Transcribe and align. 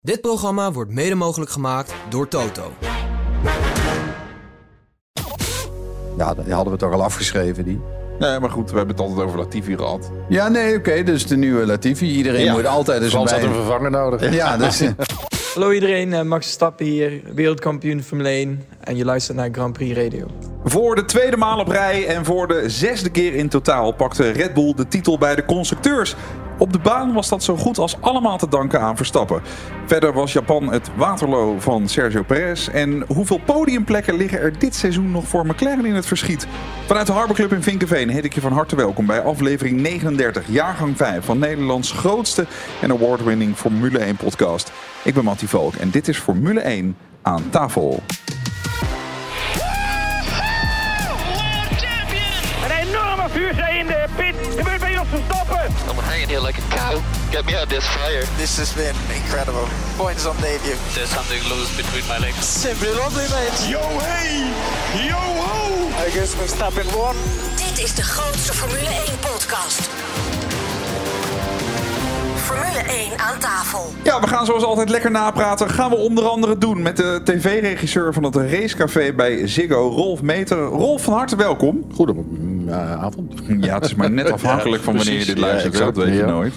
Dit 0.00 0.20
programma 0.20 0.72
wordt 0.72 0.90
mede 0.90 1.14
mogelijk 1.14 1.50
gemaakt 1.50 1.94
door 2.08 2.28
Toto. 2.28 2.72
Ja, 6.16 6.34
die 6.34 6.52
hadden 6.52 6.72
we 6.72 6.78
toch 6.78 6.92
al 6.92 7.02
afgeschreven, 7.02 7.64
die. 7.64 7.80
Nee, 8.18 8.38
maar 8.40 8.50
goed, 8.50 8.70
we 8.70 8.76
hebben 8.76 8.96
het 8.96 9.04
altijd 9.04 9.26
over 9.26 9.38
Latifi 9.38 9.76
gehad. 9.76 10.10
Ja, 10.28 10.48
nee, 10.48 10.76
oké, 10.76 11.02
dus 11.02 11.26
de 11.26 11.36
nieuwe 11.36 11.66
Latifi. 11.66 12.06
Iedereen 12.06 12.44
Ja, 12.44 12.52
moet 12.52 12.66
altijd 12.66 13.02
eens 13.02 13.10
Frans 13.10 13.30
had 13.30 13.42
een 13.42 13.52
vervanger 13.54 13.90
nodig. 13.90 14.34
Ja, 14.34 14.56
dus, 14.56 14.80
eh, 14.80 14.90
Hallo 15.54 15.70
iedereen, 15.72 16.12
eh, 16.12 16.22
Max 16.22 16.44
Verstappen 16.44 16.86
hier, 16.86 17.20
wereldkampioen 17.34 18.02
Formule 18.02 18.28
1 18.28 18.64
en 18.80 18.96
je 18.96 19.04
luistert 19.04 19.36
naar 19.36 19.48
Grand 19.52 19.72
Prix 19.72 19.98
Radio. 19.98 20.26
Voor 20.64 20.94
de 20.94 21.04
tweede 21.04 21.36
maal 21.36 21.58
op 21.58 21.68
rij 21.68 22.06
en 22.06 22.24
voor 22.24 22.48
de 22.48 22.68
zesde 22.68 23.10
keer 23.10 23.34
in 23.34 23.48
totaal 23.48 23.92
pakte 23.92 24.30
Red 24.30 24.54
Bull 24.54 24.74
de 24.74 24.88
titel 24.88 25.18
bij 25.18 25.34
de 25.34 25.44
constructeurs. 25.44 26.14
Op 26.58 26.72
de 26.72 26.78
baan 26.78 27.12
was 27.12 27.28
dat 27.28 27.42
zo 27.42 27.56
goed 27.56 27.78
als 27.78 28.00
allemaal 28.00 28.38
te 28.38 28.48
danken 28.48 28.80
aan 28.80 28.96
Verstappen. 28.96 29.42
Verder 29.86 30.12
was 30.12 30.32
Japan 30.32 30.72
het 30.72 30.90
waterloo 30.96 31.56
van 31.58 31.88
Sergio 31.88 32.22
Perez. 32.22 32.68
En 32.68 33.04
hoeveel 33.06 33.40
podiumplekken 33.44 34.16
liggen 34.16 34.40
er 34.40 34.58
dit 34.58 34.74
seizoen 34.74 35.10
nog 35.10 35.26
voor 35.26 35.46
McLaren 35.46 35.84
in 35.84 35.94
het 35.94 36.06
verschiet? 36.06 36.46
Vanuit 36.86 37.06
de 37.06 37.12
Harbor 37.12 37.36
Club 37.36 37.52
in 37.52 37.62
Vinkenveen 37.62 38.08
heet 38.08 38.24
ik 38.24 38.34
je 38.34 38.40
van 38.40 38.52
harte 38.52 38.76
welkom 38.76 39.06
bij 39.06 39.22
aflevering 39.22 39.80
39, 39.80 40.44
jaargang 40.48 40.96
5 40.96 41.24
van 41.24 41.38
Nederlands 41.38 41.92
grootste 41.92 42.46
en 42.82 42.90
award-winning 42.90 43.56
Formule 43.56 43.98
1 43.98 44.16
podcast. 44.16 44.72
Ik 45.04 45.14
ben 45.14 45.24
Mattie 45.24 45.48
Valk 45.48 45.74
en 45.74 45.90
dit 45.90 46.08
is 46.08 46.18
Formule 46.18 46.60
1 46.60 46.96
aan 47.22 47.50
tafel. 47.50 48.02
Jos 55.10 55.20
Verstappen. 55.20 55.72
I'm 55.88 55.96
hanging 56.04 56.28
here 56.28 56.40
like 56.40 56.58
a 56.58 56.62
cow. 56.70 57.02
Get 57.30 57.46
me 57.46 57.54
out 57.54 57.62
of 57.64 57.68
this 57.68 57.84
fire. 57.84 58.24
This 58.36 58.58
has 58.58 58.72
been 58.74 58.94
incredible. 59.14 59.66
Points 59.96 60.26
on 60.26 60.36
debut. 60.36 60.76
There's 60.94 61.08
something 61.08 61.40
loose 61.48 61.74
between 61.76 62.06
my 62.08 62.18
legs. 62.18 62.44
Simply 62.44 62.88
lovely, 62.88 63.26
mate. 63.32 63.70
Yo 63.70 63.80
hey, 63.80 64.52
yo 65.08 65.16
ho. 65.16 65.88
I 66.06 66.10
guess 66.10 66.34
Verstappen 66.34 66.86
won. 66.92 67.14
Dit 67.56 67.84
is 67.84 67.94
de 67.94 68.02
grootste 68.02 68.54
Formule 68.54 68.90
1-podcast. 69.06 69.88
Formule 72.36 72.82
1 72.88 73.18
aan 73.18 73.38
tafel. 73.38 73.92
Ja, 74.02 74.20
we 74.20 74.26
gaan 74.26 74.46
zoals 74.46 74.62
altijd 74.62 74.88
lekker 74.88 75.10
napraten. 75.10 75.70
Gaan 75.70 75.90
we 75.90 75.96
onder 75.96 76.24
andere 76.24 76.58
doen 76.58 76.82
met 76.82 76.96
de 76.96 77.20
tv-regisseur 77.24 78.12
van 78.12 78.22
het 78.22 78.36
racecafé 78.36 79.12
bij 79.12 79.46
Ziggo, 79.46 79.88
Rolf 79.88 80.22
Meter. 80.22 80.58
Rolf, 80.64 81.02
van 81.02 81.12
harte 81.12 81.36
welkom. 81.36 81.86
Goedenavond. 82.72 83.32
Ja, 83.66 83.74
het 83.74 83.84
is 83.84 83.94
maar 83.94 84.10
net 84.10 84.30
afhankelijk 84.30 84.82
van 84.82 84.96
wanneer 84.96 85.18
je 85.18 85.24
dit 85.24 85.38
luistert. 85.38 85.78
Dat 85.78 85.96
weet 85.96 86.14
je 86.16 86.24
nooit. 86.24 86.52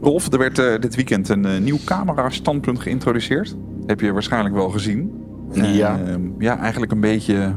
Rolf, 0.00 0.32
er 0.32 0.38
werd 0.38 0.58
eh, 0.58 0.78
dit 0.80 0.94
weekend 0.94 1.28
een 1.28 1.44
eh, 1.44 1.58
nieuw 1.60 1.78
camera-standpunt 1.84 2.80
geïntroduceerd. 2.80 3.56
Heb 3.86 4.00
je 4.00 4.12
waarschijnlijk 4.12 4.54
wel 4.54 4.68
gezien. 4.68 5.12
Ja. 5.52 6.00
Eh, 6.06 6.14
ja, 6.38 6.58
eigenlijk 6.58 6.92
een 6.92 7.00
beetje 7.00 7.52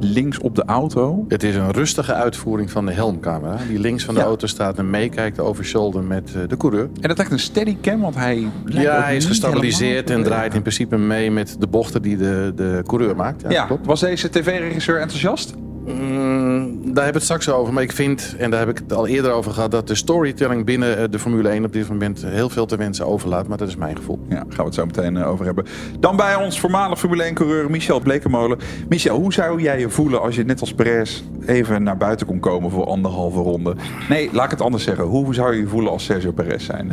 links 0.00 0.38
op 0.38 0.54
de 0.54 0.64
auto. 0.64 1.24
Het 1.28 1.42
is 1.42 1.54
een 1.56 1.70
rustige 1.70 2.14
uitvoering 2.14 2.70
van 2.70 2.86
de 2.86 2.92
helmcamera. 2.92 3.56
Die 3.68 3.78
links 3.78 4.04
van 4.04 4.14
de 4.14 4.20
Ja. 4.20 4.26
auto 4.26 4.46
staat 4.46 4.78
en 4.78 4.90
meekijkt 4.90 5.40
over 5.40 5.64
shoulder 5.64 6.02
met 6.04 6.32
eh, 6.34 6.40
de 6.48 6.56
coureur. 6.56 6.88
En 7.00 7.08
dat 7.08 7.16
lijkt 7.16 7.32
een 7.32 7.38
steadycam, 7.38 8.00
want 8.00 8.14
hij 8.14 8.46
Ja, 8.66 9.02
hij 9.02 9.16
is 9.16 9.24
gestabiliseerd 9.26 10.10
en 10.10 10.22
draait 10.22 10.54
in 10.54 10.60
principe 10.60 10.96
mee 10.96 11.30
met 11.30 11.56
de 11.58 11.66
bochten 11.66 12.02
die 12.02 12.16
de, 12.16 12.52
de 12.54 12.82
coureur 12.86 13.16
maakt. 13.16 13.42
Ja, 13.42 13.50
Ja, 13.50 13.64
klopt. 13.64 13.86
was 13.86 14.00
deze 14.00 14.28
tv-regisseur 14.30 15.00
enthousiast? 15.00 15.54
Mm, 15.94 16.94
daar 16.94 17.04
hebben 17.04 17.04
we 17.04 17.12
het 17.12 17.22
straks 17.22 17.48
over. 17.50 17.72
Maar 17.72 17.82
ik 17.82 17.92
vind, 17.92 18.34
en 18.38 18.50
daar 18.50 18.60
heb 18.60 18.68
ik 18.68 18.78
het 18.78 18.92
al 18.92 19.06
eerder 19.06 19.30
over 19.30 19.52
gehad... 19.52 19.70
dat 19.70 19.88
de 19.88 19.94
storytelling 19.94 20.64
binnen 20.64 20.98
eh, 20.98 21.04
de 21.10 21.18
Formule 21.18 21.48
1 21.48 21.64
op 21.64 21.72
dit 21.72 21.88
moment 21.88 22.24
heel 22.26 22.48
veel 22.48 22.66
te 22.66 22.76
wensen 22.76 23.06
overlaat. 23.06 23.48
Maar 23.48 23.58
dat 23.58 23.68
is 23.68 23.76
mijn 23.76 23.96
gevoel. 23.96 24.18
Ja, 24.28 24.36
gaan 24.36 24.56
we 24.56 24.62
het 24.62 24.74
zo 24.74 24.86
meteen 24.86 25.16
eh, 25.16 25.28
over 25.28 25.44
hebben. 25.44 25.66
Dan 26.00 26.16
bij 26.16 26.34
ons 26.34 26.60
voormalig 26.60 26.98
Formule 26.98 27.30
1-coureur 27.30 27.70
Michel 27.70 28.00
Blekemolen. 28.00 28.58
Michel, 28.88 29.18
hoe 29.18 29.32
zou 29.32 29.60
jij 29.60 29.78
je 29.78 29.90
voelen 29.90 30.20
als 30.20 30.36
je 30.36 30.44
net 30.44 30.60
als 30.60 30.74
Perez 30.74 31.22
even 31.46 31.82
naar 31.82 31.96
buiten 31.96 32.26
kon 32.26 32.40
komen 32.40 32.70
voor 32.70 32.86
anderhalve 32.86 33.40
ronde? 33.40 33.74
Nee, 34.08 34.28
laat 34.32 34.44
ik 34.44 34.50
het 34.50 34.60
anders 34.60 34.84
zeggen. 34.84 35.04
Hoe 35.04 35.34
zou 35.34 35.54
je 35.54 35.60
je 35.60 35.66
voelen 35.66 35.90
als 35.90 36.04
Sergio 36.04 36.32
Perez 36.32 36.64
zijn? 36.64 36.92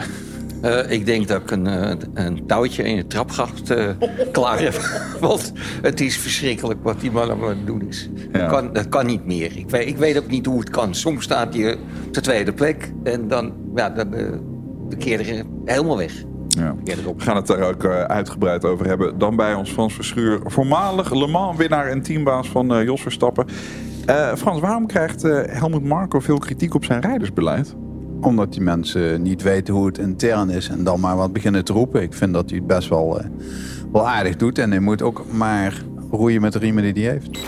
Eh, 0.65 0.91
ik 0.91 1.05
denk 1.05 1.27
dat 1.27 1.41
ik 1.41 1.51
een, 1.51 1.67
eh, 1.67 1.95
een 2.13 2.45
touwtje 2.45 2.83
in 2.83 2.97
het 2.97 3.09
trapgat 3.09 3.69
eh, 3.69 3.89
klaar 4.31 4.59
heb. 4.59 4.75
Want 5.19 5.53
het 5.81 6.01
is 6.01 6.17
verschrikkelijk 6.17 6.83
wat 6.83 6.99
die 6.99 7.11
man 7.11 7.31
aan 7.31 7.43
het 7.43 7.65
doen 7.65 7.81
is. 7.87 8.09
Ja. 8.31 8.39
Dat, 8.39 8.49
kan, 8.49 8.73
dat 8.73 8.89
kan 8.89 9.05
niet 9.05 9.25
meer. 9.25 9.57
Ik 9.57 9.69
weet, 9.69 9.87
ik 9.87 9.97
weet 9.97 10.17
ook 10.17 10.27
niet 10.27 10.45
hoe 10.45 10.59
het 10.59 10.69
kan. 10.69 10.95
Soms 10.95 11.23
staat 11.23 11.53
hij 11.53 11.73
op 11.73 11.79
de 12.11 12.21
tweede 12.21 12.53
plek 12.53 12.91
en 13.03 13.27
dan, 13.27 13.53
ja, 13.75 13.89
dan 13.89 14.09
de 14.89 14.97
keer 14.97 15.19
er 15.19 15.43
helemaal 15.65 15.97
weg. 15.97 16.13
Ja. 16.47 16.75
We 16.83 17.13
gaan 17.17 17.35
het 17.35 17.47
daar 17.47 17.61
ook 17.61 17.85
uitgebreid 17.85 18.65
over 18.65 18.87
hebben. 18.87 19.17
Dan 19.17 19.35
bij 19.35 19.53
ons 19.53 19.71
Frans 19.71 19.93
Verschuur, 19.93 20.39
voormalig 20.43 21.13
Le 21.13 21.27
Mans-winnaar 21.27 21.87
en 21.87 22.01
teambaas 22.01 22.47
van 22.47 22.83
Jos 22.83 23.01
Verstappen. 23.01 23.45
Frans, 24.35 24.59
waarom 24.59 24.87
krijgt 24.87 25.21
Helmut 25.47 25.83
Marko 25.83 26.19
veel 26.19 26.37
kritiek 26.37 26.73
op 26.73 26.85
zijn 26.85 27.01
rijdersbeleid? 27.01 27.75
Omdat 28.21 28.53
die 28.53 28.61
mensen 28.61 29.21
niet 29.21 29.41
weten 29.41 29.73
hoe 29.73 29.85
het 29.85 29.97
intern 29.97 30.49
is 30.49 30.69
en 30.69 30.83
dan 30.83 30.99
maar 30.99 31.15
wat 31.15 31.33
beginnen 31.33 31.63
te 31.63 31.73
roepen. 31.73 32.01
Ik 32.01 32.13
vind 32.13 32.33
dat 32.33 32.49
hij 32.49 32.57
het 32.57 32.67
best 32.67 32.89
wel, 32.89 33.19
eh, 33.19 33.25
wel 33.91 34.09
aardig 34.09 34.35
doet. 34.35 34.57
En 34.57 34.71
hij 34.71 34.79
moet 34.79 35.01
ook 35.01 35.25
maar 35.31 35.83
roeien 36.11 36.41
met 36.41 36.53
de 36.53 36.59
riemen 36.59 36.93
die 36.93 37.03
hij 37.03 37.11
heeft. 37.11 37.39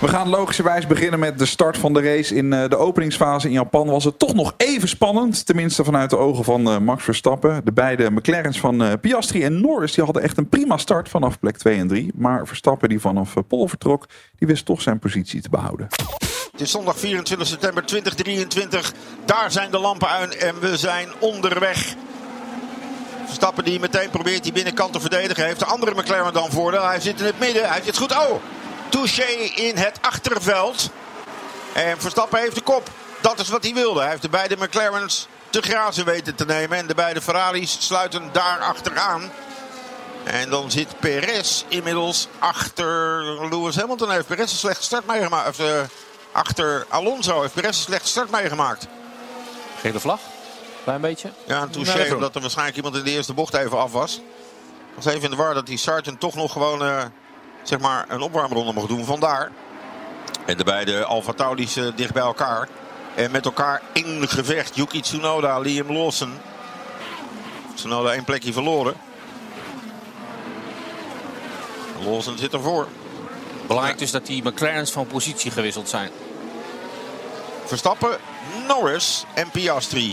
We 0.00 0.10
gaan 0.10 0.28
logischerwijs 0.28 0.86
beginnen 0.86 1.18
met 1.18 1.38
de 1.38 1.46
start 1.46 1.78
van 1.78 1.92
de 1.92 2.00
race. 2.00 2.34
In 2.34 2.52
eh, 2.52 2.68
de 2.68 2.76
openingsfase 2.76 3.46
in 3.46 3.52
Japan 3.52 3.86
was 3.86 4.04
het 4.04 4.18
toch 4.18 4.34
nog 4.34 4.54
even 4.56 4.88
spannend. 4.88 5.46
Tenminste 5.46 5.84
vanuit 5.84 6.10
de 6.10 6.16
ogen 6.16 6.44
van 6.44 6.68
eh, 6.68 6.78
Max 6.78 7.04
Verstappen. 7.04 7.64
De 7.64 7.72
beide 7.72 8.10
McLaren's 8.10 8.60
van 8.60 9.00
Piastri 9.00 9.42
en 9.42 9.60
Norris 9.60 9.94
die 9.94 10.04
hadden 10.04 10.22
echt 10.22 10.38
een 10.38 10.48
prima 10.48 10.76
start 10.76 11.08
vanaf 11.08 11.38
plek 11.38 11.56
2 11.56 11.78
en 11.78 11.88
3. 11.88 12.12
Maar 12.14 12.46
Verstappen 12.46 12.88
die 12.88 13.00
vanaf 13.00 13.34
Pol 13.48 13.68
vertrok, 13.68 14.06
die 14.38 14.48
wist 14.48 14.64
toch 14.64 14.82
zijn 14.82 14.98
positie 14.98 15.40
te 15.40 15.48
behouden. 15.48 15.88
Het 16.54 16.62
is 16.62 16.70
zondag 16.70 16.98
24 16.98 17.46
september 17.46 17.84
2023. 17.84 18.92
Daar 19.24 19.50
zijn 19.50 19.70
de 19.70 19.78
lampen 19.78 20.08
uit 20.08 20.36
en 20.36 20.60
we 20.60 20.76
zijn 20.76 21.12
onderweg. 21.18 21.94
Verstappen 23.24 23.64
die 23.64 23.80
meteen 23.80 24.10
probeert 24.10 24.42
die 24.42 24.52
binnenkant 24.52 24.92
te 24.92 25.00
verdedigen. 25.00 25.44
Heeft 25.44 25.58
de 25.58 25.64
andere 25.64 25.94
McLaren 25.94 26.32
dan 26.32 26.50
voordeel. 26.50 26.86
Hij 26.86 27.00
zit 27.00 27.20
in 27.20 27.26
het 27.26 27.38
midden. 27.38 27.68
Hij 27.68 27.82
zit 27.84 27.96
goed. 27.96 28.12
Oh, 28.12 28.42
touché 28.88 29.32
in 29.54 29.76
het 29.76 29.98
achterveld. 30.00 30.90
En 31.72 32.00
Verstappen 32.00 32.40
heeft 32.40 32.54
de 32.54 32.60
kop. 32.60 32.90
Dat 33.20 33.38
is 33.38 33.48
wat 33.48 33.64
hij 33.64 33.74
wilde. 33.74 34.00
Hij 34.00 34.10
heeft 34.10 34.22
de 34.22 34.28
beide 34.28 34.56
McLaren's 34.56 35.28
te 35.50 35.62
grazen 35.62 36.04
weten 36.04 36.34
te 36.34 36.44
nemen. 36.44 36.78
En 36.78 36.86
de 36.86 36.94
beide 36.94 37.20
Ferraris 37.20 37.76
sluiten 37.80 38.28
daar 38.32 38.58
achteraan. 38.58 39.30
En 40.24 40.50
dan 40.50 40.70
zit 40.70 40.98
Perez 41.00 41.64
inmiddels 41.68 42.28
achter 42.38 43.22
Lewis 43.50 43.76
Hamilton. 43.76 44.10
Heeft 44.10 44.26
Perez 44.26 44.50
een 44.50 44.58
slechte 44.58 44.82
start 44.82 45.06
meegemaakt. 45.06 45.48
Of, 45.48 45.58
eh, 45.58 45.80
achter 46.34 46.86
Alonso 46.88 47.40
heeft 47.40 47.54
Perez 47.54 47.76
een 47.76 47.82
slechte 47.82 48.08
start 48.08 48.30
meegemaakt. 48.30 48.86
Gele 49.80 50.00
vlag? 50.00 50.20
Klein 50.82 51.00
beetje? 51.00 51.30
Ja, 51.46 51.62
een 51.62 51.70
touché 51.70 52.14
omdat 52.14 52.34
er 52.34 52.40
waarschijnlijk 52.40 52.76
iemand 52.76 52.96
in 52.96 53.04
de 53.04 53.10
eerste 53.10 53.34
bocht 53.34 53.54
even 53.54 53.78
af 53.78 53.92
was. 53.92 54.16
Ik 54.16 54.94
was 54.94 55.04
even 55.04 55.22
in 55.22 55.30
de 55.30 55.36
war 55.36 55.54
dat 55.54 55.66
die 55.66 55.78
Sargent 55.78 56.20
toch 56.20 56.34
nog 56.34 56.52
gewoon 56.52 56.84
eh, 56.84 57.02
zeg 57.62 57.78
maar 57.78 58.04
een 58.08 58.20
opwarmronde 58.20 58.72
mocht 58.72 58.88
doen. 58.88 59.04
Vandaar. 59.04 59.52
En 60.46 60.56
de 60.56 60.64
beide 60.64 61.04
Alfa 61.04 61.32
Tauris 61.32 61.76
eh, 61.76 61.86
dicht 61.96 62.12
bij 62.12 62.22
elkaar. 62.22 62.68
En 63.14 63.30
met 63.30 63.44
elkaar 63.44 63.82
in 63.92 64.28
gevecht. 64.28 64.76
Yuki 64.76 65.00
Tsunoda, 65.00 65.58
Liam 65.58 65.92
Lawson. 65.92 66.32
Tsunoda 67.74 68.12
één 68.12 68.24
plekje 68.24 68.52
verloren. 68.52 68.94
Lawson 72.04 72.38
zit 72.38 72.52
ervoor. 72.52 72.88
Belangrijk 73.66 73.98
dus 73.98 74.10
dat 74.10 74.26
die 74.26 74.42
McLaren's 74.42 74.90
van 74.90 75.06
positie 75.06 75.50
gewisseld 75.50 75.88
zijn. 75.88 76.10
Verstappen, 77.78 78.16
Norris 78.68 79.24
en 79.34 79.50
Piastri. 79.50 80.12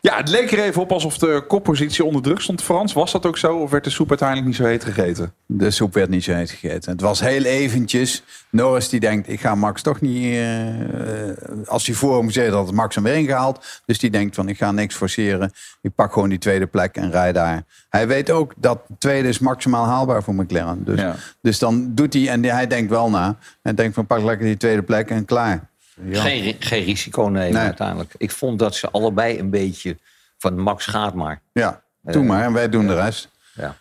Ja, 0.00 0.16
het 0.16 0.28
leek 0.28 0.52
er 0.52 0.58
even 0.58 0.82
op 0.82 0.92
alsof 0.92 1.18
de 1.18 1.44
koppositie 1.48 2.04
onder 2.04 2.22
druk 2.22 2.40
stond. 2.40 2.62
Frans, 2.62 2.92
was 2.92 3.12
dat 3.12 3.26
ook 3.26 3.38
zo 3.38 3.56
of 3.56 3.70
werd 3.70 3.84
de 3.84 3.90
soep 3.90 4.08
uiteindelijk 4.08 4.48
niet 4.48 4.56
zo 4.56 4.64
heet 4.64 4.84
gegeten? 4.84 5.34
De 5.46 5.70
soep 5.70 5.94
werd 5.94 6.08
niet 6.08 6.24
zo 6.24 6.32
heet 6.32 6.50
gegeten. 6.50 6.92
Het 6.92 7.00
was 7.00 7.20
heel 7.20 7.42
eventjes. 7.44 8.22
Norris 8.50 8.88
die 8.88 9.00
denkt, 9.00 9.28
ik 9.28 9.40
ga 9.40 9.54
Max 9.54 9.82
toch 9.82 10.00
niet... 10.00 10.24
eh, 10.24 11.28
eh, 11.28 11.36
als 11.66 11.86
hij 11.86 11.94
voor 11.94 12.18
hem 12.18 12.30
zit, 12.30 12.52
had 12.52 12.72
Max 12.72 12.94
hem 12.94 13.04
weer 13.04 13.14
ingehaald. 13.14 13.82
Dus 13.86 13.98
die 13.98 14.10
denkt 14.10 14.34
van, 14.34 14.48
ik 14.48 14.56
ga 14.56 14.72
niks 14.72 14.94
forceren. 14.94 15.52
Ik 15.80 15.94
pak 15.94 16.12
gewoon 16.12 16.28
die 16.28 16.38
tweede 16.38 16.66
plek 16.66 16.96
en 16.96 17.10
rij 17.10 17.32
daar. 17.32 17.64
Hij 17.88 18.06
weet 18.08 18.30
ook 18.30 18.52
dat 18.56 18.78
tweede 18.98 19.28
is 19.28 19.38
maximaal 19.38 19.84
haalbaar 19.84 20.22
voor 20.22 20.34
McLaren. 20.34 20.84
Dus, 20.84 21.00
Ja. 21.00 21.14
dus 21.40 21.58
dan 21.58 21.94
doet 21.94 22.12
hij, 22.12 22.28
en 22.28 22.44
hij 22.44 22.66
denkt 22.66 22.90
wel 22.90 23.10
na. 23.10 23.36
En 23.62 23.74
denkt 23.74 23.94
van, 23.94 24.06
pak 24.06 24.22
lekker 24.22 24.46
die 24.46 24.56
tweede 24.56 24.82
plek 24.82 25.10
en 25.10 25.24
klaar. 25.24 25.70
Ja. 26.04 26.20
Geen, 26.22 26.56
geen 26.58 26.84
risico 26.84 27.22
nemen 27.22 27.52
Nee. 27.52 27.62
uiteindelijk. 27.62 28.14
Ik 28.16 28.30
vond 28.30 28.58
dat 28.58 28.74
ze 28.74 28.90
allebei 28.90 29.38
een 29.38 29.50
beetje 29.50 29.98
van 30.38 30.58
Max 30.58 30.86
gaat 30.86 31.14
maar. 31.14 31.40
Ja, 31.52 31.82
doe 32.00 32.22
Eh, 32.22 32.28
maar. 32.28 32.44
En 32.44 32.52
wij 32.52 32.68
doen 32.68 32.86
de 32.86 32.94
rest. 32.94 33.28
Ja. 33.54 33.76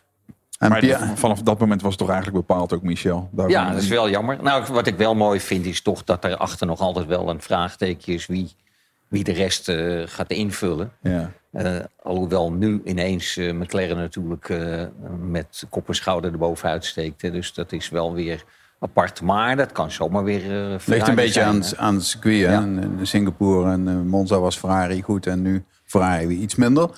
En 0.57 0.69
Maar 0.69 0.79
Pia- 0.79 1.15
vanaf 1.15 1.41
dat 1.41 1.59
moment 1.59 1.81
was 1.81 1.89
het 1.91 1.99
toch 1.99 2.09
eigenlijk 2.09 2.47
bepaald 2.47 2.73
ook 2.73 2.81
Michel. 2.83 3.29
Daarom- 3.31 3.53
Ja, 3.53 3.69
dat 3.71 3.81
is 3.81 3.87
wel 3.87 4.09
jammer. 4.09 4.43
Nou, 4.43 4.65
wat 4.73 4.87
ik 4.87 4.97
wel 4.97 5.15
mooi 5.15 5.39
vind 5.39 5.65
is 5.65 5.81
toch 5.81 6.03
dat 6.03 6.23
er 6.23 6.37
achter 6.37 6.67
nog 6.67 6.79
altijd 6.79 7.05
wel 7.05 7.29
een 7.29 7.41
vraagteken 7.41 8.13
is 8.13 8.25
wie 8.25 8.51
wie 9.07 9.23
de 9.23 9.31
rest 9.33 9.69
eh, 9.69 10.01
gaat 10.05 10.31
invullen. 10.31 10.91
Ja. 11.01 11.31
Eh, 11.51 11.75
alhoewel 12.03 12.51
nu 12.51 12.81
ineens 12.85 13.35
McLaren 13.35 13.97
natuurlijk 13.97 14.49
eh, 14.49 14.83
met 15.19 15.63
kop 15.69 15.87
en 15.87 15.95
schouder 15.95 16.31
erbovenuit 16.31 16.85
steekt. 16.85 17.21
hè. 17.21 17.31
Dus 17.31 17.53
dat 17.53 17.71
is 17.71 17.89
wel 17.89 18.13
weer 18.13 18.43
apart. 18.81 19.21
Maar 19.21 19.55
dat 19.55 19.71
kan 19.71 19.91
zomaar 19.91 20.23
weer 20.23 20.71
eh 20.71 20.79
Ligt 20.85 21.07
een 21.07 21.15
beetje 21.15 21.31
zijn, 21.31 21.47
aan, 21.47 21.61
hè. 21.61 21.77
aan 21.77 21.95
het 21.95 22.05
circuit. 22.05 22.63
Singapore 23.01 23.71
en 23.71 23.87
eh, 23.87 23.95
Monza 23.95 24.39
was 24.39 24.57
Ferrari 24.57 25.01
goed 25.01 25.27
en 25.27 25.41
nu 25.41 25.63
Ferrari 25.83 26.27
weer 26.27 26.37
iets 26.37 26.55
minder. 26.55 26.89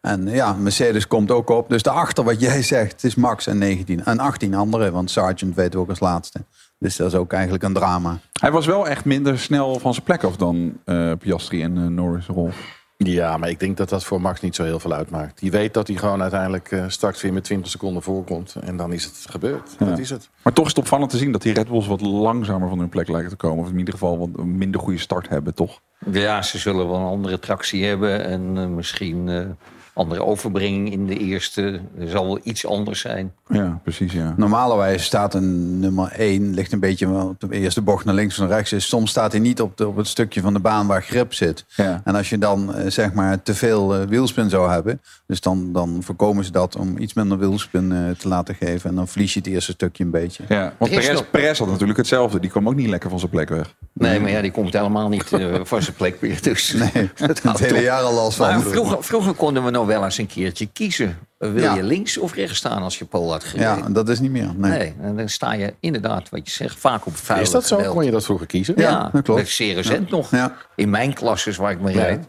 En 0.00 0.28
ja, 0.28 0.52
Mercedes 0.52 1.06
komt 1.06 1.30
ook 1.30 1.48
op. 1.50 1.68
Dus 1.68 1.82
daarachter 1.82 2.24
wat 2.24 2.40
jij 2.40 2.62
zegt, 2.62 2.92
het 2.92 3.04
is 3.04 3.14
Max 3.14 3.46
en 3.46 3.58
19 3.58 4.04
en 4.04 4.18
18 4.18 4.54
anderen. 4.54 4.92
Want 4.92 5.10
Sargent 5.10 5.54
weten 5.54 5.72
we 5.72 5.78
ook 5.78 5.88
als 5.88 6.00
laatste. 6.00 6.44
Dus 6.78 6.96
dat 6.96 7.06
is 7.06 7.14
ook 7.14 7.32
eigenlijk 7.32 7.64
een 7.64 7.72
drama. 7.72 8.18
Hij 8.40 8.50
was 8.50 8.66
wel 8.66 8.88
echt 8.88 9.04
minder 9.04 9.38
snel 9.38 9.78
van 9.78 9.92
zijn 9.92 10.04
plek 10.04 10.24
af 10.24 10.36
dan 10.36 10.78
eh 10.84 11.12
Piastri 11.18 11.62
en 11.62 11.76
eh, 11.76 11.86
Norris 11.86 12.26
Rolf. 12.26 12.83
Ja, 12.96 13.36
maar 13.36 13.48
ik 13.48 13.60
denk 13.60 13.76
dat 13.76 13.88
dat 13.88 14.04
voor 14.04 14.20
Max 14.20 14.40
niet 14.40 14.54
zo 14.54 14.64
heel 14.64 14.80
veel 14.80 14.92
uitmaakt. 14.92 15.38
Die 15.38 15.50
weet 15.50 15.74
dat 15.74 15.86
hij 15.86 15.96
gewoon 15.96 16.22
uiteindelijk 16.22 16.72
eh, 16.72 16.84
straks 16.88 17.22
weer 17.22 17.32
met 17.32 17.44
20 17.44 17.70
seconden 17.70 18.02
voorkomt. 18.02 18.54
En 18.60 18.76
dan 18.76 18.92
is 18.92 19.04
het 19.04 19.26
gebeurd. 19.30 19.76
Ja. 19.78 19.86
Dat 19.86 19.98
is 19.98 20.10
het. 20.10 20.30
Maar 20.42 20.52
toch 20.52 20.64
is 20.64 20.70
het 20.70 20.80
opvallend 20.80 21.10
te 21.10 21.16
zien 21.16 21.32
dat 21.32 21.42
die 21.42 21.52
Red 21.52 21.68
Bulls 21.68 21.86
wat 21.86 22.00
langzamer 22.00 22.68
van 22.68 22.78
hun 22.78 22.88
plek 22.88 23.08
lijken 23.08 23.30
te 23.30 23.36
komen. 23.36 23.64
Of 23.64 23.70
in 23.70 23.78
ieder 23.78 23.94
geval 23.94 24.18
wat 24.18 24.28
een 24.36 24.56
minder 24.58 24.80
goede 24.80 24.98
start 24.98 25.28
hebben, 25.28 25.54
toch? 25.54 25.80
Ja, 26.10 26.42
ze 26.42 26.58
zullen 26.58 26.88
wel 26.88 26.96
een 26.96 27.06
andere 27.06 27.38
tractie 27.38 27.84
hebben. 27.84 28.24
En 28.24 28.52
eh, 28.56 28.66
misschien 28.66 29.28
eh, 29.28 29.46
andere 29.92 30.24
overbrenging 30.24 30.92
in 30.92 31.06
de 31.06 31.18
eerste. 31.18 31.80
Er 31.98 32.08
zal 32.08 32.26
wel 32.26 32.40
iets 32.42 32.66
anders 32.66 33.00
zijn. 33.00 33.34
Ja, 33.48 33.80
precies, 33.82 34.12
ja. 34.12 34.34
Normalerwijs 34.36 35.04
staat 35.04 35.34
een 35.34 35.78
nummer 35.80 36.12
1, 36.12 36.54
ligt 36.54 36.72
een 36.72 36.80
beetje 36.80 37.08
wel 37.10 37.26
op 37.26 37.50
de 37.50 37.56
eerste 37.56 37.80
bocht 37.82 38.04
naar 38.04 38.14
links 38.14 38.34
of 38.38 38.40
naar 38.48 38.56
rechts 38.56 38.72
is. 38.72 38.88
Soms 38.88 39.10
staat 39.10 39.32
hij 39.32 39.40
niet 39.40 39.60
op, 39.60 39.76
de, 39.76 39.88
op 39.88 39.96
het 39.96 40.06
stukje 40.06 40.40
van 40.40 40.52
de 40.52 40.58
baan 40.60 40.86
waar 40.86 41.02
grip 41.02 41.34
zit. 41.34 41.64
Ja. 41.68 42.00
En 42.04 42.14
als 42.14 42.28
je 42.30 42.38
dan 42.38 42.74
eh, 42.74 42.90
zeg 42.90 43.12
maar 43.12 43.42
te 43.42 43.54
veel 43.54 43.94
eh, 43.94 44.06
wielspin 44.06 44.50
zou 44.50 44.70
hebben, 44.70 45.00
dus 45.26 45.40
dan, 45.40 45.72
dan 45.72 45.98
voorkomen 46.02 46.44
ze 46.44 46.50
dat 46.52 46.76
om 46.76 46.98
iets 46.98 47.14
minder 47.14 47.38
wielspin 47.38 47.92
eh, 47.92 48.10
te 48.18 48.28
laten 48.28 48.54
geven. 48.54 48.90
En 48.90 48.96
dan 48.96 49.08
verlies 49.08 49.32
je 49.34 49.38
het 49.38 49.48
eerste 49.48 49.72
stukje 49.72 50.04
een 50.04 50.10
beetje. 50.10 50.44
Ja, 50.48 50.72
want 50.78 50.92
Er 50.92 51.00
Perez, 51.00 51.22
Perez 51.30 51.58
had 51.58 51.68
natuurlijk 51.68 51.98
hetzelfde. 51.98 52.40
Die 52.40 52.50
kwam 52.50 52.68
ook 52.68 52.74
niet 52.74 52.88
lekker 52.88 53.10
van 53.10 53.18
zijn 53.18 53.30
plek 53.30 53.48
weg. 53.48 53.74
Nee, 53.92 54.20
maar 54.20 54.30
ja, 54.30 54.40
die 54.40 54.50
komt 54.50 54.72
helemaal 54.72 55.08
niet 55.08 55.32
eh, 55.32 55.54
van 55.64 55.82
zijn 55.82 55.96
plek 55.96 56.20
weer. 56.20 56.42
Dus 56.42 56.72
Nee, 56.72 57.10
dat 57.26 57.42
het 57.42 57.58
hele 57.58 57.82
jaar 57.82 58.02
al 58.02 58.14
last 58.14 58.36
van. 58.36 58.46
Maar 58.48 58.60
vroeger, 58.60 59.02
vroeger 59.04 59.34
konden 59.34 59.64
we 59.64 59.70
nog 59.70 59.86
wel 59.86 60.04
eens 60.04 60.18
een 60.18 60.26
keertje 60.26 60.66
kiezen. 60.66 61.18
Wil 61.38 61.62
Ja. 61.62 61.74
je 61.74 61.82
links 61.82 62.18
of 62.18 62.34
rechts 62.34 62.56
staan 62.56 62.82
als 62.82 62.98
je 62.98 63.04
pole 63.04 63.33
had 63.34 63.44
gereden? 63.44 63.76
Ja, 63.78 63.88
dat 63.88 64.08
is 64.08 64.20
niet 64.20 64.30
meer. 64.30 64.50
Nee. 64.56 64.70
Nee, 64.78 64.94
en 65.00 65.16
dan 65.16 65.28
sta 65.28 65.52
je 65.52 65.74
inderdaad, 65.80 66.28
wat 66.28 66.40
je 66.44 66.50
zegt, 66.52 66.78
vaak 66.78 67.06
op 67.06 67.12
het 67.12 67.20
vuile 67.20 67.44
Is 67.44 67.50
dat 67.50 67.66
zo? 67.66 67.76
gedeelte. 67.76 67.96
Kon 67.96 68.04
je 68.04 68.10
dat 68.10 68.24
vroeger 68.24 68.46
kiezen? 68.46 68.74
Ja, 68.76 68.82
Ja, 68.90 69.00
dat 69.02 69.10
klopt. 69.10 69.26
dat 69.26 69.38
is 69.48 69.56
zeer 69.56 69.74
recent 69.74 70.10
nog. 70.10 70.30
Ja. 70.30 70.56
In 70.76 70.90
mijn 70.90 71.14
klasses 71.14 71.56
waar 71.56 71.70
ik 71.72 71.80
me 71.80 71.92
rijd. 71.92 72.26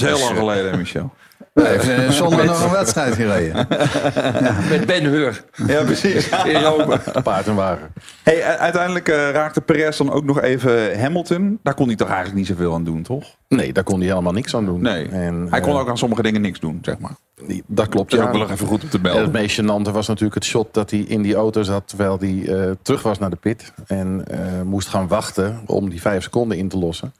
Dat 0.00 0.08
is 0.08 0.18
heel 0.18 0.28
Dus, 0.28 0.36
lang 0.36 0.48
eh, 0.48 0.54
geleden, 0.54 0.78
Michel. 0.78 1.12
Hij 1.54 1.76
heeft 1.78 2.14
zonder 2.14 2.44
nog 2.44 2.64
een 2.64 2.70
wedstrijd 2.70 3.14
gereden. 3.14 3.66
Met 4.70 4.86
Ben 4.86 5.04
Hur 5.04 5.44
Ja, 5.66 5.82
precies. 5.84 6.28
in 6.44 6.62
Rome. 6.62 6.98
Paard 7.22 7.46
en 7.46 7.54
wagen. 7.54 7.92
Hey, 8.22 8.42
uiteindelijk 8.58 9.08
eh, 9.08 9.30
raakte 9.30 9.60
Perez 9.60 9.96
dan 9.98 10.12
ook 10.12 10.24
nog 10.24 10.40
even 10.40 11.00
Hamilton. 11.00 11.58
Daar 11.62 11.74
kon 11.74 11.86
hij 11.86 11.96
toch 11.96 12.06
eigenlijk 12.08 12.36
niet 12.38 12.46
zoveel 12.46 12.74
aan 12.74 12.84
doen, 12.84 13.02
toch? 13.02 13.24
Nee, 13.48 13.72
daar 13.72 13.84
kon 13.84 13.98
hij 13.98 14.08
helemaal 14.08 14.32
niks 14.32 14.54
aan 14.56 14.64
doen. 14.64 14.80
Nee. 14.80 15.08
En, 15.08 15.46
hij 15.50 15.60
kon 15.60 15.72
eh, 15.72 15.78
ook 15.78 15.88
aan 15.88 15.98
sommige 15.98 16.22
dingen 16.22 16.40
niks 16.40 16.60
doen, 16.60 16.78
zeg 16.82 16.98
maar. 16.98 17.16
die- 17.46 17.62
Dat 17.66 17.88
klopt, 17.88 18.10
Dat 18.10 18.18
is 18.18 18.24
ja. 18.24 18.30
ook 18.32 18.36
wel 18.38 18.46
nog 18.46 18.56
even 18.56 18.66
goed 18.66 18.82
om 18.82 18.88
te 18.88 18.98
En 19.02 19.22
het 19.22 19.32
meest 19.32 19.60
gênante 19.60 19.90
was 19.92 20.06
natuurlijk 20.06 20.34
het 20.34 20.44
shot 20.44 20.74
dat 20.74 20.90
hij 20.90 21.00
in 21.00 21.22
die 21.22 21.34
auto 21.34 21.62
zat... 21.62 21.88
terwijl 21.88 22.18
hij 22.18 22.44
eh, 22.46 22.70
terug 22.82 23.02
was 23.02 23.18
naar 23.18 23.30
de 23.30 23.36
pit. 23.36 23.72
En 23.86 24.24
eh, 24.30 24.38
moest 24.64 24.88
gaan 24.88 25.08
wachten 25.08 25.60
om 25.66 25.88
die 25.90 26.00
vijf 26.00 26.22
seconden 26.22 26.58
in 26.58 26.68
te 26.68 26.78
lossen. 26.78 27.12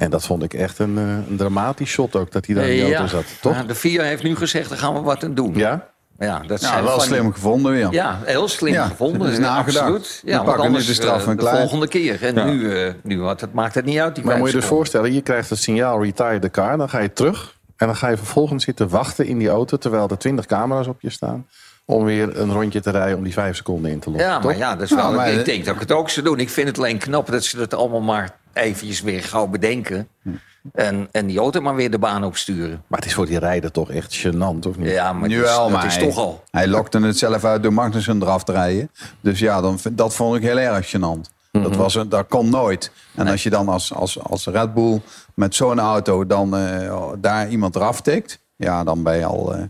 En 0.00 0.10
dat 0.10 0.26
vond 0.26 0.42
ik 0.42 0.54
echt 0.54 0.78
een, 0.78 0.98
eh, 0.98 1.04
een 1.30 1.36
dramatisch 1.36 1.90
shot 1.90 2.16
ook, 2.16 2.32
dat 2.32 2.46
hij 2.46 2.54
daar 2.54 2.64
in 2.64 2.70
die 2.84 2.94
Eh, 2.94 2.98
auto 2.98 3.16
zat. 3.16 3.24
Toch? 3.40 3.54
Ja, 3.54 3.62
de 3.62 3.74
VIA 3.74 4.02
heeft 4.02 4.22
nu 4.22 4.36
gezegd, 4.36 4.68
daar 4.68 4.78
gaan 4.78 4.94
we 4.94 5.00
wat 5.00 5.24
aan 5.24 5.34
doen. 5.34 5.54
Ja? 5.54 5.88
Ja, 6.18 6.38
dat 6.46 6.60
Ja, 6.60 6.68
zijn 6.68 6.84
wel 6.84 6.98
die- 6.98 7.06
slim 7.06 7.32
gevonden 7.32 7.72
weer. 7.72 7.88
Ja, 7.92 8.18
heel 8.24 8.48
slim 8.48 8.72
Ja, 8.72 8.86
gevonden. 8.86 9.30
is 9.32 9.38
nagedacht. 9.38 9.78
Absoluut. 9.84 10.22
Ja, 10.24 10.32
want 10.32 10.44
pakken 10.44 10.62
nu 10.62 10.68
anders 10.68 10.86
de 10.86 10.94
straf 10.94 11.22
eh, 11.22 11.28
en 11.30 11.36
de 11.36 11.42
klaar. 11.42 11.56
volgende 11.56 11.88
keer. 11.88 12.24
En 12.24 12.34
Ja. 12.34 12.44
nu, 12.44 12.72
eh, 12.74 12.92
nu 13.02 13.22
het, 13.24 13.52
maakt 13.52 13.74
het 13.74 13.84
niet 13.84 13.98
uit, 13.98 14.14
die 14.14 14.24
Maar 14.24 14.36
moet 14.38 14.46
je 14.50 14.54
je 14.56 14.60
seconden. 14.62 14.76
voorstellen, 14.76 15.12
je 15.12 15.20
krijgt 15.20 15.50
het 15.50 15.58
signaal 15.58 16.02
retire 16.02 16.38
the 16.38 16.50
car. 16.50 16.76
Dan 16.76 16.88
ga 16.88 16.98
je 16.98 17.12
terug 17.12 17.58
en 17.76 17.86
dan 17.86 17.96
ga 17.96 18.08
je 18.08 18.16
vervolgens 18.16 18.64
zitten 18.64 18.88
wachten 18.88 19.26
in 19.26 19.38
die 19.38 19.48
auto... 19.48 19.76
terwijl 19.76 20.08
er 20.08 20.18
twintig 20.18 20.46
camera's 20.46 20.86
op 20.86 21.00
je 21.00 21.10
staan... 21.10 21.46
om 21.90 22.04
weer 22.04 22.38
een 22.40 22.52
rondje 22.52 22.80
te 22.80 22.90
rijden 22.90 23.16
om 23.16 23.24
die 23.24 23.32
vijf 23.32 23.56
seconden 23.56 23.90
in 23.90 23.98
te 24.00 24.10
lossen. 24.10 24.28
Ja, 24.28 24.34
maar 24.38 24.42
toch? 24.42 24.56
ja, 24.56 24.72
dat 24.74 24.82
is 24.82 24.90
wel, 24.90 24.98
Nou, 25.04 25.14
maar- 25.14 25.32
ik 25.32 25.44
denk 25.44 25.64
dat 25.64 25.74
ik 25.74 25.80
het 25.80 25.92
ook 25.92 26.10
zou 26.10 26.26
doen. 26.26 26.38
Ik 26.40 26.50
vind 26.50 26.68
het 26.68 26.78
alleen 26.78 26.98
knap 26.98 27.26
dat 27.30 27.44
ze 27.44 27.58
het 27.60 27.74
allemaal 27.74 28.00
maar 28.00 28.36
eventjes 28.52 29.00
weer 29.00 29.22
gauw 29.22 29.46
bedenken. 29.46 30.08
En, 30.72 31.08
en 31.10 31.26
die 31.26 31.38
auto 31.38 31.60
maar 31.60 31.74
weer 31.74 31.90
de 31.90 31.98
baan 31.98 32.24
opsturen. 32.24 32.82
Maar 32.86 32.98
het 32.98 33.08
is 33.08 33.14
voor 33.14 33.26
die 33.26 33.38
rijder 33.38 33.70
toch 33.70 33.90
echt 33.90 34.18
gênant, 34.26 34.66
of 34.68 34.76
niet? 34.76 34.90
Ja, 34.90 35.12
maar 35.12 35.28
Nu 35.28 35.36
dat 35.36 35.44
is, 35.44 35.50
wel, 35.50 35.62
dat 35.62 35.72
maar 35.72 35.86
is 35.86 35.96
hij, 35.96 36.04
toch 36.04 36.16
al. 36.18 36.44
hij 36.50 36.68
lokte 36.68 37.00
het 37.00 37.18
zelf 37.18 37.44
uit 37.44 37.62
door 37.62 37.72
Magnussen 37.72 38.22
eraf 38.22 38.44
te 38.44 38.52
rijden. 38.52 38.90
Dus 39.20 39.38
ja, 39.38 39.60
dan, 39.60 39.78
vind- 39.78 39.98
dat 39.98 40.14
vond 40.14 40.36
ik 40.36 40.42
heel 40.42 40.58
erg 40.58 40.94
gênant. 40.96 41.38
Dat, 41.52 41.76
was, 41.76 41.94
een- 41.94 42.08
dat 42.08 42.26
kon 42.28 42.50
nooit. 42.50 42.90
En 43.14 43.28
als 43.28 43.42
je 43.42 43.50
dan 43.50 43.68
als, 43.68 43.94
als, 43.94 44.22
als 44.22 44.46
Red 44.46 44.74
Bull 44.74 45.00
met 45.34 45.54
zo'n 45.54 45.78
auto 45.80 46.26
dan 46.26 46.56
eh, 46.56 47.02
daar 47.18 47.48
iemand 47.48 47.76
eraf 47.76 48.00
tikt... 48.00 48.38
ja, 48.56 48.84
dan 48.84 49.02
ben 49.02 49.16
je 49.16 49.24
al... 49.24 49.54
eh, 49.54 49.62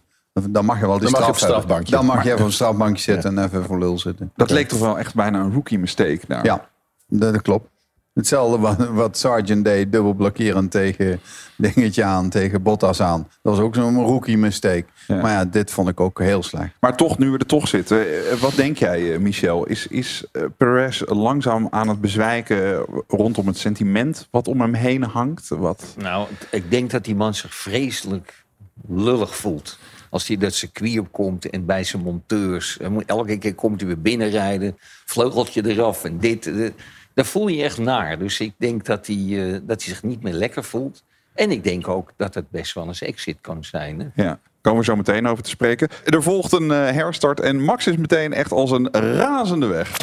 dan 0.49 0.65
mag 0.65 0.81
je 0.81 0.87
wel 0.87 0.99
die 0.99 1.11
Dan 1.11 1.21
mag 1.21 1.29
je 1.29 1.35
straf 1.35 1.51
op 1.51 1.63
strafbankje. 1.63 1.93
Dan 1.97 2.07
mag 2.07 2.23
je 2.25 2.29
even 2.29 2.41
op 2.41 2.47
een 2.47 2.53
strafbankje 2.53 3.03
zitten 3.03 3.39
en 3.39 3.45
even 3.45 3.65
voor 3.65 3.79
lul 3.79 3.99
zitten. 3.99 4.33
Dat 4.37 4.51
leek 4.51 4.69
toch 4.69 4.79
wel 4.81 4.99
echt 4.99 5.15
bijna 5.15 5.41
een 5.41 5.53
rookie 5.53 5.79
mistake. 5.79 6.21
Nou. 6.29 6.45
Ja, 6.45 6.69
dat, 7.09 7.33
dat 7.33 7.43
klopt. 7.43 7.69
Hetzelfde 8.15 8.59
wat, 8.59 8.89
wat 8.89 9.17
Sargent 9.19 9.65
deed, 9.65 9.93
dubbel 9.93 10.13
blokkeren 10.15 10.69
tegen 10.69 11.21
dingetje 11.57 12.05
aan, 12.05 12.29
tegen 12.29 12.63
Bottas 12.63 13.01
aan. 13.01 13.29
Dat 13.43 13.57
was 13.57 13.65
ook 13.65 13.75
zo'n 13.75 14.05
rookie 14.05 14.39
mistake. 14.39 14.85
Ja. 15.07 15.21
Maar 15.21 15.31
ja, 15.33 15.45
dit 15.45 15.71
vond 15.71 15.89
ik 15.89 16.01
ook 16.01 16.19
heel 16.21 16.43
slecht. 16.43 16.75
Maar 16.81 16.97
toch, 16.97 17.19
nu 17.19 17.31
we 17.31 17.39
er 17.39 17.47
toch 17.47 17.69
zitten. 17.69 18.01
eh, 18.31 18.33
Wat 18.37 18.55
denk 18.55 18.77
jij, 18.77 19.13
eh, 19.13 19.19
Michel? 19.19 19.67
Is, 19.67 19.87
is 19.87 20.25
eh, 20.33 20.43
Perez 20.57 21.03
langzaam 21.07 21.67
aan 21.71 21.89
het 21.89 22.01
bezwijken 22.01 22.85
rondom 23.09 23.47
het 23.47 23.59
sentiment 23.59 24.29
wat 24.31 24.49
om 24.49 24.61
hem 24.61 24.75
heen 24.75 25.03
hangt? 25.03 25.49
Wat? 25.49 25.85
Nou, 25.99 26.27
ik 26.51 26.71
denk 26.71 26.91
dat 26.91 27.05
die 27.05 27.17
man 27.17 27.35
zich 27.35 27.55
vreselijk 27.55 28.45
lullig 28.89 29.37
voelt. 29.37 29.79
Als 30.11 30.29
hij 30.29 30.37
dat 30.37 30.55
circuit 30.55 30.99
opkomt 30.99 31.51
en 31.51 31.67
bij 31.67 31.85
zijn 31.85 32.03
monteurs. 32.03 32.77
Hij 32.81 32.89
moet- 32.89 33.05
Elke 33.07 33.39
keer 33.39 33.55
komt 33.55 33.81
hij 33.81 33.89
weer 33.89 34.01
binnenrijden. 34.01 34.79
Vleugeltje 35.05 35.69
eraf 35.69 36.05
en 36.05 36.19
dit. 36.19 36.47
eh, 36.47 36.71
Daar 37.15 37.25
voel 37.25 37.49
je 37.49 37.57
je 37.57 37.63
echt 37.65 37.79
naar. 37.79 38.19
Dus 38.19 38.41
ik 38.41 38.53
denk 38.59 38.85
dat 38.85 39.07
hij, 39.07 39.17
eh, 39.17 39.53
dat 39.63 39.83
hij 39.83 39.93
zich 39.95 40.03
niet 40.03 40.23
meer 40.23 40.33
lekker 40.33 40.65
voelt. 40.65 41.03
En 41.35 41.51
ik 41.51 41.65
denk 41.65 41.89
ook 41.89 42.13
dat 42.17 42.35
het 42.35 42.51
best 42.51 42.75
wel 42.75 42.87
eens 42.87 43.03
exit 43.03 43.37
kan 43.41 43.65
zijn. 43.65 44.01
Hè? 44.15 44.23
Ja, 44.23 44.39
komen 44.61 44.79
we 44.79 44.85
zo 44.85 44.97
meteen 44.97 45.27
over 45.27 45.43
te 45.45 45.51
spreken. 45.51 45.89
Er 46.05 46.23
volgt 46.23 46.53
een 46.53 46.71
eh, 46.71 46.79
herstart 46.91 47.41
en 47.41 47.63
Max 47.65 47.87
is 47.87 47.97
meteen 47.97 48.33
echt 48.33 48.53
als 48.53 48.71
een 48.71 48.89
razende 48.93 49.67
weg. 49.67 49.97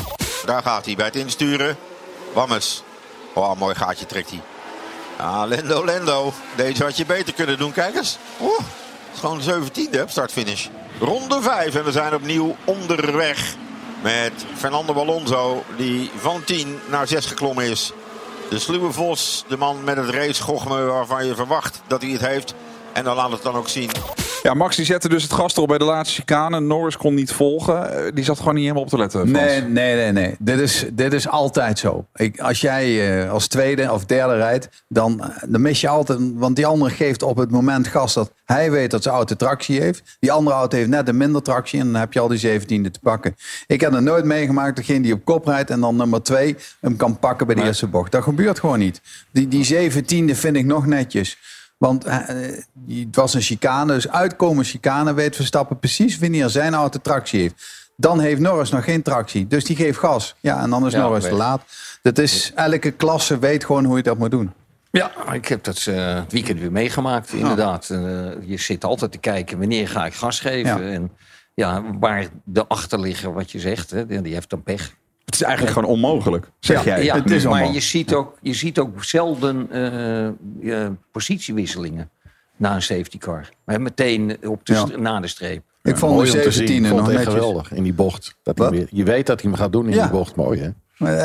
Daar 0.46 0.62
gaat 0.62 0.86
hij 0.86 0.96
bij 0.96 1.06
het 1.06 1.16
insturen. 1.16 1.76
Wammes. 2.34 2.84
Oh, 3.34 3.60
mooi 3.60 3.76
gaatje 3.76 4.06
trekt 4.06 4.30
hij. 4.30 4.42
Ah, 5.18 5.44
Lendo, 5.48 5.86
Lendo. 5.86 6.32
Deze 6.56 6.84
had 6.84 6.98
je 6.98 7.06
beter 7.06 7.34
kunnen 7.34 7.58
doen. 7.58 7.72
Kijk 7.72 7.96
eens. 7.96 8.18
Oh, 8.40 8.60
gewoon 9.18 9.42
17e 9.42 10.02
op 10.02 10.10
start-finish. 10.10 10.68
Ronde 11.00 11.42
5 11.42 11.76
en 11.76 11.84
we 11.84 11.92
zijn 11.92 12.14
opnieuw 12.14 12.56
onderweg. 12.66 13.56
Met 14.02 14.32
Fernando 14.56 14.94
Alonso 14.94 15.64
die 15.78 16.12
van 16.18 16.44
10 16.44 16.80
naar 16.90 17.08
6 17.08 17.26
geklommen 17.26 17.66
is. 17.66 17.92
De 18.50 18.60
sluwe 18.60 18.92
Vos, 18.92 19.44
de 19.48 19.58
man 19.58 19.84
met 19.84 19.98
het 19.98 20.10
racegochme 20.10 20.82
waarvan 20.82 21.26
je 21.26 21.36
verwacht 21.36 21.82
dat 21.88 22.02
hij 22.02 22.12
het 22.12 22.26
heeft. 22.26 22.54
En 22.94 23.04
dan 23.04 23.16
laat 23.16 23.32
het 23.32 23.44
dan 23.44 23.56
ook 23.56 23.70
zien. 23.70 23.90
Ja, 24.48 24.54
Max 24.54 24.76
die 24.76 24.86
zette 24.86 25.10
dus 25.10 25.24
het 25.24 25.34
gas 25.34 25.56
erop 25.56 25.68
bij 25.68 25.78
de 25.78 25.84
laatste 25.84 26.16
chicane. 26.22 26.60
Norris 26.60 26.98
kon 26.98 27.14
niet 27.14 27.32
volgen. 27.32 28.06
Eh, 28.06 28.12
Die 28.14 28.24
zat 28.24 28.38
gewoon 28.38 28.54
niet 28.54 28.64
helemaal 28.64 28.84
op 28.84 28.90
te 28.90 28.98
letten. 28.98 29.28
Frans. 29.28 29.46
Nee, 29.46 29.62
nee, 29.62 29.96
nee, 29.96 30.12
nee. 30.12 30.36
Dit 30.40 30.60
is, 30.60 30.86
dit 30.94 31.14
is 31.14 31.28
altijd 31.28 31.80
zo. 31.80 32.06
Ik, 32.16 32.40
als 32.40 32.62
jij 32.62 33.20
eh, 33.24 33.32
als 33.32 33.48
tweede 33.48 33.92
of 33.92 34.06
derde 34.06 34.36
rijdt, 34.36 34.70
dan, 34.88 35.22
eh, 35.22 35.30
dan 35.48 35.62
mis 35.62 35.82
je 35.82 35.88
altijd... 35.88 36.20
Want 36.34 36.56
die 36.56 36.66
andere 36.66 36.92
geeft 36.92 37.24
op 37.24 37.38
het 37.38 37.52
moment 37.52 37.88
gas 37.88 38.14
dat 38.14 38.32
hij 38.46 38.72
weet 38.72 38.92
dat 38.92 39.04
zijn 39.04 39.16
auto 39.16 39.36
tractie 39.36 39.82
heeft. 39.82 40.18
Die 40.20 40.32
andere 40.32 40.56
auto 40.56 40.78
heeft 40.78 40.90
net 40.90 41.08
een 41.08 41.18
minder 41.18 41.42
tractie 41.42 41.80
en 41.80 41.92
dan 41.92 42.02
heb 42.02 42.14
je 42.14 42.20
al 42.20 42.28
die 42.28 42.38
zeventiende 42.38 42.92
te 42.92 43.00
pakken. 43.00 43.36
Ik 43.68 43.82
heb 43.82 43.94
er 43.94 44.04
nooit 44.04 44.26
meegemaakt 44.26 44.76
degene 44.76 45.02
die 45.02 45.14
op 45.14 45.26
kop 45.26 45.46
rijdt 45.46 45.70
en 45.70 45.80
dan 45.80 45.96
nummer 45.96 46.24
twee 46.24 46.56
hem 46.82 46.96
kan 46.96 47.20
pakken 47.20 47.48
bij 47.48 47.56
de 47.56 47.64
eerste 47.64 47.88
bocht. 47.88 48.12
Dat 48.12 48.24
gebeurt 48.24 48.60
gewoon 48.60 48.80
niet. 48.80 49.02
Die, 49.32 49.48
die 49.48 49.64
zeventiende 49.64 50.36
vind 50.36 50.56
ik 50.56 50.66
nog 50.66 50.86
netjes. 50.86 51.38
Want 51.78 52.06
eh, 52.06 52.18
het 52.88 53.16
was 53.16 53.34
een 53.34 53.42
chicane, 53.42 53.94
dus 53.94 54.10
uitkomen 54.10 54.66
chicane 54.66 55.14
weet 55.14 55.36
Verstappen 55.36 55.80
precies 55.80 56.18
wanneer 56.18 56.50
zijn 56.50 56.74
auto 56.74 57.00
tractie 57.02 57.42
heeft. 57.42 57.56
Dan 57.96 58.20
heeft 58.20 58.42
Norris 58.42 58.70
nog 58.70 58.84
geen 58.84 59.02
tractie, 59.02 59.48
dus 59.48 59.66
die 59.66 59.76
geeft 59.76 59.98
gas. 59.98 60.36
Ja, 60.40 60.62
en 60.62 60.70
dan 60.70 60.86
is 60.86 60.94
Ja, 60.94 61.00
Norris 61.00 61.24
te 61.24 61.34
laat. 61.34 61.64
Dat 62.02 62.18
is, 62.18 62.52
elke 62.56 62.92
klasse 62.92 63.40
weet 63.40 63.66
gewoon 63.66 63.86
hoe 63.86 63.98
je 63.98 64.04
dat 64.04 64.18
moet 64.18 64.32
doen. 64.32 64.54
Ja, 64.92 65.34
ik 65.34 65.48
heb 65.48 65.64
dat 65.64 65.86
eh, 65.86 66.16
het 66.16 66.32
weekend 66.32 66.60
weer 66.60 66.72
meegemaakt, 66.72 67.34
inderdaad. 67.34 67.90
Eh, 67.90 68.00
je 68.42 68.58
zit 68.58 68.84
altijd 68.84 69.12
te 69.12 69.18
kijken, 69.18 69.60
wanneer 69.60 69.88
ga 69.88 70.06
ik 70.06 70.14
gas 70.14 70.40
geven? 70.40 70.86
Ja. 70.86 70.94
En 70.94 71.12
ja, 71.54 71.84
waar 72.00 72.28
de 72.44 72.68
achterligger, 72.68 73.34
wat 73.34 73.52
je 73.52 73.60
zegt, 73.60 73.92
hè, 73.92 74.06
die 74.06 74.22
die 74.22 74.34
heeft 74.34 74.50
dan 74.50 74.64
pech. 74.64 74.96
Het 75.28 75.36
is 75.36 75.42
eigenlijk 75.42 75.74
gewoon 75.76 75.90
onmogelijk, 75.90 76.50
zeg 76.60 76.84
jij. 76.84 77.04
Ja, 77.04 77.16
Het 77.16 77.32
is 77.32 77.44
maar 77.44 77.52
allemaal- 77.54 77.72
je 77.74 77.80
ziet, 77.80 78.14
ook, 78.14 78.38
je 78.42 78.54
ziet 78.54 78.80
ook 78.80 79.04
zelden 79.04 79.68
eh, 79.72 80.26
eh, 80.86 80.92
positiewisselingen 81.12 82.10
na 82.58 82.76
een 82.76 82.82
safety 82.82 83.18
car. 83.18 83.50
Maar 83.66 83.82
meteen 83.82 84.38
op 84.48 84.66
de 84.66 84.74
Ja. 84.74 84.86
st- 84.86 84.98
na 84.98 85.20
de 85.20 85.28
streep. 85.28 85.64
Ik 85.84 85.98
vond 85.98 86.14
Mooi 86.14 86.32
de 86.32 86.38
om 86.38 86.44
te 86.44 86.52
zien. 86.52 86.68
17e 86.68 86.74
Ik 86.84 86.88
vond 86.88 87.00
nog 87.00 87.08
het 87.08 87.16
echt 87.16 87.26
netjes. 87.26 87.44
geweldig 87.46 87.72
in 87.72 87.84
die 87.84 87.94
bocht. 87.94 88.36
Dat 88.44 88.58
hij 88.58 88.68
Wat? 88.68 88.76
weer, 88.78 88.88
je 88.92 89.04
weet 89.04 89.26
dat 89.28 89.42
hij 89.42 89.50
hem 89.52 89.60
gaat 89.60 89.72
doen 89.72 89.88
in 89.88 89.94
Ja. 89.96 90.02
die 90.02 90.12
bocht. 90.12 90.36
Mooi 90.36 90.60
hè? 90.60 90.70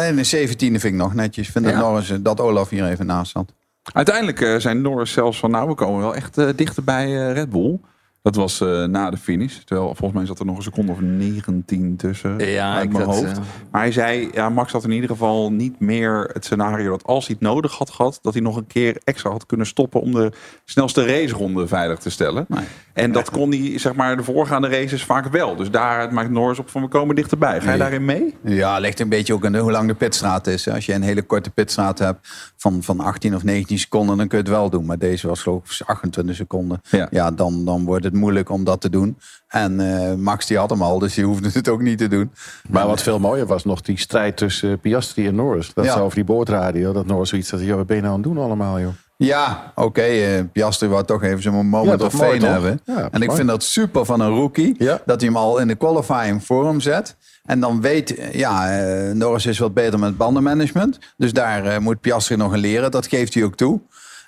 En 0.06 0.16
de 0.16 0.24
17e 0.24 0.78
vind 0.80 0.84
ik 0.84 1.00
nog 1.00 1.14
netjes. 1.14 1.46
Ik 1.46 1.52
vind 1.52 1.64
dat. 1.64 1.74
Norris, 1.74 2.10
eh, 2.10 2.16
dat 2.20 2.40
Olaf 2.40 2.68
hier 2.68 2.84
even 2.86 3.06
naast 3.06 3.32
zat. 3.32 3.52
Uiteindelijk 3.92 4.40
eh, 4.40 4.56
zijn 4.56 4.80
Norris 4.80 5.12
zelfs 5.12 5.38
van, 5.38 5.50
nou, 5.50 5.68
we 5.68 5.74
komen 5.74 6.00
wel 6.00 6.14
echt 6.14 6.38
eh, 6.38 6.48
dichter 6.56 6.84
bij 6.84 7.04
eh, 7.06 7.32
Red 7.32 7.50
Bull. 7.50 7.78
Dat 8.22 8.34
was 8.34 8.60
eh, 8.60 8.84
na 8.84 9.10
de 9.10 9.16
finish. 9.16 9.56
Terwijl 9.56 9.86
volgens 9.86 10.12
mij 10.12 10.26
zat 10.26 10.38
er 10.38 10.46
nog 10.46 10.56
een 10.56 10.62
seconde 10.62 10.92
of 10.92 11.00
19 11.00 11.96
tussen 11.96 12.38
Ja, 12.38 12.74
uit 12.74 12.92
mijn 12.92 13.04
dat, 13.06 13.14
hoofd. 13.14 13.30
eh, 13.38 13.44
Maar 13.70 13.80
hij 13.80 13.92
zei, 13.92 14.28
ja, 14.32 14.48
Max 14.48 14.72
had 14.72 14.84
in 14.84 14.90
ieder 14.90 15.08
geval 15.10 15.52
niet 15.52 15.80
meer 15.80 16.30
het 16.32 16.44
scenario 16.44 16.90
dat 16.90 17.04
als 17.04 17.26
hij 17.26 17.36
het 17.40 17.48
nodig 17.48 17.72
had 17.78 17.90
gehad, 17.90 18.18
dat 18.22 18.32
hij 18.32 18.42
nog 18.42 18.56
een 18.56 18.66
keer 18.66 18.96
extra 19.04 19.30
had 19.30 19.46
kunnen 19.46 19.66
stoppen 19.66 20.00
om 20.00 20.12
de 20.12 20.32
snelste 20.64 21.04
raceronde 21.06 21.66
veilig 21.66 21.98
te 21.98 22.10
stellen. 22.10 22.44
Nee. 22.48 22.64
En 22.92 23.12
dat 23.12 23.30
kon 23.30 23.50
hij, 23.50 23.78
zeg 23.78 23.94
maar, 23.94 24.16
de 24.16 24.22
voorgaande 24.22 24.68
races 24.68 25.04
vaak 25.04 25.26
wel. 25.28 25.56
Dus 25.56 25.70
daaruit 25.70 26.10
maakt 26.10 26.30
Norris 26.30 26.58
op 26.58 26.68
van, 26.70 26.82
we 26.82 26.88
komen 26.88 27.14
dichterbij. 27.14 27.50
Ga 27.60 27.62
je 27.64 27.68
Nee. 27.68 27.78
daarin 27.78 28.04
mee? 28.04 28.34
Ja, 28.44 28.78
ligt 28.78 29.00
een 29.00 29.08
beetje 29.08 29.32
ook 29.34 29.46
aan 29.46 29.52
de, 29.52 29.58
hoe 29.58 29.70
lang 29.72 29.88
de 29.88 29.94
pitstraat 29.94 30.46
is. 30.46 30.68
Als 30.68 30.86
je 30.86 30.94
een 30.94 31.02
hele 31.02 31.22
korte 31.22 31.50
pitstraat 31.50 31.98
hebt 31.98 32.52
van, 32.56 32.82
van 32.82 33.00
18 33.00 33.34
of 33.34 33.44
19 33.44 33.78
seconden, 33.78 34.16
dan 34.16 34.28
kun 34.28 34.38
je 34.38 34.44
het 34.44 34.52
wel 34.52 34.70
doen. 34.70 34.84
Maar 34.86 34.98
deze 34.98 35.26
was 35.28 35.42
geloof 35.42 35.80
ik 35.80 35.86
28 35.86 36.36
seconden. 36.36 36.80
Ja. 36.90 37.06
Ja, 37.10 37.30
dan, 37.30 37.64
dan 37.64 37.84
wordt 37.84 38.04
het 38.04 38.11
moeilijk 38.12 38.48
om 38.50 38.64
dat 38.64 38.80
te 38.80 38.90
doen. 38.90 39.18
En 39.48 39.80
eh, 39.80 40.14
Max 40.14 40.46
die 40.46 40.58
had 40.58 40.70
hem 40.70 40.82
al, 40.82 40.98
dus 40.98 41.14
die 41.14 41.24
hoefde 41.24 41.50
het 41.52 41.68
ook 41.68 41.80
niet 41.82 41.98
te 41.98 42.08
doen. 42.08 42.30
Maar 42.70 42.86
wat 42.86 43.02
veel 43.02 43.18
mooier 43.18 43.46
was 43.46 43.64
nog 43.64 43.80
die 43.80 43.98
strijd 43.98 44.36
tussen 44.36 44.70
eh, 44.72 44.78
Piastri 44.80 45.26
en 45.26 45.34
Norris. 45.34 45.74
Dat 45.74 45.84
Ja. 45.84 45.98
over 45.98 46.14
die 46.14 46.24
boordradio, 46.24 46.92
dat 46.92 47.06
Norris 47.06 47.28
zoiets 47.28 47.50
had. 47.50 47.60
Joh, 47.60 47.76
wat 47.76 47.86
ben 47.86 47.96
je 47.96 48.02
nou 48.02 48.14
aan 48.14 48.20
het 48.20 48.28
doen 48.34 48.44
allemaal 48.44 48.80
joh? 48.80 48.92
Ja, 49.16 49.72
oké. 49.74 50.00
eh, 50.02 50.40
Piastri 50.52 50.88
wou 50.88 51.04
toch 51.04 51.22
even 51.22 51.42
zo'n 51.42 51.66
moment 51.66 52.00
Ja, 52.00 52.06
of 52.06 52.12
mooi, 52.18 52.40
fame 52.40 52.52
hebben. 52.52 52.80
Ja, 52.84 53.08
en 53.10 53.20
ik 53.20 53.26
mooi. 53.26 53.36
vind 53.36 53.48
dat 53.48 53.62
super 53.62 54.04
van 54.04 54.20
een 54.20 54.28
rookie. 54.34 54.74
Ja. 54.78 55.00
Dat 55.06 55.20
hij 55.20 55.28
hem 55.30 55.38
al 55.38 55.58
in 55.58 55.68
de 55.68 55.74
qualifying 55.74 56.44
voor 56.44 56.66
hem 56.66 56.80
zet. 56.80 57.16
En 57.44 57.60
dan 57.60 57.80
weet, 57.80 58.28
ja, 58.32 58.68
Norris 59.12 59.46
is 59.46 59.58
wat 59.58 59.74
beter 59.74 59.98
met 59.98 60.16
bandenmanagement. 60.16 60.98
Dus 61.16 61.32
daar 61.32 61.82
moet 61.82 62.00
Piastri 62.00 62.36
nog 62.36 62.52
in 62.54 62.60
leren. 62.60 62.90
Dat 62.90 63.06
geeft 63.06 63.34
hij 63.34 63.44
ook 63.44 63.54
toe. 63.54 63.80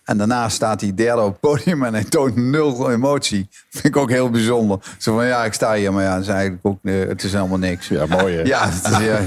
En 0.04 0.16
daarna 0.18 0.48
staat 0.48 0.80
hij 0.80 0.94
derde 0.94 1.22
op 1.22 1.30
het 1.30 1.40
podium 1.40 1.82
en 1.84 1.94
hij 1.94 2.04
toont 2.04 2.36
nul 2.36 2.90
emotie. 2.90 3.48
Vind 3.70 3.84
ik 3.84 3.96
ook 3.96 4.10
heel 4.10 4.30
bijzonder. 4.30 4.78
Zo 4.98 5.14
van, 5.14 5.26
ja, 5.26 5.44
ik 5.44 5.52
sta 5.52 5.74
hier, 5.74 5.92
maar 5.92 6.04
ja, 6.04 6.12
het 6.14 6.22
is 6.22 6.28
eigenlijk 6.28 6.66
ook, 6.66 6.78
eh, 6.82 6.94
het 7.08 7.22
is 7.22 7.32
helemaal 7.32 7.58
niks. 7.58 7.88
Ja, 7.88 8.06
mooi 8.06 8.34
hè? 8.36 8.42
Ja, 8.42 8.68
is, 8.68 8.98
ja. 9.04 9.18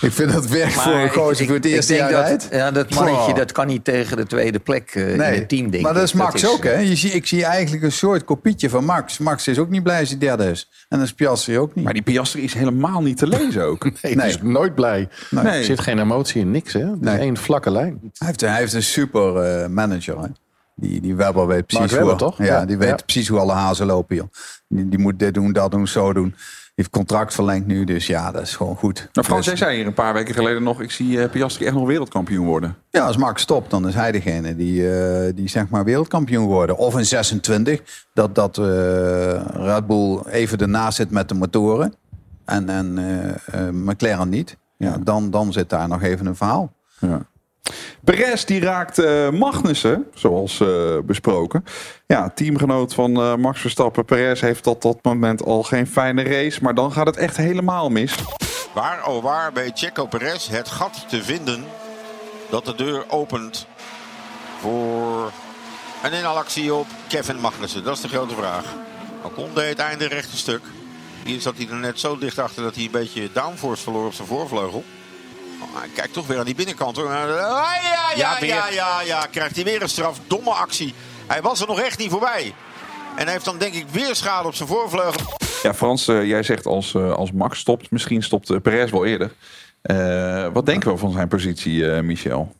ik 0.00 0.12
vind 0.12 0.32
dat 0.32 0.46
werk 0.46 0.70
voor 0.70 0.92
een 0.92 1.10
gozer 1.10 1.40
ik- 1.40 1.46
voor 1.46 1.56
het 1.56 1.64
eerste 1.64 1.94
jaar 1.94 2.28
dat. 2.30 2.48
Ja, 2.50 2.70
dat 2.70 2.90
mannetje 2.94 3.34
dat 3.34 3.52
kan 3.52 3.66
niet 3.66 3.84
tegen 3.84 4.16
de 4.16 4.26
tweede 4.26 4.58
plek 4.58 4.90
eh, 4.94 5.12
in 5.12 5.20
het 5.20 5.48
team, 5.48 5.70
denk 5.70 5.82
maar 5.82 5.92
ik. 5.92 5.96
dat 5.98 6.06
is 6.06 6.12
Max 6.12 6.46
ook, 6.46 6.64
hè? 6.64 6.70
eh, 6.70 6.88
Je 6.88 6.96
zie, 6.96 7.10
ik 7.10 7.26
zie 7.26 7.44
eigenlijk 7.44 7.82
een 7.84 7.92
soort 7.92 8.24
kopietje 8.24 8.70
van 8.70 8.84
Max. 8.84 9.18
Max 9.18 9.48
is 9.48 9.58
ook 9.58 9.70
niet 9.70 9.82
blij 9.82 10.00
als 10.00 10.08
hij 10.08 10.18
derde 10.18 10.50
is. 10.50 10.68
En 10.88 10.98
dat 10.98 11.06
is 11.06 11.12
Piastri 11.14 11.58
ook 11.58 11.74
niet. 11.74 11.84
Maar 11.84 11.92
die 11.92 12.02
Piastri 12.02 12.42
is 12.42 12.54
helemaal 12.54 13.02
niet 13.02 13.16
te 13.16 13.26
lezen 13.26 13.62
ook. 13.64 13.82
Nee, 14.02 14.14
Nee. 14.16 14.28
is 14.28 14.42
nooit 14.42 14.74
blij. 14.74 15.08
Nee. 15.30 15.44
Er 15.44 15.64
zit 15.64 15.80
geen 15.80 15.98
emotie 15.98 16.40
in 16.40 16.50
niks 16.50 16.72
hè? 16.72 16.80
Het 16.80 16.88
is 16.94 16.98
Nee. 17.00 17.18
één 17.18 17.36
vlakke 17.36 17.70
lijn. 17.70 17.98
Hij 18.18 18.26
heeft, 18.26 18.40
hij 18.40 18.56
heeft 18.56 18.72
een 18.72 18.82
super 18.82 19.36
eh, 19.36 19.68
manager, 19.68 20.03
hè? 20.06 20.26
Die, 20.76 21.00
die 21.00 21.14
Webber 21.14 21.46
weet 21.46 21.66
precies 21.66 21.96
hoe... 21.98 22.14
Toch? 22.16 22.38
Ja, 22.38 22.44
Ja. 22.44 22.64
die 22.64 22.76
weet 22.76 22.88
Ja. 22.88 22.94
precies 23.04 23.28
hoe 23.28 23.38
alle 23.38 23.52
hazen 23.52 23.86
lopen, 23.86 24.16
joh. 24.16 24.26
Die, 24.68 24.88
die 24.88 24.98
moet 24.98 25.18
dit 25.18 25.34
doen, 25.34 25.52
dat 25.52 25.70
doen, 25.70 25.86
zo 25.86 26.12
doen. 26.12 26.28
Die 26.28 26.84
heeft 26.84 26.90
contract 26.90 27.34
verlengd 27.34 27.66
nu, 27.66 27.84
dus 27.84 28.06
ja, 28.06 28.30
dat 28.32 28.42
is 28.42 28.56
gewoon 28.56 28.76
goed. 28.76 29.08
Nou, 29.12 29.26
Frans, 29.26 29.46
Dus- 29.46 29.58
jij 29.58 29.66
zei 29.66 29.76
hier 29.76 29.86
een 29.86 29.94
paar 29.94 30.14
weken 30.14 30.34
geleden 30.34 30.62
nog, 30.62 30.80
ik 30.80 30.90
zie 30.90 31.22
eh, 31.22 31.30
Piastri 31.30 31.64
echt 31.66 31.74
nog 31.74 31.86
wereldkampioen 31.86 32.46
worden. 32.46 32.76
Ja, 32.90 33.06
als 33.06 33.16
Max 33.16 33.42
stopt, 33.42 33.70
dan 33.70 33.88
is 33.88 33.94
hij 33.94 34.12
degene 34.12 34.56
die, 34.56 34.90
eh, 34.98 35.32
die 35.34 35.48
zeg 35.48 35.68
maar 35.68 35.84
wereldkampioen 35.84 36.46
worden. 36.46 36.76
Of 36.76 36.98
in 36.98 37.06
26, 37.06 37.80
dat, 38.14 38.34
dat 38.34 38.58
eh, 38.58 38.64
Red 39.46 39.86
Bull 39.86 40.20
even 40.26 40.58
ernaast 40.58 40.96
zit 40.96 41.10
met 41.10 41.28
de 41.28 41.34
motoren. 41.34 41.94
En, 42.44 42.68
en 42.68 42.94
McLaren 43.84 44.28
niet. 44.28 44.56
Ja, 44.76 44.96
dan, 45.00 45.30
dan 45.30 45.52
zit 45.52 45.70
daar 45.70 45.88
nog 45.88 46.02
even 46.02 46.26
een 46.26 46.36
verhaal. 46.36 46.72
Ja. 46.98 47.26
Perez 48.04 48.44
die 48.44 48.60
raakt 48.60 48.98
eh, 48.98 49.30
Magnussen, 49.30 50.06
zoals 50.14 50.60
eh, 50.60 50.98
besproken. 51.04 51.64
Ja, 52.06 52.30
teamgenoot 52.34 52.94
van 52.94 53.16
eh, 53.16 53.34
Max 53.34 53.60
Verstappen. 53.60 54.04
Perez 54.04 54.40
heeft 54.40 54.62
tot 54.62 54.82
dat 54.82 54.98
moment 55.02 55.44
al 55.44 55.62
geen 55.62 55.86
fijne 55.86 56.22
race. 56.22 56.62
Maar 56.62 56.74
dan 56.74 56.92
gaat 56.92 57.06
het 57.06 57.16
echt 57.16 57.36
helemaal 57.36 57.90
mis. 57.90 58.14
Waar, 58.74 59.06
oh 59.06 59.22
waar, 59.22 59.52
bij 59.52 59.70
Checo 59.74 60.06
Perez 60.06 60.48
het 60.48 60.68
gat 60.68 61.04
te 61.08 61.22
vinden 61.22 61.64
dat 62.50 62.64
de 62.64 62.74
deur 62.74 63.04
opent 63.08 63.66
voor 64.60 65.32
een 66.02 66.12
inhalactie 66.12 66.74
op 66.74 66.86
Kevin 67.08 67.40
Magnussen? 67.40 67.84
Dat 67.84 67.96
is 67.96 68.02
de 68.02 68.08
grote 68.08 68.34
vraag. 68.34 68.64
Ocon 69.22 69.50
deed 69.54 69.68
het 69.68 69.78
einde 69.78 70.06
rechte 70.06 70.36
stuk. 70.36 70.62
Hier 71.24 71.40
zat 71.40 71.56
hij 71.56 71.68
er 71.68 71.76
net 71.76 72.00
zo 72.00 72.18
dicht 72.18 72.38
achter 72.38 72.62
dat 72.62 72.74
hij 72.74 72.84
een 72.84 72.90
beetje 72.90 73.28
downforce 73.32 73.82
verloor 73.82 74.06
op 74.06 74.12
zijn 74.12 74.28
voorvleugel. 74.28 74.84
Oh, 75.64 75.80
hij 75.80 75.88
kijkt 75.94 76.12
toch 76.12 76.26
weer 76.26 76.38
aan 76.38 76.44
die 76.44 76.54
binnenkant 76.54 76.96
hoor. 76.96 77.06
Ah, 77.08 77.12
ja, 77.12 78.12
ja, 78.16 78.36
Ja, 78.40 78.44
ja, 78.46 78.68
ja, 78.70 79.00
ja. 79.00 79.26
Krijgt 79.26 79.54
hij 79.54 79.64
weer 79.64 79.82
een 79.82 79.88
straf. 79.88 80.18
Domme 80.26 80.50
actie. 80.50 80.94
Hij 81.26 81.42
was 81.42 81.60
er 81.60 81.66
nog 81.66 81.80
echt 81.80 81.98
niet 81.98 82.10
voorbij. 82.10 82.54
En 83.16 83.22
hij 83.24 83.32
heeft 83.32 83.44
dan 83.44 83.58
denk 83.58 83.74
ik 83.74 83.84
weer 83.90 84.14
schade 84.14 84.48
op 84.48 84.54
zijn 84.54 84.68
voorvleugel. 84.68 85.36
Ja, 85.62 85.74
Frans, 85.74 86.08
eh, 86.08 86.24
jij 86.24 86.42
zegt 86.42 86.66
als, 86.66 86.94
eh, 86.94 87.12
als 87.12 87.32
Max 87.32 87.58
stopt, 87.58 87.90
misschien 87.90 88.22
stopt 88.22 88.50
eh, 88.50 88.60
Perez 88.60 88.90
wel 88.90 89.04
eerder. 89.04 89.32
Eh, 89.82 90.48
wat 90.52 90.66
denken 90.66 90.92
we 90.92 90.98
van 90.98 91.12
zijn 91.12 91.28
positie, 91.28 91.90
eh, 91.92 92.02
Michel? 92.02 92.54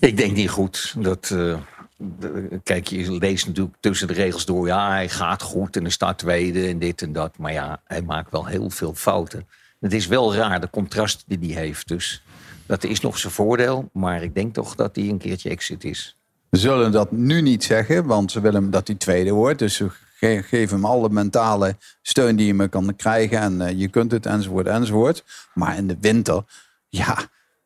Ik 0.00 0.16
denk 0.16 0.32
niet 0.36 0.50
goed. 0.50 0.94
Dat, 0.98 1.30
eh, 1.32 1.54
de- 1.96 2.60
kijk, 2.64 2.86
je 2.86 3.12
leest 3.12 3.46
natuurlijk 3.46 3.76
tussen 3.80 4.06
de 4.06 4.12
regels 4.14 4.44
door. 4.44 4.66
Ja, 4.66 4.88
hij 4.90 5.08
gaat 5.08 5.42
goed 5.42 5.76
en 5.76 5.82
hij 5.82 5.90
staat 5.90 6.18
tweede 6.18 6.66
en 6.68 6.78
dit 6.78 7.02
en 7.02 7.12
dat. 7.12 7.38
Maar 7.38 7.52
ja, 7.52 7.80
hij 7.84 8.02
maakt 8.02 8.30
wel 8.30 8.46
heel 8.46 8.70
veel 8.70 8.94
fouten. 8.94 9.48
Het 9.80 9.92
is 9.92 10.06
wel 10.06 10.34
raar, 10.34 10.60
de 10.60 10.70
contrast 10.70 11.24
die 11.26 11.54
hij 11.54 11.62
heeft. 11.62 11.88
Dus 11.88 12.22
dat 12.66 12.84
is 12.84 13.00
nog 13.00 13.18
zijn 13.18 13.32
voordeel. 13.32 13.88
Maar 13.92 14.22
ik 14.22 14.34
denk 14.34 14.54
toch 14.54 14.74
dat 14.74 14.96
hij 14.96 15.08
een 15.08 15.18
keertje 15.18 15.50
exit 15.50 15.84
is. 15.84 16.16
We 16.48 16.58
zullen 16.58 16.92
dat 16.92 17.12
nu 17.12 17.40
niet 17.42 17.64
zeggen, 17.64 18.06
want 18.06 18.32
ze 18.32 18.40
willen 18.40 18.70
dat 18.70 18.86
hij 18.86 18.96
tweede 18.96 19.30
wordt. 19.30 19.58
Dus 19.58 19.74
ze 19.74 19.86
ge- 20.16 20.42
geven 20.46 20.76
hem 20.76 20.84
alle 20.84 21.08
mentale 21.08 21.76
steun 22.02 22.36
die 22.36 22.46
je 22.46 22.54
me 22.54 22.68
kan 22.68 22.96
krijgen. 22.96 23.38
En 23.38 23.60
eh, 23.60 23.78
je 23.78 23.88
kunt 23.88 24.10
het, 24.10 24.26
enzovoort, 24.26 24.66
enzovoort. 24.66 25.24
Maar 25.54 25.76
in 25.76 25.86
de 25.86 25.96
winter, 26.00 26.42
ja, 26.88 27.18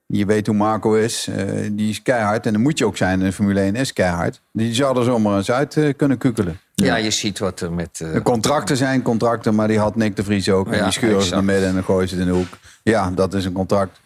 je 0.06 0.26
weet 0.26 0.46
hoe 0.46 0.56
Marco 0.56 0.94
is. 0.94 1.28
eh, 1.28 1.68
die 1.72 1.90
is 1.90 2.02
keihard. 2.02 2.46
En 2.46 2.52
dat 2.52 2.62
moet 2.62 2.78
je 2.78 2.86
ook 2.86 2.96
zijn 2.96 3.18
in 3.20 3.24
de 3.26 3.32
Formule 3.32 3.60
1, 3.60 3.74
is 3.76 3.92
keihard. 3.92 4.40
Die 4.52 4.74
zou 4.74 4.98
er 4.98 5.04
zomaar 5.04 5.36
eens 5.36 5.50
uit 5.50 5.76
eh, 5.76 5.94
kunnen 5.96 6.18
kukelen. 6.18 6.58
Ja, 6.86 6.96
je 6.96 7.10
ziet 7.10 7.38
wat 7.38 7.60
er 7.60 7.72
met... 7.72 8.00
eh, 8.00 8.12
De 8.12 8.22
contracten 8.22 8.76
zijn 8.76 9.02
contracten, 9.02 9.54
maar 9.54 9.68
die 9.68 9.78
had 9.78 9.96
Nick 9.96 10.16
de 10.16 10.24
Vries 10.24 10.48
ook. 10.48 10.66
En 10.70 10.76
Ja, 10.76 10.82
die 10.82 10.92
scheuren 10.92 11.22
ze 11.22 11.34
naar 11.34 11.44
midden 11.44 11.68
en 11.68 11.74
dan 11.74 11.84
gooien 11.84 12.08
ze 12.08 12.14
het 12.14 12.24
in 12.26 12.30
de 12.30 12.36
hoek. 12.38 12.48
Ja, 12.82 13.10
dat 13.10 13.34
is 13.34 13.44
een 13.44 13.52
contract. 13.52 14.00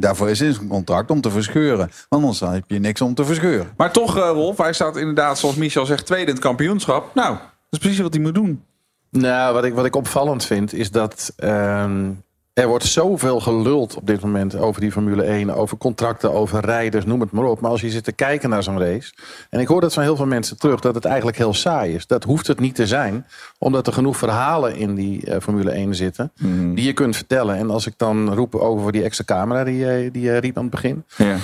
Daarvoor 0.00 0.30
is 0.30 0.40
het 0.40 0.58
een 0.60 0.68
contract 0.68 1.10
om 1.10 1.20
te 1.20 1.30
verscheuren. 1.30 1.90
Want 2.08 2.22
anders 2.22 2.40
heb 2.40 2.64
je 2.66 2.78
niks 2.78 3.00
om 3.00 3.14
te 3.14 3.24
verscheuren. 3.24 3.66
Maar 3.76 3.92
toch, 3.92 4.16
eh, 4.16 4.22
Rolf, 4.32 4.56
hij 4.58 4.72
staat 4.72 4.96
inderdaad, 4.96 5.38
zoals 5.38 5.54
Michel 5.56 5.86
zegt, 5.86 6.06
tweede 6.06 6.26
in 6.26 6.32
het 6.34 6.42
kampioenschap. 6.44 7.14
Nou, 7.14 7.30
dat 7.34 7.42
is 7.70 7.78
precies 7.78 7.98
wat 8.00 8.14
hij 8.14 8.22
moet 8.22 8.34
doen. 8.34 8.64
Nou, 9.10 9.54
wat 9.54 9.64
ik, 9.64 9.74
wat 9.74 9.84
ik 9.84 9.96
opvallend 9.96 10.44
vind 10.44 10.72
is 10.72 10.90
dat 10.90 11.32
ehm, 11.36 12.10
er 12.54 12.66
wordt 12.68 12.84
zoveel 12.84 13.40
geluld 13.40 13.96
op 13.96 14.06
dit 14.06 14.20
moment 14.20 14.56
over 14.56 14.80
die 14.80 14.92
Formule 14.92 15.22
1, 15.22 15.50
over 15.50 15.76
contracten, 15.76 16.32
over 16.32 16.64
rijders, 16.64 17.04
noem 17.04 17.20
het 17.20 17.30
maar 17.30 17.44
op. 17.44 17.60
Maar 17.60 17.70
als 17.70 17.80
je 17.80 17.90
zit 17.90 18.04
te 18.04 18.12
kijken 18.12 18.48
naar 18.50 18.62
zo'n 18.62 18.78
race, 18.78 19.12
en 19.50 19.60
ik 19.60 19.68
hoor 19.68 19.80
dat 19.80 19.92
van 19.94 20.02
heel 20.02 20.16
veel 20.16 20.26
mensen 20.26 20.58
terug, 20.58 20.80
dat 20.80 20.94
het 20.94 21.04
eigenlijk 21.04 21.36
heel 21.36 21.54
saai 21.54 21.94
is. 21.94 22.06
Dat 22.06 22.24
hoeft 22.24 22.46
het 22.46 22.60
niet 22.60 22.74
te 22.74 22.86
zijn, 22.86 23.26
omdat 23.58 23.86
er 23.86 23.92
genoeg 23.92 24.16
verhalen 24.16 24.76
in 24.76 24.94
die 24.94 25.26
eh, 25.26 25.40
Formule 25.40 25.70
1 25.70 25.94
zitten, 25.94 26.32
die 26.74 26.84
je 26.84 26.92
kunt 26.92 27.16
vertellen. 27.16 27.56
En 27.56 27.70
als 27.70 27.86
ik 27.86 27.94
dan 27.96 28.34
roep 28.34 28.54
over 28.54 28.92
die 28.92 29.02
extra 29.02 29.24
camera 29.24 29.64
die, 29.64 29.76
je- 29.76 30.08
die 30.12 30.22
je 30.22 30.36
riep 30.36 30.56
aan 30.56 30.62
het 30.62 30.72
begin, 30.72 31.04
Ja. 31.16 31.36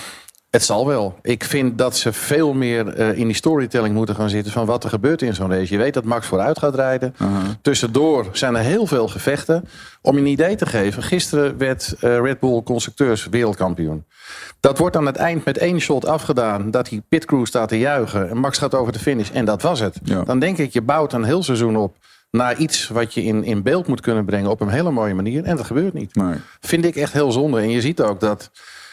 Het 0.50 0.64
zal 0.64 0.86
wel. 0.86 1.18
Ik 1.22 1.44
vind 1.44 1.78
dat 1.78 1.96
ze 1.96 2.12
veel 2.12 2.52
meer 2.52 2.88
eh, 2.88 3.18
in 3.18 3.26
die 3.26 3.36
storytelling 3.36 3.94
moeten 3.94 4.14
gaan 4.14 4.28
zitten 4.28 4.52
van 4.52 4.66
wat 4.66 4.84
er 4.84 4.90
gebeurt 4.90 5.22
in 5.22 5.34
zo'n 5.34 5.52
race. 5.52 5.72
Je 5.72 5.78
weet 5.78 5.94
dat 5.94 6.04
Max 6.04 6.26
vooruit 6.26 6.58
gaat 6.58 6.74
rijden. 6.74 7.14
Tussendoor 7.62 8.28
zijn 8.32 8.54
er 8.54 8.62
heel 8.62 8.86
veel 8.86 9.08
gevechten. 9.08 9.64
Om 10.02 10.14
je 10.14 10.20
een 10.20 10.26
idee 10.26 10.56
te 10.56 10.66
geven, 10.66 11.02
gisteren 11.02 11.58
werd 11.58 11.94
eh, 12.00 12.20
Red 12.20 12.40
Bull 12.40 12.62
constructeurs 12.62 13.26
wereldkampioen. 13.26 14.04
Dat 14.60 14.78
wordt 14.78 14.96
aan 14.96 15.06
het 15.06 15.16
eind 15.16 15.44
met 15.44 15.58
één 15.58 15.80
shot 15.80 16.06
afgedaan 16.06 16.70
dat 16.70 16.88
die 16.88 17.02
pitcrew 17.08 17.44
staat 17.44 17.68
te 17.68 17.78
juichen 17.78 18.30
en 18.30 18.36
Max 18.36 18.58
gaat 18.58 18.74
over 18.74 18.92
de 18.92 18.98
finish 18.98 19.30
en 19.30 19.44
dat 19.44 19.62
was 19.62 19.80
het. 19.80 20.00
Ja. 20.04 20.22
Dan 20.22 20.38
denk 20.38 20.58
ik, 20.58 20.72
je 20.72 20.82
bouwt 20.82 21.12
een 21.12 21.24
heel 21.24 21.42
seizoen 21.42 21.76
op 21.76 21.96
naar 22.30 22.56
iets 22.56 22.88
wat 22.88 23.14
je 23.14 23.22
in, 23.22 23.44
in 23.44 23.62
beeld 23.62 23.86
moet 23.86 24.00
kunnen 24.00 24.24
brengen 24.24 24.50
op 24.50 24.60
een 24.60 24.68
hele 24.68 24.90
mooie 24.90 25.14
manier. 25.14 25.44
En 25.44 25.56
dat 25.56 25.66
gebeurt 25.66 25.92
niet. 25.92 26.14
Nee. 26.14 26.34
Vind 26.60 26.84
ik 26.84 26.96
echt 26.96 27.12
heel 27.12 27.32
zonde. 27.32 27.60
En 27.60 27.70
je 27.70 27.80
ziet 27.80 28.00
ook 28.00 28.20
dat 28.20 28.50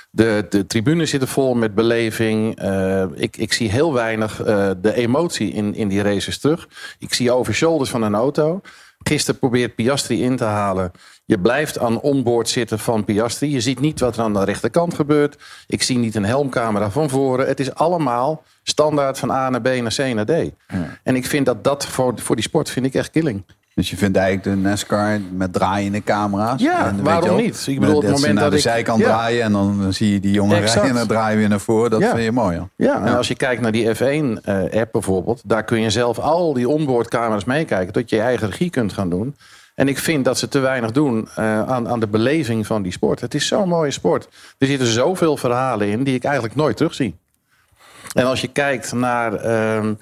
de, 0.09 0.45
de 0.49 0.67
tribunes 0.67 1.09
zitten 1.09 1.29
vol 1.29 1.55
met 1.55 1.75
beleving. 1.75 2.59
Eh, 2.59 3.03
ik, 3.13 3.37
ik 3.37 3.53
zie 3.53 3.69
heel 3.69 3.93
weinig 3.93 4.43
eh, 4.43 4.69
de 4.81 4.93
emotie 4.93 5.51
in, 5.51 5.75
in 5.75 5.87
die 5.87 6.01
races 6.01 6.39
terug. 6.39 6.67
Ik 6.99 7.13
zie 7.13 7.31
over 7.31 7.53
shoulders 7.53 7.89
van 7.89 8.01
een 8.01 8.15
auto. 8.15 8.61
Gisteren 9.03 9.39
probeert 9.39 9.75
Piastri 9.75 10.23
in 10.23 10.35
te 10.35 10.43
halen. 10.43 10.91
Je 11.25 11.39
blijft 11.39 11.79
aan 11.79 12.01
onboard 12.01 12.49
zitten 12.49 12.79
van 12.79 13.05
Piastri. 13.05 13.51
Je 13.51 13.61
ziet 13.61 13.79
niet 13.79 13.99
wat 13.99 14.15
er 14.15 14.23
aan 14.23 14.33
de 14.33 14.43
rechterkant 14.43 14.93
gebeurt. 14.93 15.37
Ik 15.67 15.83
zie 15.83 15.97
niet 15.97 16.15
een 16.15 16.25
helmcamera 16.25 16.91
van 16.91 17.09
voren. 17.09 17.47
Het 17.47 17.59
is 17.59 17.73
allemaal 17.73 18.43
standaard 18.63 19.19
van 19.19 19.31
A 19.31 19.49
naar 19.49 19.61
B 19.61 19.67
naar 19.67 19.93
C 19.95 20.13
naar 20.13 20.25
D. 20.25 20.51
En 21.03 21.15
ik 21.15 21.25
vind 21.25 21.45
dat 21.45 21.63
dat 21.63 21.85
voor, 21.85 22.19
voor 22.19 22.35
die 22.35 22.45
sport 22.45 22.69
vind 22.69 22.85
ik 22.85 22.93
echt 22.93 23.11
killing. 23.11 23.43
Dus 23.77 23.89
je 23.89 23.97
vindt 23.97 24.17
eigenlijk 24.17 24.55
de 24.61 24.69
NASCAR 24.69 25.19
met 25.31 25.53
draaiende 25.53 26.03
camera's. 26.03 26.61
Ja, 26.61 26.87
En 26.87 26.95
weet 26.95 27.05
waarom 27.05 27.37
je 27.37 27.43
niet? 27.43 27.65
Ik 27.67 27.79
bedoel, 27.79 27.95
op 27.95 28.01
het 28.01 28.09
dat 28.11 28.19
ze 28.19 28.25
moment 28.27 28.33
naar 28.33 28.49
dat 28.49 28.61
de 28.61 28.67
ik- 28.69 28.73
zijkant 28.73 28.99
Ja. 28.99 29.05
draaien 29.05 29.43
en 29.43 29.51
dan 29.51 29.93
zie 29.93 30.13
je 30.13 30.19
die 30.19 30.31
jongen 30.31 30.59
rijden 30.59 30.83
en 30.83 30.93
dan 30.93 31.07
draaien 31.07 31.33
we 31.33 31.39
weer 31.39 31.49
naar 31.49 31.59
voren. 31.59 31.89
Dat 31.89 32.01
Ja. 32.01 32.09
vind 32.09 32.23
je 32.23 32.31
mooi. 32.31 32.55
Ja. 32.55 32.67
Ja, 32.75 33.05
en 33.05 33.15
als 33.17 33.27
je 33.27 33.35
kijkt 33.35 33.61
naar 33.61 33.71
die 33.71 33.95
F1-app 33.95 34.91
bijvoorbeeld, 34.91 35.41
daar 35.45 35.63
kun 35.63 35.81
je 35.81 35.89
zelf 35.89 36.19
al 36.19 36.53
die 36.53 36.69
onboardcamera's 36.69 37.43
meekijken, 37.45 37.93
dat 37.93 38.09
je 38.09 38.15
je 38.15 38.21
eigen 38.21 38.49
regie 38.49 38.69
kunt 38.69 38.93
gaan 38.93 39.09
doen. 39.09 39.35
En 39.75 39.87
ik 39.87 39.97
vind 39.97 40.25
dat 40.25 40.37
ze 40.37 40.47
te 40.47 40.59
weinig 40.59 40.91
doen 40.91 41.27
eh, 41.35 41.61
aan, 41.63 41.87
aan 41.87 41.99
de 41.99 42.07
beleving 42.07 42.67
van 42.67 42.81
die 42.81 42.91
sport. 42.91 43.21
Het 43.21 43.33
is 43.33 43.47
zo'n 43.47 43.67
mooie 43.69 43.91
sport. 43.91 44.27
Er 44.57 44.67
zitten 44.67 44.87
zoveel 44.87 45.37
verhalen 45.37 45.87
in 45.87 46.03
die 46.03 46.15
ik 46.15 46.23
eigenlijk 46.23 46.55
nooit 46.55 46.77
terugzie. 46.77 47.15
En 48.13 48.25
als 48.25 48.41
je 48.41 48.47
kijkt 48.47 48.93
naar 48.93 49.33
ehm, 49.33 49.93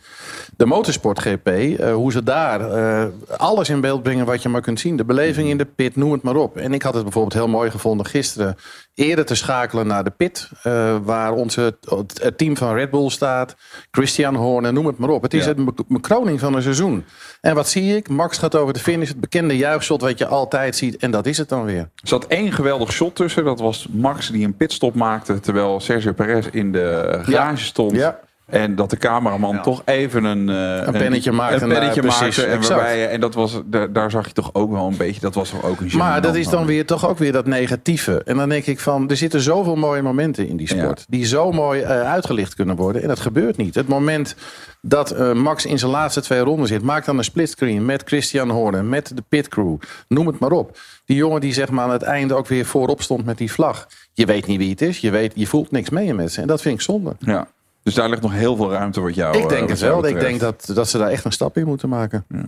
de 0.57 0.65
motorsport 0.65 1.19
GP, 1.19 1.47
eh, 1.47 1.93
hoe 1.93 2.11
ze 2.11 2.23
daar 2.23 2.71
eh, 2.71 3.05
alles 3.37 3.69
in 3.69 3.81
beeld 3.81 4.03
brengen 4.03 4.25
wat 4.25 4.41
je 4.41 4.49
maar 4.49 4.61
kunt 4.61 4.79
zien. 4.79 4.97
De 4.97 5.05
beleving 5.05 5.49
in 5.49 5.57
de 5.57 5.65
pit, 5.65 5.95
noem 5.95 6.11
het 6.11 6.21
maar 6.21 6.35
op. 6.35 6.57
En 6.57 6.73
ik 6.73 6.81
had 6.81 6.93
het 6.93 7.03
bijvoorbeeld 7.03 7.33
heel 7.33 7.47
mooi 7.47 7.71
gevonden 7.71 8.05
gisteren 8.05 8.57
eerder 8.95 9.25
te 9.25 9.35
schakelen 9.35 9.87
naar 9.87 10.03
de 10.03 10.09
pit, 10.09 10.49
eh, 10.63 10.97
waar 11.03 11.33
onze, 11.33 11.77
het, 12.21 12.37
team 12.37 12.57
van 12.57 12.73
Red 12.75 12.89
Bull 12.91 13.09
staat, 13.09 13.55
Christian 13.91 14.35
Horner, 14.35 14.73
noem 14.73 14.85
het 14.85 14.97
maar 14.97 15.09
op. 15.09 15.21
Het 15.21 15.33
is 15.33 15.45
Ja. 15.45 15.53
het 15.53 15.87
bekroning 15.87 16.39
van 16.39 16.53
een 16.55 16.61
seizoen. 16.61 17.05
En 17.41 17.55
wat 17.55 17.69
zie 17.69 17.95
ik? 17.95 18.09
Max 18.09 18.37
gaat 18.37 18.55
over 18.55 18.73
de 18.73 18.79
finish, 18.79 19.07
het 19.07 19.19
bekende 19.19 19.57
juichshot 19.57 20.01
wat 20.01 20.17
je 20.17 20.27
altijd 20.27 20.75
ziet. 20.75 20.97
En 20.97 21.11
dat 21.11 21.25
is 21.25 21.37
het 21.37 21.49
dan 21.49 21.65
weer. 21.65 21.77
Er 21.77 21.89
zat 22.07 22.27
één 22.27 22.51
geweldig 22.51 22.91
shot 22.91 23.15
tussen. 23.15 23.43
Dat 23.43 23.59
was 23.59 23.87
Max 23.91 24.29
die 24.29 24.45
een 24.45 24.57
pitstop 24.57 24.95
maakte. 24.95 25.39
Terwijl 25.39 25.79
Sergio 25.79 26.13
Perez 26.13 26.47
in 26.51 26.71
de 26.71 27.19
garage 27.23 27.63
stond. 27.63 27.91
Ja. 27.91 28.19
En 28.45 28.75
dat 28.75 28.89
de 28.89 28.97
cameraman 28.97 29.61
toch 29.61 29.81
even 29.85 30.23
een, 30.23 30.49
eh, 30.49 30.85
Een 30.87 30.91
pennetje 30.91 31.31
maakte 31.31 31.63
Een 31.63 31.69
pennetje 31.69 32.01
maakte. 32.03 32.17
precies, 32.23 32.43
En, 32.43 32.61
waarbij, 32.61 32.99
je- 32.99 33.05
en 33.05 33.19
dat 33.19 33.33
was, 33.33 33.61
daar, 33.65 33.93
daar 33.93 34.11
zag 34.11 34.27
je 34.27 34.33
toch 34.33 34.49
ook 34.53 34.71
wel 34.71 34.87
een 34.87 34.97
beetje. 34.97 35.21
Dat 35.21 35.35
was 35.35 35.49
toch 35.49 35.63
ook 35.65 35.79
een 35.79 35.89
Maar 35.97 36.21
dat 36.21 36.35
is 36.35 36.47
dan 36.47 36.65
weer 36.65 36.85
toch 36.85 37.07
ook 37.09 37.17
weer 37.17 37.31
dat 37.31 37.45
negatieve. 37.45 38.21
En 38.25 38.37
dan 38.37 38.49
denk 38.49 38.65
ik 38.65 38.79
van, 38.79 39.09
er 39.09 39.17
zitten 39.17 39.41
zoveel 39.41 39.75
mooie 39.75 40.01
momenten 40.01 40.47
in 40.47 40.57
die 40.57 40.67
sport. 40.67 41.05
Die 41.09 41.25
zo 41.25 41.51
mooi 41.51 41.81
eh, 41.81 42.01
uitgelicht 42.11 42.55
kunnen 42.55 42.75
worden. 42.75 43.01
En 43.01 43.07
dat 43.07 43.19
gebeurt 43.19 43.57
niet. 43.57 43.75
Het 43.75 43.87
moment 43.87 44.35
dat 44.81 45.11
eh, 45.11 45.33
Max 45.33 45.65
in 45.65 45.79
zijn 45.79 45.91
laatste 45.91 46.21
twee 46.21 46.39
ronden 46.39 46.67
zit. 46.67 46.81
Maak 46.81 47.05
dan 47.05 47.17
een 47.17 47.23
splitscreen 47.23 47.85
met 47.85 48.03
Christian 48.05 48.49
Horner. 48.49 48.83
Met 48.85 49.11
de 49.15 49.23
pitcrew. 49.29 49.75
Noem 50.07 50.27
het 50.27 50.39
maar 50.39 50.51
op. 50.51 50.77
Die 51.05 51.17
jongen 51.17 51.41
die 51.41 51.53
zeg 51.53 51.69
maar 51.69 51.83
aan 51.83 51.91
het 51.91 52.01
einde 52.03 52.33
ook 52.33 52.47
weer 52.47 52.65
voorop 52.65 53.01
stond 53.01 53.25
met 53.25 53.37
die 53.37 53.51
vlag. 53.51 53.87
Je 54.13 54.25
weet 54.25 54.47
niet 54.47 54.57
wie 54.57 54.69
het 54.69 54.81
is. 54.81 54.99
Je, 54.99 55.09
weet, 55.09 55.31
je 55.35 55.47
voelt 55.47 55.71
niks 55.71 55.89
mee 55.89 56.13
met 56.13 56.31
ze. 56.31 56.41
En 56.41 56.47
dat 56.47 56.61
vind 56.61 56.75
ik 56.75 56.81
zonde. 56.81 57.15
Ja. 57.19 57.47
Dus 57.85 57.93
daar 57.93 58.09
ligt 58.09 58.21
nog 58.21 58.33
heel 58.33 58.55
veel 58.55 58.71
ruimte 58.71 59.01
wat 59.01 59.15
jou 59.15 59.37
ik 59.37 59.49
denk 59.49 59.63
eh, 59.63 59.69
het 59.69 59.79
wel. 59.79 60.07
Ik 60.07 60.19
denk 60.19 60.39
dat, 60.39 60.71
dat 60.73 60.89
ze 60.89 60.97
daar 60.97 61.09
echt 61.09 61.25
een 61.25 61.31
stap 61.31 61.57
in 61.57 61.65
moeten 61.65 61.89
maken. 61.89 62.25
Ja, 62.29 62.45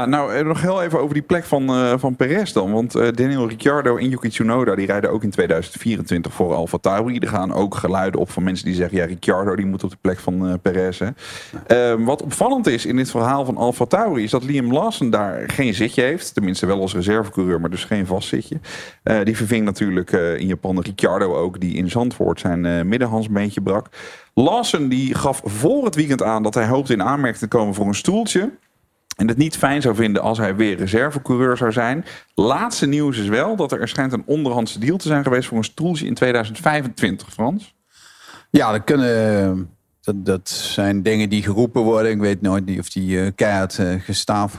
nou 0.00 0.34
eh, 0.34 0.44
nog 0.44 0.60
heel 0.60 0.82
even 0.82 1.00
over 1.00 1.14
die 1.14 1.22
plek 1.22 1.44
van, 1.44 1.68
eh 1.68 1.92
van 1.96 2.16
Perez 2.16 2.52
dan. 2.52 2.72
Want 2.72 2.94
eh, 2.94 3.08
Daniel 3.14 3.48
Ricciardo 3.48 3.96
en 3.96 4.08
Yuki 4.08 4.28
Tsunoda 4.28 4.74
die 4.74 4.86
rijden 4.86 5.10
ook 5.10 5.22
in 5.22 5.30
2024 5.30 6.32
voor 6.32 6.54
Alfa 6.54 6.78
Tauri. 6.78 7.18
Er 7.18 7.28
gaan 7.28 7.52
ook 7.52 7.74
geluiden 7.74 8.20
op 8.20 8.30
van 8.30 8.42
mensen 8.42 8.64
die 8.64 8.74
zeggen... 8.74 8.96
ja, 8.96 9.04
Ricciardo 9.04 9.56
die 9.56 9.66
moet 9.66 9.84
op 9.84 9.90
de 9.90 9.96
plek 10.00 10.18
van 10.18 10.48
eh 10.48 10.54
Perez. 10.62 10.98
Hè. 10.98 11.08
Eh, 11.66 12.04
wat 12.04 12.22
opvallend 12.22 12.66
is 12.66 12.86
in 12.86 12.96
dit 12.96 13.10
verhaal 13.10 13.44
van 13.44 13.56
Alfa 13.56 13.84
Tauri... 13.84 14.22
is 14.22 14.30
dat 14.30 14.44
Liam 14.44 14.72
Lawson 14.72 15.10
daar 15.10 15.42
geen 15.46 15.74
zitje 15.74 16.02
heeft. 16.02 16.34
Tenminste 16.34 16.66
wel 16.66 16.80
als 16.80 16.94
reservecoureur, 16.94 17.60
maar 17.60 17.70
dus 17.70 17.84
geen 17.84 18.06
vast 18.06 18.28
zitje. 18.28 18.60
Die 19.24 19.36
verving 19.36 19.64
natuurlijk 19.64 20.10
in 20.12 20.46
Japan 20.46 20.80
Ricciardo 20.80 21.34
ook... 21.34 21.60
die 21.60 21.74
in 21.74 21.90
Zandvoort 21.90 22.40
zijn 22.40 22.88
middenhans 22.88 23.26
een 23.26 23.32
beetje 23.32 23.60
brak. 23.60 23.86
Lawson 24.34 24.88
die 24.88 25.14
gaf 25.14 25.40
voor 25.44 25.84
het 25.84 25.94
weekend 25.94 26.22
aan... 26.22 26.42
dat 26.42 26.54
hij 26.54 26.66
hoopte 26.66 26.92
in 26.92 27.02
aanmerking 27.02 27.40
te 27.40 27.56
komen 27.56 27.74
voor 27.74 27.86
een 27.86 27.94
stoeltje... 27.94 28.50
En 29.16 29.28
het 29.28 29.36
niet 29.36 29.56
fijn 29.56 29.82
zou 29.82 29.94
vinden 29.94 30.22
als 30.22 30.38
hij 30.38 30.56
weer 30.56 30.76
reservecoureur 30.76 31.56
zou 31.56 31.72
zijn. 31.72 32.04
Laatste 32.34 32.86
nieuws 32.86 33.18
is 33.18 33.28
wel 33.28 33.56
dat 33.56 33.72
er, 33.72 33.80
er 33.80 33.88
schijnt 33.88 34.12
een 34.12 34.22
onderhandse 34.26 34.78
deal 34.78 34.96
te 34.96 35.08
zijn 35.08 35.22
geweest 35.22 35.48
voor 35.48 35.58
een 35.58 35.64
stoeltje 35.64 36.06
in 36.06 36.14
2025, 36.14 37.32
Frans. 37.32 37.74
Ja, 38.50 38.72
dat 38.72 38.84
kunnen. 38.84 39.70
Dat, 40.00 40.26
dat 40.26 40.48
zijn 40.48 41.02
dingen 41.02 41.28
die 41.28 41.42
geroepen 41.42 41.82
worden. 41.82 42.10
Ik 42.10 42.20
weet 42.20 42.40
nooit 42.40 42.78
of 42.78 42.88
die 42.88 43.20
eh, 43.20 43.30
keihard 43.34 43.78
eh, 43.78 43.94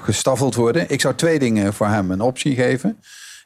gestaffeld 0.03 0.55
worden. 0.55 0.89
Ik 0.89 1.01
zou 1.01 1.15
twee 1.15 1.39
dingen 1.39 1.73
voor 1.73 1.87
hem 1.87 2.11
een 2.11 2.21
optie 2.21 2.55
geven. 2.55 2.97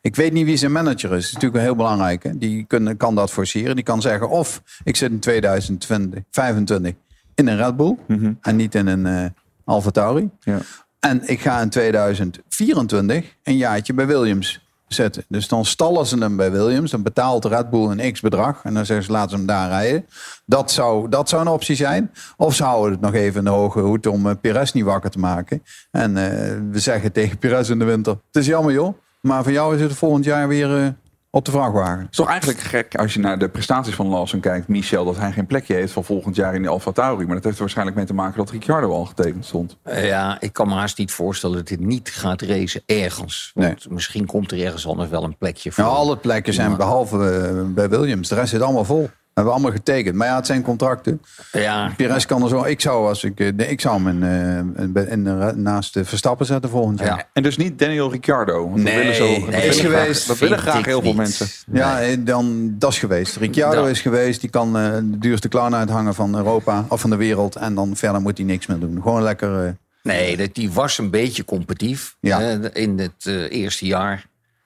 Ik 0.01 0.15
weet 0.15 0.33
niet 0.33 0.45
wie 0.45 0.57
zijn 0.57 0.71
manager 0.71 0.95
is. 0.95 1.09
Dat 1.09 1.17
is 1.19 1.25
natuurlijk 1.25 1.53
wel 1.53 1.63
heel 1.63 1.75
belangrijk. 1.75 2.23
Hè? 2.23 2.37
Die 2.37 2.63
kunnen, 2.63 2.97
kan 2.97 3.15
dat 3.15 3.31
forceren. 3.31 3.75
Die 3.75 3.83
kan 3.83 4.01
zeggen 4.01 4.29
of 4.29 4.61
ik 4.83 4.95
zit 4.95 5.11
in 5.11 5.19
2025 5.19 6.93
in 7.35 7.47
een 7.47 7.57
Red 7.57 7.75
Bull 7.75 7.97
en 8.41 8.55
niet 8.55 8.75
in 8.75 8.87
een 8.87 9.05
eh 9.05 9.25
Alfa 9.67 9.91
Tauri. 9.91 10.29
Ja. 10.39 10.59
En 11.07 11.21
ik 11.25 11.41
ga 11.41 11.61
in 11.61 11.69
2024 11.69 13.35
een 13.43 13.57
jaartje 13.57 13.93
bij 13.93 14.07
Williams 14.07 14.65
zetten. 14.87 15.23
Dus 15.27 15.47
dan 15.47 15.65
stallen 15.65 16.05
ze 16.05 16.17
hem 16.17 16.35
bij 16.35 16.51
Williams. 16.51 16.91
Dan 16.91 17.03
betaalt 17.03 17.45
Red 17.45 17.69
Bull 17.69 17.89
een 17.89 18.11
x 18.11 18.21
bedrag. 18.21 18.63
En 18.63 18.73
dan 18.73 18.85
zeggen 18.85 19.05
ze 19.05 19.11
laten 19.11 19.29
ze 19.29 19.35
hem 19.35 19.45
daar 19.45 19.69
rijden. 19.69 20.05
Dat 20.45 20.71
zou, 20.71 21.09
dat 21.09 21.29
zou 21.29 21.41
een 21.41 21.47
optie 21.47 21.75
zijn. 21.75 22.11
Of 22.37 22.55
ze 22.55 22.63
houden 22.63 22.91
het 22.91 23.01
nog 23.01 23.13
even 23.13 23.39
in 23.39 23.43
de 23.43 23.49
hoge 23.49 23.79
hoed 23.79 24.07
om 24.07 24.27
eh, 24.27 24.35
Perez 24.41 24.71
niet 24.71 24.83
wakker 24.83 25.09
te 25.09 25.19
maken. 25.19 25.63
En 25.91 26.17
eh, 26.17 26.57
we 26.71 26.79
zeggen 26.79 27.11
tegen 27.11 27.37
Perez 27.37 27.69
in 27.69 27.79
de 27.79 27.85
winter. 27.85 28.13
Het 28.13 28.35
is 28.35 28.45
jammer 28.45 28.73
joh. 28.73 28.97
Maar 29.21 29.43
voor 29.43 29.51
jou 29.51 29.75
is 29.75 29.81
het 29.81 29.93
volgend 29.93 30.25
jaar 30.25 30.47
weer 30.47 30.77
eh, 30.77 30.87
op 31.29 31.45
de 31.45 31.51
vrachtwagen. 31.51 31.99
Het 31.99 32.09
is 32.11 32.17
toch 32.17 32.27
eigenlijk 32.29 32.59
gek 32.59 32.95
als 32.95 33.13
je 33.13 33.19
naar 33.19 33.39
de 33.39 33.49
prestaties 33.49 33.95
van 33.95 34.07
Lawson 34.07 34.39
kijkt, 34.39 34.67
Michel, 34.67 35.05
dat 35.05 35.17
hij 35.17 35.31
geen 35.31 35.45
plekje 35.45 35.73
heeft 35.73 35.93
van 35.93 36.03
volgend 36.03 36.35
jaar 36.35 36.55
in 36.55 36.61
de 36.61 36.67
Alfa 36.67 36.91
Tauri. 36.91 37.25
Maar 37.25 37.35
dat 37.35 37.43
heeft 37.43 37.55
er 37.55 37.61
waarschijnlijk 37.61 37.97
mee 37.97 38.05
te 38.05 38.13
maken 38.13 38.37
dat 38.37 38.49
Ricciardo 38.49 38.91
al 38.91 39.05
getekend 39.05 39.45
stond. 39.45 39.77
Eh, 39.83 40.05
Ja, 40.07 40.37
ik 40.39 40.53
kan 40.53 40.67
me 40.67 40.73
haast 40.73 40.97
niet 40.97 41.11
voorstellen 41.11 41.55
dat 41.55 41.67
dit 41.67 41.79
niet 41.79 42.09
gaat 42.09 42.41
racen 42.41 42.81
ergens. 42.85 43.51
Want 43.53 43.89
misschien 43.89 44.25
komt 44.25 44.51
er 44.51 44.65
ergens 44.65 44.87
anders 44.87 45.09
wel 45.09 45.23
een 45.23 45.37
plekje 45.37 45.71
voor. 45.71 45.83
Nou, 45.83 45.95
alle 45.95 46.17
plekken 46.17 46.53
zijn 46.53 46.77
behalve 46.77 47.29
eh, 47.29 47.73
bij 47.73 47.89
Williams. 47.89 48.29
De 48.29 48.35
rest 48.35 48.49
zit 48.49 48.61
allemaal 48.61 48.85
vol. 48.85 49.09
Hebben 49.37 49.55
we 49.55 49.59
allemaal 49.61 49.77
getekend. 49.77 50.15
Maar 50.15 50.27
ja, 50.27 50.35
het 50.35 50.45
zijn 50.45 50.61
contracten. 50.61 51.21
Ja. 51.51 51.93
Perez 51.97 52.25
kan 52.25 52.43
er 52.43 52.49
zo. 52.49 52.63
Ik 52.63 52.81
zou, 52.81 53.07
als 53.07 53.23
ik, 53.23 53.39
eh, 53.39 53.53
nee, 53.53 53.67
ik 53.67 53.81
zou 53.81 54.03
hem 54.03 54.07
in, 54.07 54.23
eh, 54.23 54.83
in, 54.83 55.09
in 55.09 55.23
de- 55.23 55.53
naast 55.55 55.93
de 55.93 56.05
Verstappen 56.05 56.45
zetten 56.45 56.69
volgend 56.69 56.99
jaar. 56.99 57.29
En 57.33 57.43
dus 57.43 57.57
niet 57.57 57.79
Daniel 57.79 58.11
Ricciardo. 58.11 58.69
Want 58.69 58.83
Nee, 58.83 58.97
willen 58.97 59.15
zo, 59.15 59.27
dat 59.27 59.37
nee, 59.37 59.45
willen 59.49 59.63
is 59.67 59.79
graag- 59.79 59.91
geweest. 59.99 60.27
Dat 60.27 60.37
willen 60.37 60.57
graag 60.59 60.85
heel 60.85 60.99
veel 61.01 61.01
niet. 61.09 61.15
mensen. 61.17 61.47
Ja, 61.71 62.01
eh, 62.01 62.17
dan 62.19 62.75
dat 62.79 62.91
is 62.91 62.99
geweest. 62.99 63.35
Ricciardo 63.35 63.83
Ja. 63.83 63.89
is 63.89 64.01
geweest. 64.01 64.41
Die 64.41 64.49
kan 64.49 64.77
eh, 64.77 64.91
de 64.95 65.17
duurste 65.17 65.47
clown 65.47 65.73
uithangen 65.75 66.13
van 66.15 66.35
Europa 66.35 66.85
of 66.89 67.01
van 67.01 67.09
de 67.09 67.15
wereld. 67.15 67.55
En 67.55 67.75
dan 67.75 67.95
verder 67.95 68.21
moet 68.21 68.37
hij 68.37 68.45
niks 68.47 68.65
meer 68.65 68.79
doen. 68.79 68.99
Gewoon 69.01 69.23
lekker. 69.23 69.65
eh, 69.65 69.71
Nee, 70.03 70.37
dat- 70.37 70.55
die 70.55 70.71
was 70.71 70.97
een 70.97 71.09
beetje 71.09 71.45
competitief 71.45 72.15
Ja. 72.19 72.41
eh, 72.41 72.57
in 72.83 72.99
het 72.99 73.25
eh, 73.25 73.51
eerste 73.51 73.85
jaar 73.85 74.25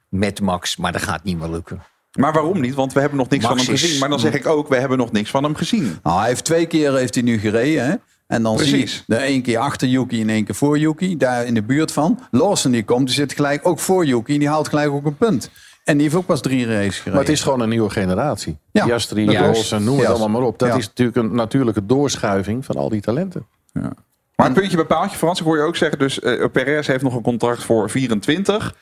met 0.09 0.41
Max. 0.41 0.77
Maar 0.77 0.91
dat 0.91 1.01
gaat 1.01 1.23
niet 1.23 1.39
meer 1.39 1.49
lukken. 1.49 1.81
Maar 2.19 2.33
waarom 2.33 2.59
niet? 2.59 2.75
Want 2.75 2.93
we 2.93 2.99
hebben 2.99 3.17
nog 3.17 3.29
niks 3.29 3.43
Max 3.43 3.55
van 3.55 3.65
hem 3.65 3.73
is- 3.75 3.81
gezien. 3.81 3.99
Maar 3.99 4.09
dan 4.09 4.19
zeg 4.19 4.33
ik 4.33 4.47
ook, 4.47 4.67
we 4.67 4.75
hebben 4.75 4.97
nog 4.97 5.11
niks 5.11 5.29
van 5.29 5.43
hem 5.43 5.55
gezien. 5.55 5.97
Nou, 6.03 6.19
hij 6.19 6.27
heeft 6.27 6.43
twee 6.45 6.65
keer 6.65 6.95
heeft 6.95 7.13
hij 7.13 7.23
nu 7.23 7.37
gereden. 7.39 7.85
Hè? 7.85 7.95
En 8.27 8.43
dan 8.43 8.55
Precies. 8.55 8.91
zie 8.91 9.03
je 9.07 9.15
er 9.15 9.21
één 9.21 9.41
keer 9.41 9.57
achter 9.57 9.87
Yuki 9.87 10.21
en 10.21 10.29
één 10.29 10.43
keer 10.45 10.55
voor 10.55 10.77
Yuki. 10.77 11.17
Daar 11.17 11.45
in 11.45 11.53
de 11.53 11.63
buurt 11.63 11.91
van. 11.91 12.19
Lawson 12.31 12.71
die 12.71 12.83
komt, 12.83 13.05
die 13.05 13.15
zit 13.15 13.33
gelijk 13.33 13.67
ook 13.67 13.79
voor 13.79 14.05
Yuki. 14.05 14.33
En 14.33 14.39
die 14.39 14.47
haalt 14.47 14.67
gelijk 14.67 14.91
ook 14.91 15.05
een 15.05 15.17
punt. 15.17 15.49
En 15.83 15.93
die 15.93 16.03
heeft 16.03 16.15
ook 16.15 16.25
pas 16.25 16.41
drie 16.41 16.65
races 16.65 16.93
gereden. 16.95 17.11
Maar 17.13 17.21
het 17.21 17.31
is 17.31 17.41
gewoon 17.41 17.59
een 17.59 17.69
nieuwe 17.69 17.89
generatie. 17.89 18.57
Ja, 18.71 18.85
klopt. 18.85 19.11
Lawson, 19.15 19.83
noem 19.83 19.95
het 19.97 20.05
Ja. 20.05 20.09
allemaal 20.09 20.29
maar 20.29 20.41
op. 20.41 20.59
Dat 20.59 20.69
Ja. 20.69 20.75
is 20.75 20.87
natuurlijk 20.87 21.17
een 21.17 21.35
natuurlijke 21.35 21.85
doorschuiving 21.85 22.65
van 22.65 22.75
al 22.75 22.89
die 22.89 23.01
talenten. 23.01 23.45
Maar 24.35 24.47
een 24.49 24.53
puntje 24.53 24.75
bij 24.77 24.85
paaltje, 24.85 25.17
Frans, 25.17 25.39
ik 25.39 25.45
hoor 25.45 25.57
je 25.57 25.63
ook 25.63 25.75
zeggen. 25.75 25.99
Dus 25.99 26.19
eh 26.19 26.45
Perez 26.51 26.87
heeft 26.87 27.03
nog 27.03 27.15
een 27.15 27.21
contract 27.21 27.63
voor 27.63 27.89
24. 27.89 28.75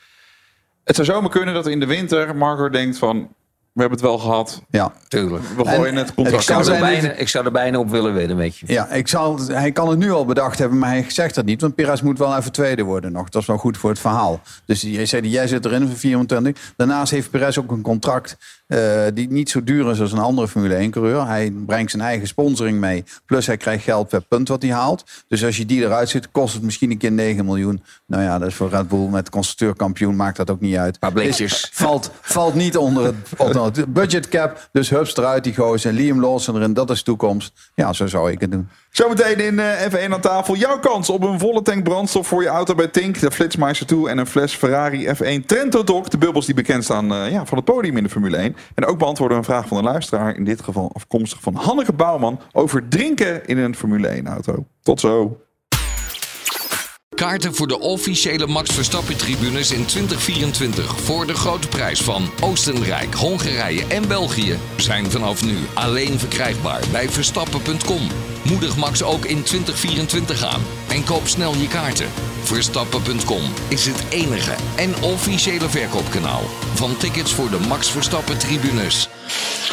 Het 0.84 0.94
zou 0.94 1.06
zomaar 1.08 1.30
kunnen 1.30 1.54
dat 1.54 1.66
in 1.66 1.80
de 1.80 1.86
winter 1.86 2.36
Marco 2.36 2.68
denkt 2.68 2.98
van... 2.98 3.28
We 3.72 3.80
hebben 3.80 3.98
het 3.98 4.08
wel 4.08 4.18
gehad. 4.18 4.62
Ja, 4.70 4.92
tuurlijk. 5.08 5.44
We 5.56 5.64
gooien 5.66 5.86
En- 5.92 5.96
het 5.96 6.08
ik 6.08 6.14
contract 6.14 6.42
Ik 6.42 6.48
zou, 6.48 6.72
er 6.72 6.78
bijna, 6.80 7.12
ik 7.12 7.28
zou 7.28 7.44
er 7.44 7.52
bijna 7.52 7.78
op 7.78 7.90
willen 7.90 8.14
wedden, 8.14 8.36
weet 8.36 8.56
je. 8.56 8.72
Ja, 8.72 8.88
ik 8.88 9.08
zal, 9.08 9.38
hij 9.46 9.72
kan 9.72 9.88
het 9.88 9.98
nu 9.98 10.10
al 10.10 10.24
bedacht 10.24 10.58
hebben, 10.58 10.78
maar 10.78 10.88
hij 10.88 11.04
zegt 11.08 11.34
dat 11.34 11.44
niet. 11.44 11.60
Want 11.60 11.74
Perez 11.74 12.00
moet 12.00 12.18
wel 12.18 12.36
even 12.36 12.52
tweede 12.52 12.82
worden 12.82 13.12
nog. 13.12 13.28
Dat 13.28 13.40
is 13.42 13.48
wel 13.48 13.56
goed 13.56 13.76
voor 13.76 13.90
het 13.90 13.98
verhaal. 13.98 14.40
Dus 14.64 14.80
jij 14.80 15.06
zei, 15.06 15.28
jij 15.28 15.46
zit 15.46 15.64
erin 15.64 15.86
voor 15.88 15.96
24. 15.96 16.72
Daarnaast 16.76 17.10
heeft 17.10 17.30
Perez 17.30 17.58
ook 17.58 17.70
een 17.70 17.82
contract 17.82 18.36
eh, 18.70 19.02
die 19.14 19.30
niet 19.30 19.50
zo 19.50 19.64
duur 19.64 19.90
is 19.90 20.00
als 20.00 20.12
een 20.12 20.18
andere 20.18 20.48
Formule 20.48 20.74
1 20.74 20.90
coureur. 20.90 21.26
Hij 21.26 21.52
brengt 21.66 21.90
zijn 21.90 22.02
eigen 22.02 22.26
sponsoring 22.26 22.78
mee. 22.80 23.04
Plus 23.26 23.46
hij 23.46 23.56
krijgt 23.56 23.84
geld 23.84 24.08
per 24.08 24.20
punt 24.20 24.48
wat 24.48 24.62
hij 24.62 24.72
haalt. 24.72 25.04
Dus 25.28 25.44
als 25.44 25.56
je 25.56 25.66
die 25.66 25.82
eruit 25.82 26.08
zit, 26.08 26.30
kost 26.30 26.54
het 26.54 26.62
misschien 26.62 26.90
een 26.90 26.98
keer 26.98 27.12
9 27.12 27.44
miljoen. 27.44 27.82
Nou 28.06 28.22
ja, 28.22 28.38
dat 28.38 28.48
is 28.48 28.54
voor 28.54 28.70
Red 28.70 28.88
Bull 28.88 29.08
met 29.08 29.30
constructeurkampioen 29.30 30.16
maakt 30.16 30.36
dat 30.36 30.50
ook 30.50 30.60
niet 30.60 30.76
uit. 30.76 30.98
paar 30.98 31.12
blikjes. 31.12 31.52
Is- 31.52 31.70
valt, 31.72 32.10
valt 32.20 32.54
niet 32.54 32.76
onder 32.76 33.04
het, 33.04 33.14
onder 33.36 33.64
het 33.64 33.92
budget 33.92 34.28
cap. 34.28 34.68
Dus 34.72 34.90
hups 34.90 35.16
eruit 35.16 35.44
die 35.44 35.54
gozer. 35.54 35.92
Liam 35.92 36.20
Lawson 36.20 36.56
erin, 36.56 36.72
dat 36.74 36.90
is 36.90 37.02
toekomst. 37.02 37.52
Ja, 37.74 37.92
zo 37.92 38.06
zou 38.06 38.30
ik 38.30 38.40
het 38.40 38.50
doen. 38.50 38.68
Zometeen 38.90 39.38
in 39.40 39.58
eh, 39.58 39.86
F1 40.08 40.12
aan 40.12 40.20
tafel. 40.20 40.56
Jouw 40.56 40.78
kans 40.78 41.10
op 41.10 41.22
een 41.24 41.38
volle 41.38 41.62
tank 41.62 41.84
brandstof 41.84 42.26
voor 42.26 42.42
je 42.42 42.48
auto 42.48 42.74
bij 42.74 42.86
Tink. 42.88 43.20
De 43.20 43.30
Flitsmeister 43.30 43.86
2 43.86 44.08
en 44.08 44.18
een 44.18 44.26
fles 44.26 44.54
Ferrari 44.54 45.06
F1 45.08 45.46
Trento 45.46 45.84
Doc. 45.84 46.08
De 46.08 46.18
bubbels 46.18 46.46
die 46.46 46.54
bekend 46.54 46.84
staan 46.84 47.12
eh, 47.14 47.30
ja, 47.30 47.46
van 47.46 47.56
het 47.56 47.66
podium 47.66 47.96
in 47.96 48.02
de 48.02 48.08
Formule 48.08 48.36
1. 48.36 48.56
En 48.74 48.86
ook 48.86 48.98
beantwoorden 48.98 49.36
we 49.36 49.42
een 49.42 49.50
vraag 49.52 49.68
van 49.68 49.76
een 49.76 49.84
luisteraar. 49.84 50.36
In 50.36 50.44
dit 50.44 50.62
geval 50.62 50.90
afkomstig 50.92 51.40
van 51.40 51.54
Hanneke 51.54 51.92
Bouwman. 51.92 52.40
Over 52.52 52.88
drinken 52.88 53.46
in 53.46 53.58
een 53.58 53.74
Formule 53.74 54.08
1 54.08 54.26
auto. 54.26 54.66
Tot 54.82 55.00
zo. 55.00 55.40
Kaarten 57.20 57.54
voor 57.54 57.66
de 57.66 57.78
officiële 57.78 58.46
Max 58.46 58.74
Verstappen 58.74 59.16
tribunes 59.16 59.70
in 59.70 59.84
2024 59.84 61.00
voor 61.00 61.26
de 61.26 61.34
grote 61.34 61.68
prijs 61.68 62.00
van 62.00 62.30
Oostenrijk, 62.40 63.14
Hongarije 63.14 63.86
en 63.86 64.08
België 64.08 64.58
zijn 64.76 65.10
vanaf 65.10 65.44
nu 65.44 65.56
alleen 65.74 66.18
verkrijgbaar 66.18 66.80
bij 66.92 67.08
verstappen.com. 67.08 68.08
Moedig 68.42 68.76
Max 68.76 69.02
ook 69.02 69.24
in 69.24 69.42
2024 69.42 70.44
aan 70.44 70.62
en 70.88 71.04
koop 71.04 71.26
snel 71.26 71.54
je 71.54 71.68
kaarten. 71.68 72.08
Verstappen.com 72.42 73.42
is 73.68 73.86
het 73.86 74.04
enige 74.10 74.54
en 74.76 75.02
officiële 75.02 75.68
verkoopkanaal 75.68 76.42
van 76.74 76.96
tickets 76.96 77.34
voor 77.34 77.50
de 77.50 77.58
Max 77.68 77.90
Verstappen 77.90 78.38
tribunes. 78.38 79.08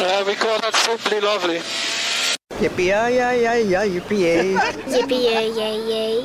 Uh, 0.00 0.24
we 0.24 0.34
call 0.38 0.58
that 0.58 0.76
simply 0.76 1.20
lovely. 1.20 1.60
Jippie, 2.56 2.84
ja, 2.84 3.06
ja, 3.06 3.30
ja, 3.30 3.52
ja, 3.52 3.84
jippie. 3.84 4.18
Jippie, 4.88 5.20
jee. 5.20 6.22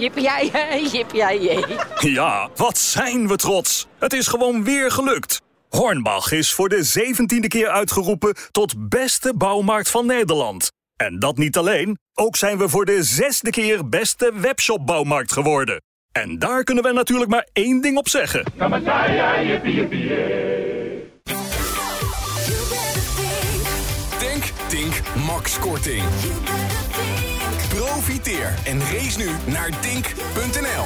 Jippie, 0.92 1.42
jee. 1.42 1.66
Ja, 2.00 2.50
wat 2.56 2.78
zijn 2.78 3.28
we 3.28 3.36
trots. 3.36 3.88
Het 4.00 4.14
is 4.14 4.28
gewoon 4.28 4.64
weer 4.64 4.92
gelukt. 4.92 5.42
Hornbach 5.70 6.32
is 6.32 6.54
voor 6.54 6.70
de 6.70 6.84
zeventiende 6.84 7.48
keer 7.48 7.68
uitgeroepen 7.68 8.36
tot 8.52 8.90
beste 8.90 9.34
bouwmarkt 9.38 9.90
van 9.90 10.06
Nederland. 10.06 10.72
En 10.96 11.20
dat 11.20 11.38
niet 11.38 11.58
alleen, 11.58 11.98
ook 12.14 12.36
zijn 12.36 12.58
we 12.58 12.70
voor 12.70 12.86
de 12.86 13.04
zesde 13.04 13.50
keer 13.50 13.90
beste 13.90 14.32
webshopbouwmarkt 14.36 15.32
geworden. 15.32 15.82
En 16.12 16.40
daar 16.40 16.64
kunnen 16.64 16.84
we 16.84 16.92
natuurlijk 16.92 17.30
maar 17.30 17.48
één 17.54 17.82
ding 17.82 17.98
op 17.98 18.10
zeggen. 18.10 18.44
Denk, 18.58 18.74
Tink, 25.44 25.60
Max 25.60 25.60
Korting. 25.60 26.04
Profiteer 27.70 28.54
en 28.64 28.80
race 28.80 29.18
nu 29.18 29.30
naar 29.46 29.80
Tink.nl. 29.80 30.86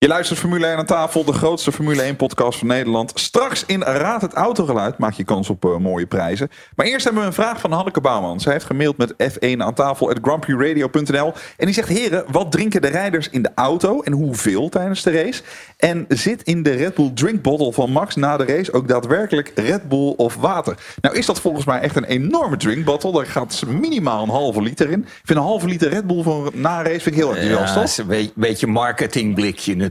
Je 0.00 0.08
luistert 0.08 0.38
Formule 0.38 0.66
1 0.66 0.76
aan 0.76 0.86
tafel, 0.86 1.24
de 1.24 1.32
grootste 1.32 1.72
Formule 1.72 2.02
1 2.02 2.16
podcast 2.16 2.58
van 2.58 2.66
Nederland. 2.68 3.12
Straks 3.14 3.64
in 3.66 3.82
Raad 3.82 4.20
het 4.20 4.32
Autogeluid 4.34 4.98
maak 4.98 5.12
je 5.12 5.24
kans 5.24 5.50
op 5.50 5.64
eh, 5.64 5.76
mooie 5.76 6.06
prijzen. 6.06 6.50
Maar 6.76 6.86
eerst 6.86 7.04
hebben 7.04 7.22
we 7.22 7.28
een 7.28 7.34
vraag 7.34 7.60
van 7.60 7.72
Hanneke 7.72 8.00
Bouwman. 8.00 8.40
Zij 8.40 8.52
heeft 8.52 8.64
gemaild 8.64 8.96
met 8.96 9.12
f1 9.12 9.56
aan 9.56 9.74
tafel 9.74 10.12
grandprixradio.nl. 10.22 11.32
En 11.56 11.66
die 11.66 11.74
zegt, 11.74 11.88
heren, 11.88 12.24
wat 12.30 12.52
drinken 12.52 12.82
de 12.82 12.88
rijders 12.88 13.30
in 13.30 13.42
de 13.42 13.50
auto 13.54 14.00
en 14.02 14.12
hoeveel 14.12 14.68
tijdens 14.68 15.02
de 15.02 15.10
race? 15.10 15.42
En 15.76 16.04
zit 16.08 16.42
in 16.42 16.62
de 16.62 16.70
Red 16.70 16.94
Bull 16.94 17.10
drink 17.14 17.42
bottle 17.42 17.72
van 17.72 17.90
Max 17.90 18.14
na 18.14 18.36
de 18.36 18.44
race 18.44 18.72
ook 18.72 18.88
daadwerkelijk 18.88 19.52
Red 19.54 19.88
Bull 19.88 20.14
of 20.16 20.36
water? 20.36 20.76
Nou 21.00 21.16
is 21.16 21.26
dat 21.26 21.40
volgens 21.40 21.64
mij 21.64 21.80
echt 21.80 21.96
een 21.96 22.04
enorme 22.04 22.56
drink 22.56 22.84
bottle. 22.84 23.12
Daar 23.12 23.26
gaat 23.26 23.62
minimaal 23.66 24.22
een 24.22 24.28
halve 24.28 24.62
liter 24.62 24.90
in. 24.90 25.00
Ik 25.00 25.20
vind 25.24 25.38
een 25.38 25.44
halve 25.44 25.66
liter 25.66 25.88
Red 25.88 26.06
Bull 26.06 26.22
voor 26.22 26.50
na 26.54 26.82
race 26.82 27.00
vind 27.00 27.06
ik 27.06 27.22
heel 27.22 27.36
erg 27.36 27.48
Ja, 27.48 27.74
dat 27.74 27.84
is 27.84 27.98
een 27.98 28.06
beetje, 28.06 28.32
beetje 28.34 28.66
marketingblikje 28.66 29.70
natuurlijk. 29.70 29.88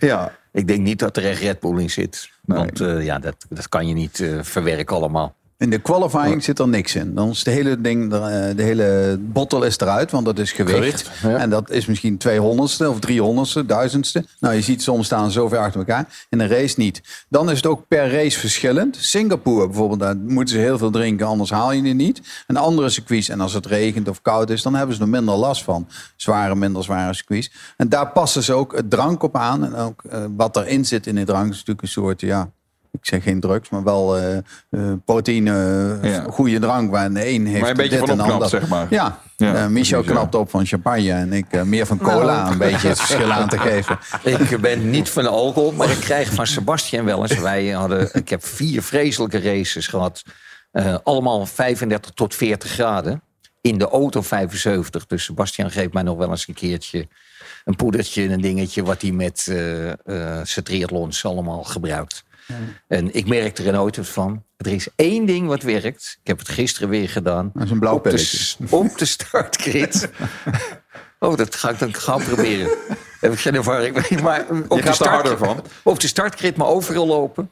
Ja. 0.00 0.32
Ik 0.52 0.66
denk 0.66 0.80
niet 0.80 0.98
dat 0.98 1.16
er 1.16 1.24
echt 1.24 1.40
Red 1.40 1.60
Bull 1.60 1.80
in 1.80 1.90
zit. 1.90 2.30
Want 2.40 2.80
eh, 2.80 3.04
ja, 3.04 3.18
dat, 3.18 3.46
dat 3.48 3.68
kan 3.68 3.88
je 3.88 3.94
niet 3.94 4.20
eh, 4.20 4.42
verwerken 4.42 4.96
allemaal. 4.96 5.34
In 5.58 5.70
de 5.70 5.78
qualifying 5.78 6.44
zit 6.44 6.58
er 6.58 6.68
niks 6.68 6.94
in. 6.94 7.14
Dan 7.14 7.28
is 7.28 7.44
de 7.44 7.50
hele 7.50 7.80
ding, 7.80 8.12
er, 8.12 8.22
eh, 8.22 8.56
de 8.56 8.62
hele 8.62 9.18
bottel 9.20 9.62
is 9.62 9.78
eruit, 9.78 10.10
want 10.10 10.24
dat 10.24 10.38
is 10.38 10.52
gewicht. 10.52 10.76
Gewicht, 10.76 11.10
ja. 11.22 11.36
En 11.36 11.50
dat 11.50 11.70
is 11.70 11.86
misschien 11.86 12.18
200ste 12.18 12.88
of 12.88 12.98
300ste, 12.98 13.66
duizendste. 13.66 14.24
Nou, 14.40 14.54
je 14.54 14.60
ziet 14.60 14.82
soms 14.82 15.06
staan 15.06 15.30
zo 15.30 15.48
ver 15.48 15.58
achter 15.58 15.80
elkaar. 15.80 16.26
In 16.28 16.40
een 16.40 16.48
race 16.48 16.74
niet. 16.78 17.02
Dan 17.28 17.50
is 17.50 17.56
het 17.56 17.66
ook 17.66 17.88
per 17.88 18.10
race 18.10 18.38
verschillend. 18.38 18.96
Singapore 18.96 19.66
bijvoorbeeld, 19.66 20.00
daar 20.00 20.16
moeten 20.16 20.54
ze 20.54 20.60
heel 20.60 20.78
veel 20.78 20.90
drinken, 20.90 21.26
anders 21.26 21.50
haal 21.50 21.72
je 21.72 21.82
het 21.82 21.96
niet. 21.96 22.20
En 22.46 22.56
andere 22.56 22.88
circuits, 22.88 23.28
en 23.28 23.40
als 23.40 23.52
het 23.52 23.66
regent 23.66 24.08
of 24.08 24.22
koud 24.22 24.50
is, 24.50 24.62
dan 24.62 24.74
hebben 24.74 24.96
ze 24.96 25.02
er 25.02 25.08
minder 25.08 25.34
last 25.34 25.62
van. 25.62 25.88
Zware, 26.16 26.54
minder 26.54 26.84
zware 26.84 27.14
circuits. 27.14 27.52
En 27.76 27.88
daar 27.88 28.08
passen 28.08 28.42
ze 28.42 28.52
ook 28.52 28.76
het 28.76 28.90
drank 28.90 29.22
op 29.22 29.36
aan. 29.36 29.64
En 29.64 29.74
ook 29.74 30.02
eh, 30.02 30.24
wat 30.36 30.56
erin 30.56 30.84
zit 30.84 31.06
in 31.06 31.14
de 31.14 31.24
drank 31.24 31.50
is 31.50 31.56
natuurlijk 31.56 31.82
een 31.82 31.88
soort, 31.88 32.20
ja, 32.20 32.50
ik 32.98 33.06
zeg 33.06 33.22
geen 33.22 33.40
drugs, 33.40 33.68
maar 33.68 33.82
wel 33.82 34.16
eh, 34.16 34.36
eh, 34.36 34.42
proteïne, 35.04 35.98
Ja. 36.02 36.24
goede 36.30 36.58
drank. 36.58 36.90
Waar 36.90 37.12
de 37.12 37.28
een 37.28 37.46
heeft 37.46 37.60
Waar 37.60 37.68
je 37.68 37.70
een 37.70 37.76
beetje 37.76 37.98
dit 37.98 38.08
van 38.08 38.10
opknapt, 38.10 38.32
ander. 38.32 38.48
zeg 38.48 38.68
maar. 38.68 38.86
Ja, 38.90 39.18
Ja, 39.36 39.54
Eh, 39.54 39.66
Michel 39.66 39.70
precies, 39.70 39.90
ja. 39.90 40.00
knapt 40.20 40.34
op 40.34 40.50
van 40.50 40.66
champagne 40.66 41.12
en 41.12 41.32
ik 41.32 41.64
meer 41.64 41.86
van 41.86 41.98
cola. 41.98 42.40
Nou. 42.40 42.52
Een 42.52 42.58
beetje 42.58 42.88
het 42.88 42.98
verschil 43.00 43.32
aan 43.32 43.48
te 43.48 43.58
geven. 43.68 43.98
Ik 44.22 44.60
ben 44.60 44.90
niet 44.90 45.10
van 45.10 45.22
de 45.22 45.28
alcohol, 45.28 45.72
maar 45.72 45.90
ik 45.90 46.00
krijg 46.00 46.32
van 46.32 46.46
Sebastian 46.46 47.04
wel 47.04 47.22
eens. 47.22 47.38
Wij 47.38 47.68
hadden, 47.68 48.08
ik 48.12 48.28
heb 48.28 48.44
vier 48.44 48.82
vreselijke 48.82 49.38
races 49.40 49.86
gehad. 49.86 50.22
Eh, 50.72 50.96
allemaal 51.02 51.46
35 51.46 52.10
tot 52.10 52.34
40 52.34 52.70
graden. 52.70 53.22
In 53.60 53.78
de 53.78 53.88
auto 53.88 54.20
75. 54.22 55.06
Dus 55.06 55.24
Sebastian 55.24 55.70
geeft 55.70 55.92
mij 55.92 56.02
nog 56.02 56.16
wel 56.16 56.30
eens 56.30 56.48
een 56.48 56.54
keertje 56.54 57.08
een 57.64 57.76
poedertje, 57.76 58.28
een 58.28 58.40
dingetje... 58.40 58.82
wat 58.82 59.02
hij 59.02 59.10
met 59.10 59.46
eh 59.48 59.90
eh 59.90 59.96
zijn 60.44 60.64
triathlons 60.64 61.24
allemaal 61.24 61.62
gebruikt. 61.64 62.24
En 62.88 63.14
ik 63.14 63.26
merk 63.28 63.58
er 63.58 63.72
nooit 63.72 63.96
wat 63.96 64.08
van. 64.08 64.42
Er 64.56 64.72
is 64.72 64.88
één 64.96 65.26
ding 65.26 65.46
wat 65.46 65.62
werkt. 65.62 66.18
Ik 66.20 66.26
heb 66.26 66.38
het 66.38 66.48
gisteren 66.48 66.88
weer 66.88 67.08
gedaan. 67.08 67.50
Dat 67.54 67.62
is 67.64 67.70
een 67.70 67.78
blauw 67.78 67.94
op 67.94 68.04
de, 68.04 68.54
op 68.70 68.98
de 68.98 69.04
startgrid. 69.04 70.08
Oh, 71.18 71.36
dat 71.36 71.54
ga 71.54 71.70
ik 71.70 71.78
dan 71.78 71.94
gaan 71.94 72.22
proberen. 72.22 72.66
Daar 72.66 72.96
heb 73.20 73.32
ik 73.32 73.38
geen 73.38 73.54
ervaring 73.54 74.08
mee. 74.10 74.22
Maar 74.22 74.44
op 74.68 74.78
Je 74.78 74.82
gaat 74.82 75.00
er 75.00 75.08
harder 75.08 75.38
van. 75.38 75.64
Op 75.82 76.00
de 76.00 76.06
startgrid 76.06 76.56
maar 76.56 76.66
overal 76.66 77.06
lopen. 77.06 77.50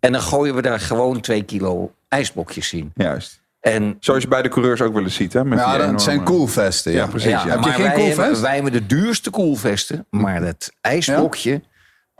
En 0.00 0.12
dan 0.12 0.20
gooien 0.20 0.54
we 0.54 0.62
daar 0.62 0.80
gewoon 0.80 1.20
twee 1.20 1.42
kilo 1.42 1.92
ijsblokjes 2.08 2.72
in. 2.72 2.90
Juist. 2.94 3.40
En 3.60 3.96
Zoals 4.00 4.22
je 4.22 4.28
bij 4.28 4.42
de 4.42 4.48
coureurs 4.48 4.80
ook 4.80 4.92
wel 4.94 5.02
eens 5.02 5.14
ziet. 5.14 5.32
Hè, 5.32 5.44
met 5.44 5.58
Ja, 5.58 5.72
dat 5.72 5.80
enorme- 5.80 5.98
zijn 5.98 6.22
koelvesten. 6.22 6.92
Ja, 6.92 6.98
Ja, 6.98 7.06
precies. 7.06 7.30
Ja. 7.30 7.38
Heb 7.38 7.52
je 7.52 7.58
maar 7.60 7.72
geen 7.72 7.82
wij, 7.84 8.04
hebben, 8.04 8.40
wij 8.40 8.54
hebben 8.54 8.72
de 8.72 8.86
duurste 8.86 9.30
koelvesten. 9.30 10.06
Maar 10.10 10.42
het 10.42 10.72
ijsblokje, 10.80 11.62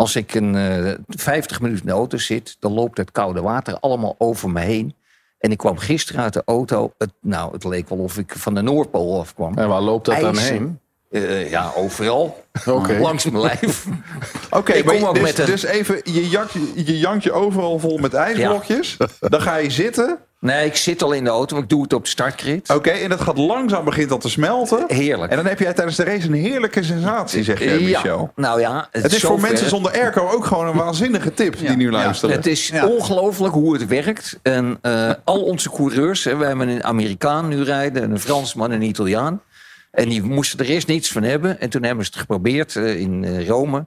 als 0.03 0.17
ik 0.17 0.35
een 0.35 0.55
eh 0.55 0.95
50 1.07 1.61
minuten 1.61 1.83
in 1.83 1.91
de 1.91 1.97
auto 1.97 2.19
zit... 2.19 2.57
dan 2.59 2.73
loopt 2.73 2.99
het 2.99 3.12
koude 3.12 3.41
water 3.41 3.79
allemaal 3.81 4.15
over 4.19 4.51
me 4.51 4.61
heen. 4.61 4.95
En 5.38 5.51
ik 5.51 5.59
kwam 5.59 5.79
gisteren 5.79 6.23
uit 6.23 6.33
de 6.33 6.43
auto. 6.45 6.93
Het, 6.99 7.12
nou, 7.21 7.53
het 7.53 7.65
leek 7.65 7.88
wel 7.88 7.99
of 7.99 8.19
ik 8.19 8.33
van 8.37 8.55
de 8.55 8.62
Noordpool 8.62 9.21
afkwam. 9.21 9.59
En 9.59 9.69
waar 9.69 9.81
loopt 9.81 10.05
dat 10.05 10.21
dan 10.21 10.38
heen? 10.38 10.81
Eh, 11.12 11.51
ja, 11.51 11.72
overal. 11.77 12.44
Langs 13.01 13.25
mijn 13.25 13.42
lijf. 13.42 13.85
Oké, 14.51 14.83
maar 14.85 14.94
ook 15.09 15.14
dus, 15.14 15.22
met 15.22 15.38
een- 15.38 15.46
dus 15.46 15.62
even, 15.64 16.01
je, 16.05 16.29
jak, 16.29 16.51
je 16.75 16.98
jankt 16.98 17.25
je 17.25 17.33
overal 17.33 17.79
vol 17.79 17.98
met 17.98 18.14
ijsblokjes. 18.14 18.96
Dan 19.20 19.42
ga 19.42 19.57
je 19.57 19.70
zitten. 19.70 20.18
Nee, 20.40 20.66
ik 20.66 20.77
zit 20.77 21.03
al 21.03 21.12
in 21.12 21.25
de 21.25 21.31
auto. 21.31 21.59
Ik 21.59 21.68
doe 21.68 21.83
het 21.83 21.92
op 21.92 22.05
de 22.05 22.11
startgrid. 22.11 22.70
Oké, 22.70 22.90
en 22.90 23.09
dat 23.09 23.20
gaat 23.20 23.38
langzaam 23.38 23.85
begint 23.85 24.09
dat 24.09 24.20
te 24.20 24.29
smelten. 24.31 24.85
Heerlijk. 24.87 25.31
En 25.31 25.37
dan 25.37 25.46
heb 25.46 25.59
jij 25.59 25.72
tijdens 25.72 25.96
de 25.96 26.05
race 26.05 26.27
een 26.27 26.35
heerlijke 26.35 26.83
sensatie, 26.83 27.44
zeg 27.44 27.59
jij, 27.64 27.79
Michel. 27.79 28.33
Ja, 28.37 28.42
nou 28.42 28.61
ja, 28.61 28.88
Het 28.90 29.12
is 29.12 29.22
voor 29.22 29.40
mensen 29.40 29.68
zonder 29.68 29.92
airco 29.92 30.29
ook 30.29 30.44
gewoon 30.44 30.66
een 30.66 30.77
waanzinnige 30.77 31.35
tip 31.35 31.59
die 31.59 31.68
nu 31.77 31.90
luisteren. 31.90 32.37
Het 32.37 32.46
is 32.46 32.72
ongelooflijk 32.88 33.55
hoe 33.55 33.72
het 33.72 33.87
werkt. 33.87 34.38
En 34.42 34.79
eh, 34.83 35.11
al 35.25 35.42
onze 35.42 35.70
coureurs, 35.70 36.25
hè, 36.25 36.37
we 36.37 36.44
hebben 36.44 36.68
een 36.68 36.85
Amerikaan 36.85 37.48
nu 37.48 37.62
rijden, 37.62 38.11
een 38.11 38.20
Fransman 38.20 38.70
en 38.70 38.81
een 38.81 38.88
Italiaan. 38.88 39.40
En 39.92 40.09
die 40.09 40.22
moesten 40.22 40.59
er 40.59 40.66
eerst 40.70 40.87
niets 40.87 41.12
van 41.12 41.22
hebben. 41.22 41.61
En 41.61 41.70
toen 41.70 41.83
hebben 41.83 42.05
ze 42.05 42.11
het 42.11 42.20
geprobeerd 42.20 42.76
eh, 42.76 43.00
in 43.00 43.24
eh, 43.24 43.46
Rome. 43.48 43.87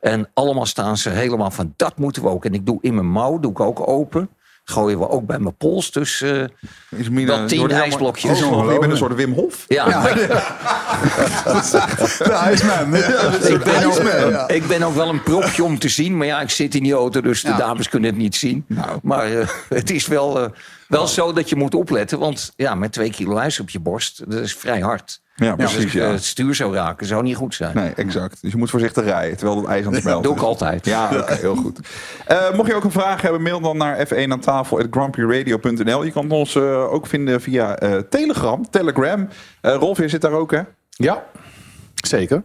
En 0.00 0.30
allemaal 0.34 0.66
staan 0.66 0.96
ze 0.96 1.10
helemaal 1.10 1.50
van, 1.50 1.74
dat 1.76 1.98
moeten 1.98 2.22
we 2.22 2.28
ook. 2.28 2.44
En 2.44 2.54
ik 2.54 2.66
doe 2.66 2.78
in 2.80 2.94
mijn 2.94 3.10
mouw, 3.10 3.38
doe 3.38 3.50
ik 3.50 3.60
ook 3.60 3.88
open. 3.88 4.28
gooien 4.64 4.98
we 4.98 5.08
ook 5.08 5.26
bij 5.26 5.38
mijn 5.38 5.56
pols. 5.56 5.90
Dus 5.92 6.20
eh 6.22 6.42
Is 6.96 7.08
Mina, 7.08 7.36
dat 7.36 7.48
tien 7.48 7.70
ijsblokjes. 7.70 8.42
Oh, 8.42 8.72
je 8.72 8.78
bent 8.78 8.92
een 8.92 8.98
soort 8.98 9.14
Wim 9.14 9.32
Hof. 9.32 9.64
Ja, 9.68 9.84
De 12.18 12.50
Iceman. 12.52 12.94
ik, 12.94 13.64
ben 13.64 13.84
ook, 13.84 13.92
Iceman, 13.92 14.30
ja. 14.30 14.48
ik 14.48 14.66
ben 14.66 14.82
ook 14.82 14.94
wel 14.94 15.08
een 15.08 15.22
propje 15.22 15.64
om 15.64 15.78
te 15.78 15.88
zien. 15.88 16.16
Maar 16.16 16.26
ja, 16.26 16.40
ik 16.40 16.50
zit 16.50 16.74
in 16.74 16.82
die 16.82 16.92
auto, 16.92 17.20
dus 17.20 17.42
de 17.42 17.48
Ja. 17.48 17.56
dames 17.56 17.88
kunnen 17.88 18.10
het 18.10 18.18
niet 18.18 18.36
zien. 18.36 18.66
Maar 19.02 19.32
eh, 19.32 19.48
het 19.68 19.90
is 19.90 20.06
wel, 20.06 20.40
eh, 20.40 20.50
wel 20.90 21.06
zo 21.06 21.32
dat 21.32 21.48
je 21.48 21.56
moet 21.56 21.74
opletten. 21.74 22.18
Want 22.18 22.52
ja, 22.56 22.74
met 22.74 22.92
twee 22.92 23.10
kilo 23.10 23.36
ijs 23.36 23.60
op 23.60 23.70
je 23.70 23.80
borst, 23.80 24.30
dat 24.30 24.40
is 24.40 24.54
vrij 24.54 24.80
hard. 24.80 25.20
Ja, 25.34 25.56
Dus 25.56 25.72
precies, 25.72 25.92
ja. 25.92 26.04
eh, 26.04 26.10
het 26.12 26.24
stuur 26.24 26.54
zou 26.54 26.74
raken, 26.74 27.06
zou 27.06 27.22
niet 27.22 27.36
goed 27.36 27.54
zijn. 27.54 27.74
Nee, 27.74 27.92
exact. 27.94 28.38
Dus 28.42 28.52
je 28.52 28.56
moet 28.58 28.70
voorzichtig 28.70 29.04
rijden, 29.04 29.36
terwijl 29.36 29.58
het 29.58 29.68
ijs 29.68 29.86
aan 29.86 29.92
het 29.92 30.02
smelten 30.02 30.22
Doe 30.30 30.34
ik 30.36 30.42
altijd. 30.42 30.84
Ja, 30.86 31.10
oké, 31.12 31.34
heel 31.46 31.54
goed. 31.56 31.78
Eh, 32.26 32.52
mocht 32.54 32.68
je 32.68 32.74
ook 32.74 32.84
een 32.84 32.90
vraag 32.90 33.22
hebben, 33.22 33.42
mail 33.42 33.60
dan 33.60 33.76
naar 33.76 34.06
f1 34.06 34.28
aan 34.28 34.40
tafel 34.40 34.82
grumpyradio.nl. 34.90 36.04
Je 36.04 36.12
kan 36.12 36.30
ons 36.30 36.54
eh, 36.54 36.92
ook 36.92 37.06
vinden 37.06 37.40
via 37.40 37.76
eh, 37.78 37.96
Telegram, 37.96 38.70
Telegram. 38.70 39.28
Eh 39.60 39.74
Rolf, 39.74 39.98
je 39.98 40.08
zit 40.08 40.20
daar 40.20 40.32
ook, 40.32 40.50
hè? 40.50 40.60
Ja, 40.90 41.24
zeker. 41.94 42.42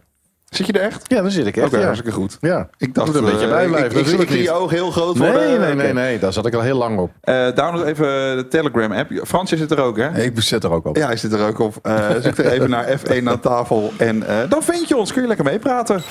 Zit 0.50 0.66
je 0.66 0.72
er 0.72 0.80
echt? 0.80 1.02
Ja, 1.10 1.22
daar 1.22 1.30
zit 1.30 1.46
ik 1.46 1.56
echt. 1.56 1.66
Oké, 1.66 1.76
ja. 1.78 1.84
hartstikke 1.84 2.16
goed. 2.16 2.38
Ja, 2.40 2.68
Ik 2.78 2.94
dacht, 2.94 3.06
moet 3.06 3.16
er 3.16 3.22
een 3.24 3.30
beetje 3.30 3.46
eh, 3.46 3.52
bij 3.52 3.62
ik- 3.64 3.68
blijven. 3.68 3.90
ik, 3.90 3.96
ik, 3.96 4.02
natuurlijk 4.04 4.30
zie 4.30 4.42
je 4.42 4.52
ogen 4.52 4.76
heel 4.76 4.90
groot 4.90 5.18
Nee, 5.18 5.30
worden. 5.32 5.48
nee, 5.60 5.74
nee, 5.74 5.84
Oké. 5.84 5.92
nee. 5.92 6.18
Daar 6.18 6.32
zat 6.32 6.46
ik 6.46 6.54
al 6.54 6.60
heel 6.60 6.76
lang 6.76 6.98
op. 6.98 7.10
Eh, 7.20 7.34
download 7.54 7.86
even 7.86 8.06
de 8.36 8.46
Telegram-app. 8.48 9.10
Frans, 9.26 9.50
je 9.50 9.56
zit 9.56 9.70
er 9.70 9.80
ook, 9.80 9.96
hè? 9.96 10.22
Ik 10.22 10.40
zit 10.40 10.64
er 10.64 10.70
ook 10.70 10.84
op. 10.86 10.96
Ja, 10.96 11.06
hij 11.06 11.16
zit 11.16 11.32
er 11.32 11.46
ook 11.46 11.58
op. 11.58 11.74
Eh 11.82 12.10
zoek 12.22 12.36
er 12.38 12.46
even 12.52 12.70
naar 12.70 12.98
F1 12.98 13.24
aan 13.28 13.40
tafel. 13.40 13.92
En 13.98 14.22
eh, 14.28 14.36
dan 14.48 14.62
vind 14.62 14.88
je 14.88 14.96
ons. 14.96 15.12
Kun 15.12 15.22
je 15.22 15.28
lekker 15.28 15.44
meepraten. 15.46 16.02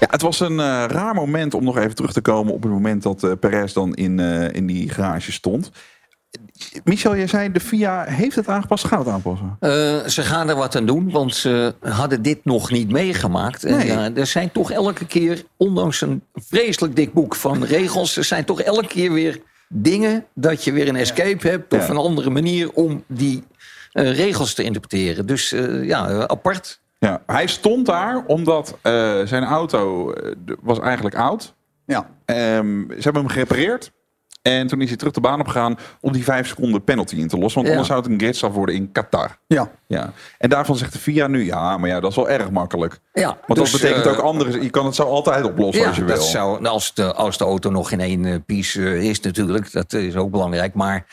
Ja, 0.00 0.06
het 0.10 0.22
was 0.22 0.40
een 0.40 0.60
eh, 0.60 0.84
raar 0.88 1.14
moment 1.14 1.54
om 1.54 1.64
nog 1.64 1.78
even 1.78 1.94
terug 1.94 2.12
te 2.12 2.20
komen 2.20 2.52
op 2.52 2.62
het 2.62 2.72
moment 2.72 3.02
dat 3.02 3.22
eh 3.24 3.30
Perez 3.40 3.72
dan 3.72 3.94
in, 3.94 4.20
eh, 4.20 4.48
in 4.52 4.66
die 4.66 4.88
garage 4.90 5.32
stond. 5.32 5.70
Michel, 6.84 7.16
jij 7.16 7.26
zei 7.26 7.52
de 7.52 7.60
FIA 7.60 8.04
heeft 8.04 8.36
het 8.36 8.48
aangepast. 8.48 8.84
Gaat 8.86 8.98
het 8.98 9.08
aanpassen? 9.08 9.56
Eh, 9.60 9.70
ze 10.06 10.22
gaan 10.22 10.48
er 10.48 10.56
wat 10.56 10.76
aan 10.76 10.86
doen, 10.86 11.10
want 11.10 11.34
ze 11.34 11.74
hadden 11.80 12.22
dit 12.22 12.44
nog 12.44 12.70
niet 12.70 12.90
meegemaakt. 12.90 13.64
En 13.64 13.86
ja, 13.86 14.10
er 14.14 14.26
zijn 14.26 14.52
toch 14.52 14.70
elke 14.70 15.06
keer, 15.06 15.44
ondanks 15.56 16.00
een 16.00 16.22
vreselijk 16.34 16.96
dik 16.96 17.12
boek 17.12 17.34
van 17.34 17.64
regels... 17.76 18.16
er 18.16 18.24
zijn 18.24 18.44
toch 18.44 18.60
elke 18.60 18.86
keer 18.86 19.12
weer 19.12 19.40
dingen 19.68 20.24
dat 20.34 20.64
je 20.64 20.72
weer 20.72 20.88
een 20.88 20.96
escape 20.96 21.48
hebt... 21.48 21.72
of 21.74 21.84
Ja. 21.86 21.90
een 21.90 21.96
andere 21.96 22.30
manier 22.30 22.72
om 22.72 23.04
die 23.06 23.44
eh, 23.92 24.16
regels 24.16 24.54
te 24.54 24.62
interpreteren. 24.62 25.26
Dus 25.26 25.52
eh, 25.52 25.84
ja, 25.84 26.08
eh, 26.08 26.18
apart. 26.20 26.80
Ja, 26.98 27.22
hij 27.26 27.46
stond 27.46 27.86
daar 27.86 28.24
omdat 28.26 28.78
eh, 28.82 29.20
zijn 29.24 29.44
auto 29.44 30.12
eh, 30.12 30.32
was 30.62 30.78
eigenlijk 30.78 31.16
oud. 31.16 31.54
Ja. 31.86 32.10
Ehm, 32.24 32.82
ze 32.88 33.00
hebben 33.00 33.22
hem 33.22 33.30
gerepareerd. 33.30 33.92
En 34.42 34.66
toen 34.66 34.80
is 34.80 34.88
hij 34.88 34.96
terug 34.96 35.12
de 35.12 35.20
baan 35.20 35.40
opgegaan 35.40 35.78
om 36.00 36.12
die 36.12 36.24
vijf 36.24 36.48
seconden 36.48 36.84
penalty 36.84 37.16
in 37.16 37.28
te 37.28 37.38
lossen. 37.38 37.54
Want 37.54 37.66
Ja. 37.66 37.70
anders 37.70 37.88
zou 37.88 38.00
het 38.02 38.10
een 38.10 38.18
gridstraf 38.18 38.52
worden 38.52 38.74
in 38.74 38.92
Qatar. 38.92 39.38
Ja. 39.46 39.70
Ja. 39.86 40.12
En 40.38 40.48
daarvan 40.48 40.76
zegt 40.76 40.92
de 40.92 40.98
FIA 40.98 41.26
nu, 41.26 41.44
ja, 41.44 41.78
maar 41.78 41.88
ja, 41.88 42.00
dat 42.00 42.10
is 42.10 42.16
wel 42.16 42.28
erg 42.28 42.50
makkelijk. 42.50 42.98
Ja, 43.12 43.38
Want 43.46 43.60
dus, 43.60 43.70
dat 43.70 43.80
betekent 43.80 44.06
eh, 44.06 44.12
ook 44.12 44.18
andere... 44.18 44.62
Je 44.62 44.70
kan 44.70 44.84
het 44.86 44.94
zo 44.94 45.02
altijd 45.02 45.44
oplossen 45.44 45.82
Ja, 45.82 45.88
als 45.88 45.96
je 45.96 46.04
wil. 46.04 46.14
dat 46.14 46.24
zou, 46.24 46.60
nou, 46.60 46.74
als, 46.74 46.94
de, 46.94 47.14
als 47.14 47.38
de 47.38 47.44
auto 47.44 47.70
nog 47.70 47.90
in 47.90 48.00
één 48.00 48.24
eh, 48.24 48.34
piece 48.46 48.82
eh, 48.84 49.02
is 49.02 49.20
natuurlijk, 49.20 49.72
dat 49.72 49.92
is 49.92 50.16
ook 50.16 50.30
belangrijk. 50.30 50.74
Maar 50.74 51.06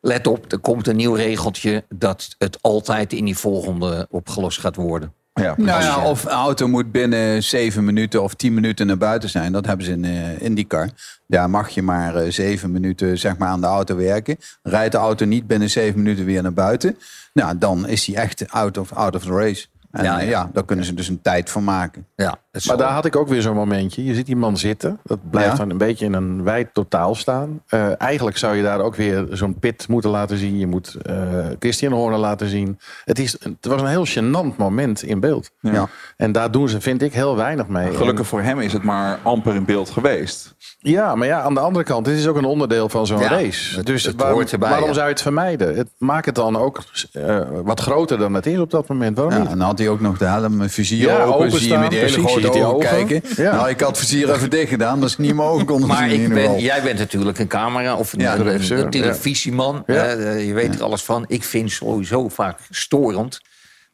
let 0.00 0.26
op, 0.26 0.52
er 0.52 0.58
komt 0.58 0.86
een 0.86 0.96
nieuw 0.96 1.14
regeltje 1.14 1.84
dat 1.88 2.34
het 2.38 2.58
altijd 2.62 3.12
in 3.12 3.24
die 3.24 3.36
volgende 3.38 4.06
opgelost 4.10 4.60
gaat 4.60 4.76
worden. 4.76 5.12
Ja, 5.40 5.54
Nou 5.56 5.82
ja, 5.82 6.04
of 6.04 6.24
een 6.24 6.30
auto 6.30 6.68
moet 6.68 6.92
binnen 6.92 7.42
7 7.42 7.84
minuten 7.84 8.22
of 8.22 8.34
10 8.34 8.54
minuten 8.54 8.86
naar 8.86 8.98
buiten 8.98 9.28
zijn. 9.28 9.52
Dat 9.52 9.66
hebben 9.66 9.86
ze 9.86 9.92
in 9.92 10.04
eh 10.04 10.40
IndyCar. 10.42 10.88
Daar 11.26 11.50
mag 11.50 11.68
je 11.68 11.82
maar 11.82 12.16
eh 12.16 12.30
7 12.30 12.72
minuten 12.72 13.18
zeg 13.18 13.36
maar, 13.36 13.48
aan 13.48 13.60
de 13.60 13.66
auto 13.66 13.96
werken. 13.96 14.36
Rijdt 14.62 14.92
de 14.92 14.98
auto 14.98 15.24
niet 15.24 15.46
binnen 15.46 15.70
7 15.70 16.02
minuten 16.02 16.24
weer 16.24 16.42
naar 16.42 16.52
buiten. 16.52 16.98
Nou, 17.32 17.58
dan 17.58 17.88
is 17.88 18.06
hij 18.06 18.16
echt 18.16 18.50
out 18.50 18.78
of, 18.78 18.92
out 18.92 19.14
of 19.16 19.22
the 19.22 19.32
race. 19.32 19.66
En 19.90 20.04
Ja, 20.04 20.12
ja, 20.12 20.20
ja. 20.20 20.28
ja. 20.30 20.50
daar 20.52 20.64
kunnen 20.64 20.84
ze 20.84 20.94
dus 20.94 21.08
een 21.08 21.22
tijd 21.22 21.50
van 21.50 21.64
maken. 21.64 22.06
Ja, 22.16 22.38
Maar 22.66 22.76
daar 22.76 22.90
had 22.92 23.04
ik 23.04 23.16
ook 23.16 23.28
weer 23.28 23.42
zo'n 23.42 23.54
momentje. 23.54 24.04
Je 24.04 24.14
ziet 24.14 24.26
die 24.26 24.36
man 24.36 24.56
zitten. 24.56 24.98
Dat 25.04 25.18
blijft 25.30 25.50
Ja. 25.50 25.56
dan 25.56 25.70
een 25.70 25.78
beetje 25.78 26.04
in 26.04 26.12
een 26.12 26.42
wijd 26.42 26.68
totaal 26.72 27.14
staan. 27.14 27.62
Eh, 27.66 28.00
eigenlijk 28.00 28.36
zou 28.36 28.56
je 28.56 28.62
daar 28.62 28.80
ook 28.80 28.94
weer 28.94 29.26
zo'n 29.30 29.58
pit 29.58 29.88
moeten 29.88 30.10
laten 30.10 30.36
zien. 30.38 30.58
Je 30.58 30.66
moet 30.66 30.96
eh 31.02 31.14
Christian 31.58 31.92
Horner 31.92 32.18
laten 32.18 32.48
zien. 32.48 32.78
Het, 33.04 33.18
is, 33.18 33.32
het 33.32 33.66
was 33.66 33.80
een 33.80 33.86
heel 33.86 34.06
gênant 34.06 34.56
moment 34.56 35.02
in 35.02 35.20
beeld. 35.20 35.50
Ja. 35.60 35.88
En 36.16 36.32
daar 36.32 36.50
doen 36.50 36.68
ze, 36.68 36.80
vind 36.80 37.02
ik, 37.02 37.12
heel 37.14 37.36
weinig 37.36 37.68
mee. 37.68 37.92
Gelukkig 37.94 38.26
voor 38.26 38.40
hem 38.42 38.60
is 38.60 38.72
het 38.72 38.82
maar 38.82 39.18
amper 39.22 39.54
in 39.54 39.64
beeld 39.64 39.90
geweest. 39.90 40.54
Ja, 40.78 41.14
maar 41.14 41.26
ja, 41.26 41.40
aan 41.40 41.54
de 41.54 41.60
andere 41.60 41.84
kant, 41.84 42.04
dit 42.04 42.18
is 42.18 42.26
ook 42.26 42.36
een 42.36 42.44
onderdeel 42.44 42.88
van 42.88 43.06
zo'n 43.06 43.18
Ja, 43.18 43.28
race. 43.28 43.76
het- 43.76 43.86
dus 43.86 44.04
het 44.04 44.16
waarom, 44.16 44.36
hoort 44.38 44.52
erbij, 44.52 44.68
waarom 44.68 44.88
ja. 44.88 44.94
zou 44.94 45.06
je 45.06 45.12
het 45.12 45.22
vermijden? 45.22 45.76
Het, 45.76 45.88
maak 45.98 46.24
het 46.24 46.34
dan 46.34 46.56
ook 46.56 46.82
eh, 47.12 47.40
wat 47.64 47.80
groter 47.80 48.18
dan 48.18 48.34
het 48.34 48.46
is 48.46 48.58
op 48.58 48.70
dat 48.70 48.88
moment. 48.88 49.16
Waarom 49.16 49.34
Ja, 49.34 49.40
niet? 49.40 49.50
en 49.50 49.58
dan 49.58 49.66
had 49.66 49.78
hij 49.78 49.88
ook 49.88 50.00
nog 50.00 50.18
de 50.18 50.24
helm, 50.24 50.60
een 50.60 50.70
vizier 50.70 50.98
Ja, 51.08 51.12
open. 51.22 51.26
Zie 51.26 51.38
je 51.40 51.46
openstaan, 51.46 51.80
met 51.80 51.90
die 51.90 51.98
hele 51.98 52.12
ogen 52.52 52.78
kijken. 52.88 53.22
Ja. 53.36 53.54
Nou, 53.54 53.68
ik 53.68 53.80
had 53.80 53.98
vizier 53.98 54.32
even 54.32 54.50
dicht 54.50 54.68
gedaan, 54.68 55.00
dat 55.00 55.10
ze 55.10 55.20
niet 55.20 55.34
mijn 55.34 55.48
ogen 55.48 55.66
konden 55.66 55.88
Maar 55.88 56.10
ik 56.10 56.28
ben, 56.28 56.58
jij 56.58 56.82
bent 56.82 56.98
natuurlijk 56.98 57.38
een 57.38 57.46
camera 57.46 57.96
of 57.96 58.12
een, 58.12 58.20
Ja, 58.20 58.32
een- 58.32 58.38
de 58.38 58.44
een, 58.44 58.50
regisseur, 58.50 58.78
een 58.78 58.90
televisieman. 58.90 59.82
Ja. 59.86 60.04
Eh, 60.04 60.46
je 60.46 60.52
weet 60.54 60.74
er 60.74 60.82
alles 60.82 61.02
van. 61.02 61.24
Ik 61.28 61.44
vind 61.44 61.70
sowieso 61.70 62.28
vaak 62.28 62.58
storend 62.70 63.40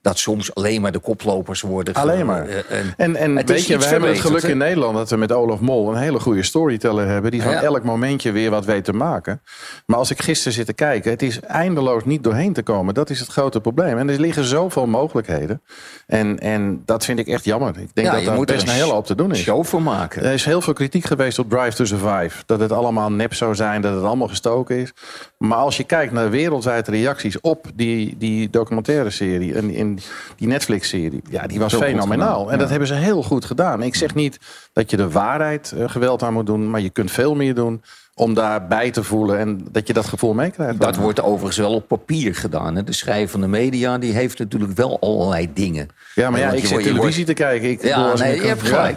dat 0.02 0.18
soms 0.18 0.54
alleen 0.54 0.80
maar 0.80 0.92
de 0.92 0.98
koplopers 0.98 1.60
worden. 1.60 1.94
Alleen 1.94 2.26
maar. 2.26 2.46
eh, 2.48 2.56
en- 2.96 3.16
En, 3.16 3.46
weet 3.46 3.66
je, 3.66 3.78
we 3.78 3.84
hebben 3.84 4.08
het 4.08 4.20
geluk 4.20 4.42
in 4.42 4.58
Nederland 4.58 4.94
dat 4.96 5.10
we 5.10 5.16
met 5.16 5.32
Olaf 5.32 5.60
Mol 5.60 5.90
een 5.90 5.96
hele 6.00 6.20
goede 6.20 6.42
storyteller 6.42 7.06
hebben. 7.08 7.30
Die 7.30 7.42
van 7.42 7.52
Ja. 7.52 7.62
elk 7.62 7.82
momentje 7.84 8.32
weer 8.32 8.50
wat 8.50 8.64
weet 8.64 8.84
te 8.84 8.92
maken. 8.92 9.42
Maar 9.86 9.98
als 9.98 10.10
ik 10.10 10.22
gisteren 10.22 10.52
zit 10.52 10.66
te 10.66 10.72
kijken, 10.72 11.10
het 11.10 11.22
is 11.22 11.40
eindeloos 11.40 12.04
niet 12.04 12.24
doorheen 12.24 12.52
te 12.52 12.62
komen. 12.62 12.94
Dat 12.94 13.10
is 13.10 13.20
het 13.20 13.28
grote 13.28 13.60
probleem. 13.60 13.98
En 13.98 14.08
er 14.10 14.20
liggen 14.20 14.44
zoveel 14.44 14.86
mogelijkheden. 14.86 15.62
En, 16.06 16.38
en 16.38 16.82
dat 16.84 17.04
vind 17.04 17.18
ik 17.18 17.26
echt 17.26 17.44
jammer. 17.44 17.68
Ik 17.78 17.94
denk 17.94 18.06
Ja, 18.08 18.14
dat 18.14 18.24
daar 18.24 18.34
moet 18.34 18.46
best 18.46 18.62
een 18.62 18.68
een 18.68 18.74
hele 18.74 18.92
hoop 18.92 19.06
te 19.06 19.14
doen 19.14 19.30
is. 19.30 19.38
show 19.38 19.64
voor 19.64 19.82
maken. 19.82 20.22
Er 20.24 20.32
is 20.32 20.44
heel 20.44 20.60
veel 20.60 20.72
kritiek 20.72 21.04
geweest 21.04 21.38
op 21.38 21.50
Drive 21.50 21.76
to 21.76 21.84
Survive. 21.84 22.42
Dat 22.46 22.60
het 22.60 22.72
allemaal 22.72 23.12
nep 23.12 23.34
zou 23.34 23.54
zijn, 23.54 23.80
dat 23.82 23.94
het 23.94 24.04
allemaal 24.04 24.28
gestoken 24.28 24.76
is. 24.76 24.92
Maar 25.38 25.58
als 25.58 25.76
je 25.76 25.84
kijkt 25.84 26.12
naar 26.12 26.30
wereldwijde 26.30 26.90
reacties 26.90 27.40
op 27.40 27.66
die, 27.74 28.14
die 28.18 28.50
documentaire 28.50 29.10
serie... 29.10 29.54
en 29.54 29.70
in 29.70 29.89
die 30.36 30.46
Netflix-serie, 30.48 31.22
ja, 31.30 31.46
die 31.46 31.58
was 31.58 31.74
fenomenaal. 31.74 32.52
En 32.52 32.58
dat 32.58 32.70
hebben 32.70 32.88
ze 32.88 32.94
heel 32.94 33.22
goed 33.22 33.44
gedaan. 33.44 33.82
Ik 33.82 33.94
zeg 33.94 34.14
niet 34.14 34.38
dat 34.72 34.90
je 34.90 34.96
de 34.96 35.10
waarheid 35.10 35.72
eh, 35.72 35.88
geweld 35.88 36.22
aan 36.22 36.32
moet 36.32 36.46
doen... 36.46 36.70
maar 36.70 36.80
je 36.80 36.90
kunt 36.90 37.10
veel 37.10 37.34
meer 37.34 37.54
doen 37.54 37.82
om 38.20 38.34
daarbij 38.34 38.90
te 38.90 39.02
voelen... 39.02 39.38
en 39.38 39.60
dat 39.72 39.86
je 39.86 39.92
dat 39.92 40.06
gevoel 40.06 40.34
meekrijgt. 40.34 40.80
Dat 40.80 40.96
wordt 40.96 41.22
overigens 41.22 41.56
wel 41.56 41.74
op 41.74 41.88
papier 41.88 42.34
gedaan. 42.34 42.76
Hè. 42.76 42.84
De 42.84 42.92
schrijvende 42.92 43.46
media 43.48 43.98
die 43.98 44.12
heeft 44.12 44.38
natuurlijk 44.38 44.72
wel 44.72 45.00
allerlei 45.00 45.50
dingen. 45.54 45.88
Ja, 46.14 46.30
maar 46.30 46.40
ja, 46.40 46.50
ik 46.50 46.60
zit 46.60 46.70
wordt- 46.70 46.84
televisie 46.86 47.24
te 47.24 47.32
kijken. 47.32 47.70
Ik, 47.70 47.82
Ja, 47.82 48.16
nee, 48.16 48.40
je 48.40 48.46
hebt 48.46 48.62
gelijk. 48.62 48.96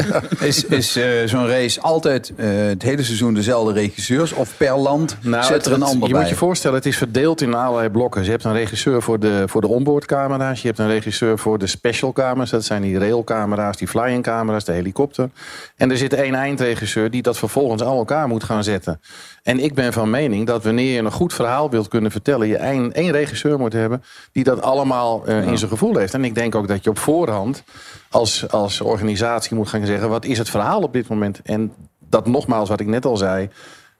Is, 0.40 0.64
is 0.64 0.96
eh, 0.96 1.04
zo'n 1.24 1.46
race 1.48 1.80
altijd 1.80 2.32
eh, 2.36 2.46
het 2.48 2.82
hele 2.82 3.02
seizoen 3.02 3.34
dezelfde 3.34 3.72
regisseurs? 3.72 4.32
Of 4.32 4.56
per 4.56 4.76
land 4.76 5.16
Nou, 5.20 5.44
zit 5.44 5.66
er 5.66 5.72
een 5.72 5.82
ander 5.82 6.06
je 6.06 6.12
bij? 6.12 6.20
moet 6.20 6.30
je 6.30 6.36
voorstellen, 6.36 6.76
het 6.76 6.86
is 6.86 6.96
verdeeld 6.96 7.40
in 7.40 7.54
allerlei 7.54 7.88
blokken. 7.88 8.24
Je 8.24 8.30
hebt 8.30 8.44
een 8.44 8.52
regisseur 8.52 9.02
voor 9.02 9.20
de, 9.20 9.42
voor 9.46 9.60
de 9.60 9.68
onboardcamera's. 9.68 10.60
Je 10.60 10.66
hebt 10.66 10.78
een 10.78 10.88
regisseur 10.88 11.38
voor 11.38 11.58
de 11.58 11.66
specialcamera's. 11.66 12.50
Dat 12.50 12.64
zijn 12.64 12.82
die 12.82 12.98
railcamera's, 12.98 13.76
die 13.76 13.88
flying 13.88 14.22
camera's, 14.22 14.64
de 14.64 14.72
helikopter. 14.72 15.30
En 15.76 15.90
er 15.90 15.96
zit 15.96 16.12
één 16.12 16.34
eindregisseur 16.34 17.10
die 17.10 17.22
dat 17.22 17.38
vervolgens 17.38 17.82
aan 17.82 17.96
elkaar 17.96 18.28
moet 18.28 18.44
gaan 18.44 18.63
zetten. 18.64 19.00
En 19.42 19.58
ik 19.60 19.74
ben 19.74 19.92
van 19.92 20.10
mening 20.10 20.46
dat 20.46 20.64
wanneer 20.64 20.92
je 20.92 20.98
een 20.98 21.12
goed 21.12 21.32
verhaal 21.32 21.70
wilt 21.70 21.88
kunnen 21.88 22.10
vertellen... 22.10 22.46
je 22.46 22.56
één, 22.56 22.92
één 22.92 23.10
regisseur 23.10 23.58
moet 23.58 23.72
hebben 23.72 24.02
die 24.32 24.44
dat 24.44 24.62
allemaal 24.62 25.26
eh, 25.26 25.46
in 25.46 25.58
zijn 25.58 25.70
gevoel 25.70 25.96
heeft. 25.96 26.14
En 26.14 26.24
ik 26.24 26.34
denk 26.34 26.54
ook 26.54 26.68
dat 26.68 26.84
je 26.84 26.90
op 26.90 26.98
voorhand 26.98 27.62
als, 28.10 28.50
als 28.50 28.80
organisatie 28.80 29.56
moet 29.56 29.68
gaan 29.68 29.86
zeggen... 29.86 30.08
wat 30.08 30.24
is 30.24 30.38
het 30.38 30.50
verhaal 30.50 30.80
op 30.80 30.92
dit 30.92 31.08
moment? 31.08 31.40
En 31.44 31.72
dat 32.08 32.26
nogmaals, 32.26 32.68
wat 32.68 32.80
ik 32.80 32.86
net 32.86 33.04
al 33.04 33.16
zei 33.16 33.50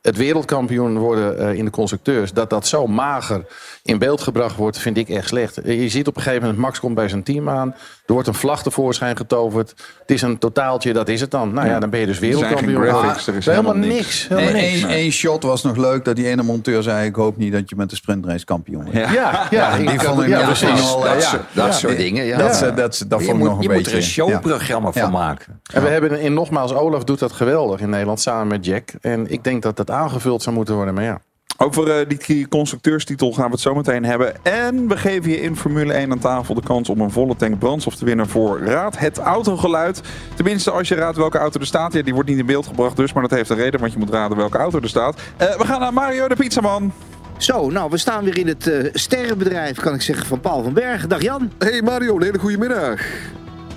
het 0.05 0.17
wereldkampioen 0.17 0.99
worden 0.99 1.39
eh, 1.39 1.53
in 1.53 1.65
de 1.65 1.71
constructeurs, 1.71 2.33
dat 2.33 2.51
dat 2.51 2.67
zo 2.67 2.87
mager 2.87 3.47
in 3.83 3.99
beeld 3.99 4.21
gebracht 4.21 4.57
wordt, 4.57 4.79
vind 4.79 4.97
ik 4.97 5.09
echt 5.09 5.29
slecht. 5.29 5.61
Je 5.65 5.89
ziet 5.89 6.07
op 6.07 6.17
een 6.17 6.23
gegeven 6.23 6.43
moment, 6.43 6.63
Max 6.63 6.81
komt 6.81 6.95
bij 6.95 7.09
zijn 7.09 7.23
team 7.23 7.49
aan. 7.49 7.75
Er 8.07 8.13
wordt 8.13 8.29
een 8.29 8.35
vlag 8.35 8.63
tevoorschijn 8.63 9.17
getoverd. 9.17 9.71
Het 10.01 10.11
is 10.11 10.23
een 10.23 10.39
totaaltje, 10.39 10.93
dat 10.93 11.09
is 11.09 11.21
het 11.21 11.31
dan. 11.31 11.53
Nou 11.53 11.69
ja, 11.69 11.79
dan 11.79 11.91
ben 11.91 12.01
je 12.01 12.07
dus 12.07 12.17
Er 12.17 12.21
wereldkampioen. 12.23 12.83
graphics, 12.83 13.27
er 13.27 13.35
is 13.35 13.47
helemaal, 13.47 13.73
helemaal 13.75 13.95
niks. 13.97 14.27
Eén 14.31 14.89
één 14.89 15.11
shot 15.13 15.43
was 15.43 15.63
nog 15.63 15.77
leuk 15.77 16.05
dat 16.05 16.17
die 16.17 16.27
ene 16.27 16.43
monteur 16.43 16.83
zei: 16.83 17.07
Ik 17.07 17.15
hoop 17.15 17.37
niet 17.37 17.53
dat 17.53 17.69
je 17.69 17.77
met 17.77 17.91
de 17.91 17.97
sprintrace 17.97 18.45
kampioen 18.45 18.83
wordt. 18.83 18.99
Ja. 18.99 19.13
Ja, 19.13 19.47
ja, 19.51 19.77
die 19.77 20.01
vond 20.01 20.23
ik 20.23 20.29
ja, 20.29 20.45
precies. 20.45 20.81
wel, 20.81 21.01
dat, 21.01 21.15
ja. 21.15 21.21
soort, 21.21 21.43
dat 21.53 21.67
Ja. 21.67 21.73
soort 21.73 21.97
dingen. 21.97 22.25
Ja. 22.25 22.39
Dat, 22.39 22.59
dat, 22.61 22.77
dat, 22.77 23.05
dat 23.09 23.21
je 23.21 23.27
vond 23.27 23.39
ik 23.39 23.45
nog 23.45 23.57
een 23.57 23.63
je 23.63 23.69
beetje. 23.69 23.83
moet 23.83 23.87
er 23.91 23.95
een 23.97 24.03
showprogramma 24.03 24.93
van 24.93 25.11
maken. 25.11 25.61
En 25.73 25.83
we 25.83 25.89
hebben 25.89 26.21
in 26.21 26.35
nogmaals, 26.35 26.75
Olaf 26.75 27.05
doet 27.05 27.19
dat 27.19 27.33
geweldig 27.33 27.81
in 27.81 27.91
Nederland 27.91 28.21
samen 28.21 28.47
met 28.47 28.65
Jack. 28.65 28.89
En 29.01 29.31
ik 29.33 29.45
denk 29.45 29.63
dat 29.63 29.77
dat 29.77 29.91
aangevuld 29.91 30.43
zou 30.43 30.57
moeten 30.57 30.75
worden. 30.75 30.95
Maar 30.95 31.05
ja, 31.05 31.21
Over 31.57 31.91
eh, 31.91 32.09
die 32.09 32.49
constructeurstitel 32.49 33.33
gaan 33.33 33.45
we 33.45 33.51
het 33.51 33.61
zo 33.61 33.75
meteen 33.75 34.05
hebben. 34.05 34.45
En 34.45 34.89
we 34.89 34.97
geven 34.97 35.31
je 35.31 35.41
in 35.41 35.57
Formule 35.57 35.93
1 35.93 36.11
aan 36.11 36.19
tafel 36.19 36.55
de 36.55 36.63
kans 36.63 36.89
om 36.89 37.01
een 37.01 37.11
volle 37.11 37.37
tank 37.37 37.59
brandstof 37.59 37.97
te 37.97 38.05
winnen 38.05 38.29
voor 38.29 38.61
Raad 38.61 38.99
het 38.99 39.19
autogeluid. 39.19 40.01
Tenminste, 40.35 40.71
als 40.71 40.89
je 40.89 40.95
raadt 40.95 41.17
welke 41.17 41.39
auto 41.39 41.61
er 41.61 41.67
staat. 41.67 41.93
Ja, 41.93 42.03
die 42.03 42.15
wordt 42.15 42.29
niet 42.29 42.39
in 42.39 42.47
beeld 42.47 42.67
gebracht 42.67 42.97
dus, 42.97 43.13
maar 43.13 43.23
dat 43.23 43.31
heeft 43.31 43.51
een 43.51 43.57
reden, 43.57 43.81
want 43.81 43.93
je 43.93 43.99
moet 43.99 44.11
raden 44.11 44.37
welke 44.37 44.59
auto 44.59 44.81
er 44.81 44.89
staat. 44.89 45.21
Eh, 45.37 45.57
we 45.57 45.65
gaan 45.65 45.81
naar 45.81 45.93
Mario 45.93 46.29
de 46.29 46.37
Pizzaman. 46.37 46.93
Zo, 47.39 47.71
nou, 47.71 47.91
we 47.91 47.97
staan 47.97 48.25
weer 48.25 48.39
in 48.39 48.47
het 48.47 48.67
eh, 48.67 48.91
sterrenbedrijf, 48.93 49.81
kan 49.81 49.95
ik 49.95 50.03
zeggen, 50.03 50.27
van 50.27 50.41
Paul 50.41 50.63
van 50.63 50.73
Bergen. 50.73 51.09
Dag 51.09 51.23
Jan. 51.23 51.51
Hey 51.59 51.83
Mario, 51.83 52.17
een 52.17 52.23
hele 52.23 52.39
goede 52.39 52.59
middag. 52.59 53.01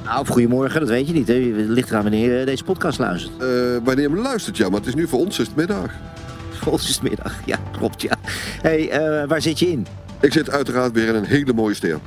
Nou, 0.03 0.19
of 0.19 0.27
goedemorgen, 0.27 0.79
dat 0.79 0.89
weet 0.89 1.07
je 1.07 1.13
niet. 1.13 1.27
Hè. 1.27 1.33
Het 1.33 1.67
ligt 1.67 1.89
eraan 1.89 2.01
wanneer 2.01 2.39
je 2.39 2.45
deze 2.45 2.63
podcast 2.63 2.99
luistert. 2.99 3.33
Eh, 3.41 3.47
wanneer 3.83 4.09
je 4.09 4.13
hem 4.13 4.17
luistert, 4.17 4.57
ja, 4.57 4.69
maar 4.69 4.79
het 4.79 4.87
is 4.87 4.95
nu 4.95 5.07
voor 5.07 5.19
ons 5.19 5.39
is 5.39 5.47
het 5.47 5.55
middag. 5.55 5.91
Voor 6.57 6.71
ons 6.71 6.89
is 6.89 6.95
het 6.95 7.01
middag, 7.01 7.33
ja, 7.45 7.57
klopt, 7.71 8.01
ja. 8.01 8.15
hey, 8.61 8.89
eh, 8.89 9.27
waar 9.27 9.41
zit 9.41 9.59
je 9.59 9.71
in? 9.71 9.87
Ik 10.19 10.33
zit 10.33 10.49
uiteraard 10.49 10.91
weer 10.91 11.07
in 11.07 11.15
een 11.15 11.25
hele 11.25 11.53
mooie 11.53 11.73
ster. 11.73 11.99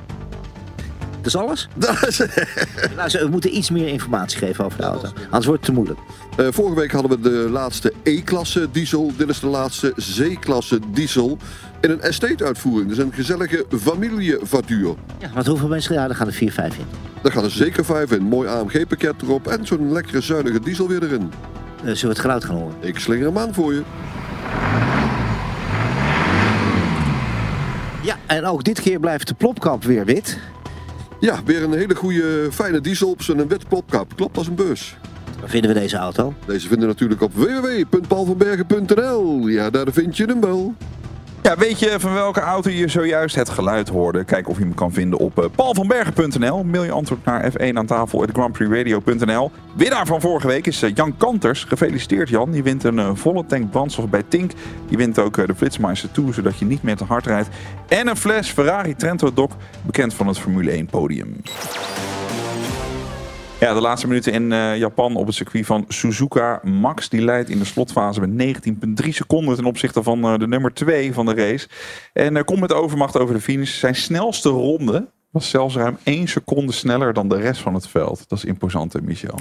Dat 1.20 1.26
is 1.26 1.36
alles? 1.36 1.68
nou, 2.96 3.10
we 3.10 3.28
moeten 3.30 3.56
iets 3.56 3.70
meer 3.70 3.88
informatie 3.88 4.38
geven 4.38 4.64
over 4.64 4.78
de 4.78 4.84
auto. 4.84 5.08
Anders 5.24 5.46
wordt 5.46 5.60
het 5.60 5.64
te 5.64 5.72
moeilijk. 5.72 5.98
Uh, 6.40 6.46
vorige 6.50 6.74
week 6.74 6.92
hadden 6.92 7.10
we 7.10 7.20
de 7.20 7.48
laatste 7.50 7.92
E-klasse 8.02 8.68
diesel. 8.72 9.12
Dit 9.16 9.28
is 9.28 9.40
de 9.40 9.46
laatste 9.46 9.94
C-klasse 10.18 10.78
diesel. 10.92 11.38
In 11.80 11.90
een 11.90 12.00
estate 12.00 12.44
uitvoering. 12.44 12.88
Dus 12.88 12.98
een 12.98 13.12
gezellige 13.12 13.66
familievoituur. 13.80 14.94
Ja, 15.18 15.30
want 15.34 15.46
hoeveel 15.46 15.68
mensen? 15.68 15.94
Ja, 15.94 16.06
daar 16.06 16.16
gaan 16.16 16.26
er 16.26 16.32
4, 16.32 16.52
5 16.52 16.78
in. 16.78 16.84
Daar 17.22 17.32
gaan 17.32 17.44
er 17.44 17.50
zeker 17.50 17.84
5 17.84 18.12
in. 18.12 18.22
Mooi 18.22 18.48
AMG-pakket 18.48 19.22
erop. 19.22 19.46
En 19.46 19.66
zo'n 19.66 19.92
lekkere 19.92 20.20
zuinige 20.20 20.60
diesel 20.60 20.88
weer 20.88 21.02
erin. 21.02 21.22
Uh, 21.22 21.82
zullen 21.82 22.00
we 22.00 22.08
het 22.08 22.18
geluid 22.18 22.44
gaan 22.44 22.56
horen? 22.56 22.74
Ik 22.80 22.98
slinger 22.98 23.26
hem 23.26 23.38
aan 23.38 23.54
voor 23.54 23.74
je. 23.74 23.82
Ja, 28.02 28.16
en 28.26 28.44
ook 28.44 28.64
dit 28.64 28.80
keer 28.80 29.00
blijft 29.00 29.28
de 29.28 29.34
plopkap 29.34 29.84
weer 29.84 30.04
wit. 30.04 30.38
Ja, 31.20 31.40
weer 31.44 31.62
een 31.62 31.72
hele 31.72 31.94
goede, 31.94 32.48
fijne 32.52 32.80
diesel 32.80 33.10
op 33.10 33.22
zijn 33.22 33.48
wit 33.48 33.68
plopkap. 33.68 34.16
Klopt 34.16 34.36
als 34.36 34.46
een 34.46 34.54
bus. 34.54 34.96
Waar 35.40 35.48
vinden 35.48 35.74
we 35.74 35.80
deze 35.80 35.96
auto? 35.96 36.34
Deze 36.46 36.68
vinden 36.68 36.88
we 36.88 36.92
natuurlijk 36.92 37.20
op 37.20 37.34
www.paulvanbergen.nl. 37.34 39.48
Ja, 39.48 39.70
daar 39.70 39.92
vind 39.92 40.16
je 40.16 40.24
hem 40.24 40.40
wel. 40.40 40.74
Ja, 41.42 41.56
weet 41.56 41.78
je 41.78 42.00
van 42.00 42.12
welke 42.12 42.40
auto 42.40 42.70
je 42.70 42.88
zojuist 42.88 43.34
het 43.34 43.48
geluid 43.48 43.88
hoorde? 43.88 44.24
Kijk 44.24 44.48
of 44.48 44.56
je 44.58 44.62
hem 44.62 44.74
kan 44.74 44.92
vinden 44.92 45.18
op 45.18 45.38
uh, 45.38 45.44
paulvanbergen.nl. 45.54 46.64
Mail 46.64 46.84
je 46.84 46.90
antwoord 46.90 47.24
naar 47.24 47.52
F1 47.52 47.72
aan 47.74 47.86
tafel 47.86 48.26
grandprixradio.nl. 48.32 49.50
Winnaar 49.76 50.06
van 50.06 50.20
vorige 50.20 50.46
week 50.46 50.66
is 50.66 50.82
uh, 50.82 50.90
Jan 50.94 51.16
Kanters. 51.16 51.64
Gefeliciteerd 51.64 52.28
Jan. 52.28 52.50
Die 52.50 52.62
wint 52.62 52.84
een 52.84 52.96
uh, 52.98 53.10
volle 53.14 53.46
tank 53.46 53.70
brandstof 53.70 54.08
bij 54.08 54.22
Tink. 54.28 54.52
Die 54.88 54.96
wint 54.96 55.18
ook 55.18 55.46
de 55.46 55.54
Flitsmeister 55.54 56.10
Tour, 56.10 56.34
zodat 56.34 56.58
je 56.58 56.64
niet 56.64 56.82
meer 56.82 56.96
te 56.96 57.04
hard 57.04 57.26
rijdt. 57.26 57.48
En 57.88 58.08
een 58.08 58.16
fles 58.16 58.48
Ferrari 58.48 58.96
Trento 58.96 59.32
Doc, 59.32 59.50
bekend 59.82 60.14
van 60.14 60.26
het 60.26 60.38
Formule 60.38 60.70
1 60.70 60.86
podium. 60.86 61.36
Ja, 63.60 63.74
de 63.74 63.80
laatste 63.80 64.06
minuten 64.06 64.32
in 64.32 64.50
uh, 64.50 64.76
Japan 64.76 65.16
op 65.16 65.26
het 65.26 65.34
circuit 65.34 65.66
van 65.66 65.84
Suzuka. 65.88 66.60
Max 66.62 67.08
die 67.08 67.20
leidt 67.22 67.48
in 67.48 67.58
de 67.58 67.64
slotfase 67.64 68.20
met 68.20 68.66
19,3 69.02 69.08
seconden 69.08 69.56
ten 69.56 69.64
opzichte 69.64 70.02
van 70.02 70.32
uh, 70.32 70.38
de 70.38 70.48
nummer 70.48 70.74
2 70.74 71.12
van 71.12 71.26
de 71.26 71.34
race. 71.34 71.68
En 72.12 72.36
uh, 72.36 72.42
komt 72.42 72.60
met 72.60 72.72
overmacht 72.72 73.18
over 73.18 73.34
de 73.34 73.40
finish. 73.40 73.78
Zijn 73.78 73.94
snelste 73.94 74.48
ronde 74.48 75.08
was 75.30 75.50
zelfs 75.50 75.74
ruim 75.74 75.98
1 76.02 76.28
seconde 76.28 76.72
sneller 76.72 77.12
dan 77.12 77.28
de 77.28 77.36
rest 77.36 77.60
van 77.60 77.74
het 77.74 77.88
veld. 77.88 78.28
Dat 78.28 78.38
is 78.38 78.44
imposant, 78.44 78.92
hè, 78.92 79.00
Michel. 79.00 79.38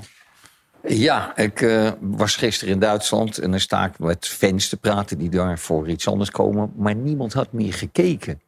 Ja, 0.88 1.38
ik 1.38 1.88
was 2.00 2.36
gisteren 2.36 2.74
in 2.74 2.80
Duitsland 2.80 3.38
en 3.38 3.52
dan 3.52 3.60
sta 3.60 3.86
ik 3.86 4.00
met 4.00 4.28
fans 4.28 4.70
te 4.70 4.78
praten 4.78 5.18
die 5.18 5.30
daar 5.30 5.60
voor 5.60 5.90
iets 5.90 6.08
anders 6.08 6.32
komen. 6.32 6.72
Maar 6.78 6.96
niemand 6.96 7.34
had 7.34 7.52
meer 7.52 7.74
gekeken. 7.74 8.42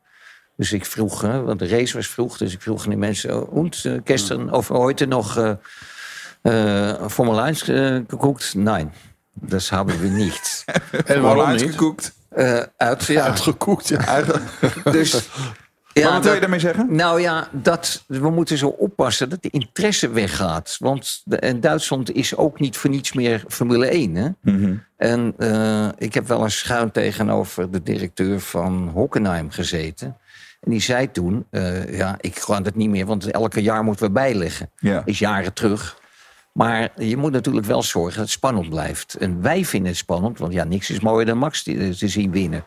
Dus 0.62 0.72
ik 0.72 0.86
vroeg, 0.86 1.22
hè, 1.22 1.42
want 1.42 1.60
de 1.60 1.68
race 1.68 1.96
was 1.98 2.08
vroeg, 2.08 2.38
dus 2.38 2.54
ik 2.54 2.62
vroeg 2.62 2.84
aan 2.84 2.90
die 2.90 2.98
mensen... 2.98 3.50
Und, 3.50 3.84
uh, 3.84 4.00
gestern 4.04 4.54
of 4.54 4.68
heute 4.68 5.06
nog 5.06 5.38
uh, 5.38 5.52
uh, 6.44 7.08
Formel 7.08 7.46
1 7.46 7.56
uh, 7.70 8.02
geguckt? 8.08 8.54
Nein, 8.56 8.94
dat 9.34 9.70
hebben 9.70 10.00
we 10.00 10.08
niet. 10.08 10.66
en 11.06 11.22
waarom 11.22 11.52
niet? 11.52 11.62
gekoekt? 11.62 12.14
Uh, 12.38 12.60
uit, 12.78 13.06
ja. 13.06 13.24
Uitgekoekt, 13.24 13.88
ja. 13.88 14.24
dus... 14.92 15.30
Ja, 15.94 16.04
maar 16.04 16.14
wat 16.14 16.24
wil 16.24 16.34
je 16.34 16.40
daarmee 16.40 16.60
zeggen? 16.60 16.96
Nou 16.96 17.22
ja, 17.22 17.48
dat, 17.52 18.04
we 18.08 18.30
moeten 18.30 18.58
zo 18.58 18.68
oppassen 18.68 19.30
dat 19.30 19.42
de 19.42 19.50
interesse 19.50 20.10
weggaat. 20.10 20.76
Want 20.80 21.22
de, 21.24 21.38
en 21.38 21.60
Duitsland 21.60 22.12
is 22.12 22.36
ook 22.36 22.60
niet 22.60 22.78
voor 22.78 22.90
niets 22.90 23.14
meer 23.14 23.44
Formule 23.48 23.88
1. 23.88 24.16
Hè? 24.16 24.28
Mm 24.42 24.64
-hmm. 24.64 24.84
En 24.98 25.34
uh, 25.38 25.88
ik 25.98 26.14
heb 26.14 26.28
wel 26.28 26.44
eens 26.44 26.58
schuin 26.58 26.92
tegenover 26.92 27.72
de 27.72 27.84
directeur 27.84 28.40
van 28.40 28.92
Hockenheim 28.94 29.50
gezeten. 29.50 30.18
En 30.62 30.72
die 30.72 30.82
zei 30.82 31.12
toen, 31.12 31.46
uh, 31.52 31.98
ja, 31.98 32.18
ik 32.20 32.42
kan 32.46 32.64
het 32.64 32.76
niet 32.76 32.90
meer, 32.90 33.06
want 33.06 33.32
elke 33.32 33.62
jaar 33.62 33.84
moeten 33.84 34.06
we 34.06 34.12
bijleggen. 34.12 34.70
Ja. 34.80 35.02
Is 35.06 35.20
jaren 35.20 35.54
terug. 35.54 36.00
Maar 36.52 36.90
je 36.96 37.18
moet 37.18 37.32
natuurlijk 37.32 37.66
wel 37.66 37.84
zorgen 37.84 38.14
dat 38.14 38.22
het 38.22 38.30
spannend 38.30 38.70
blijft. 38.70 39.16
En 39.16 39.42
wij 39.42 39.66
vinden 39.66 39.90
het 39.90 39.98
spannend, 39.98 40.40
want 40.40 40.54
ja, 40.54 40.64
niks 40.64 40.90
is 40.90 41.00
mooier 41.00 41.26
dan 41.26 41.38
Max 41.38 41.64
te, 41.64 41.96
te 41.98 42.08
zien 42.08 42.32
winnen. 42.32 42.66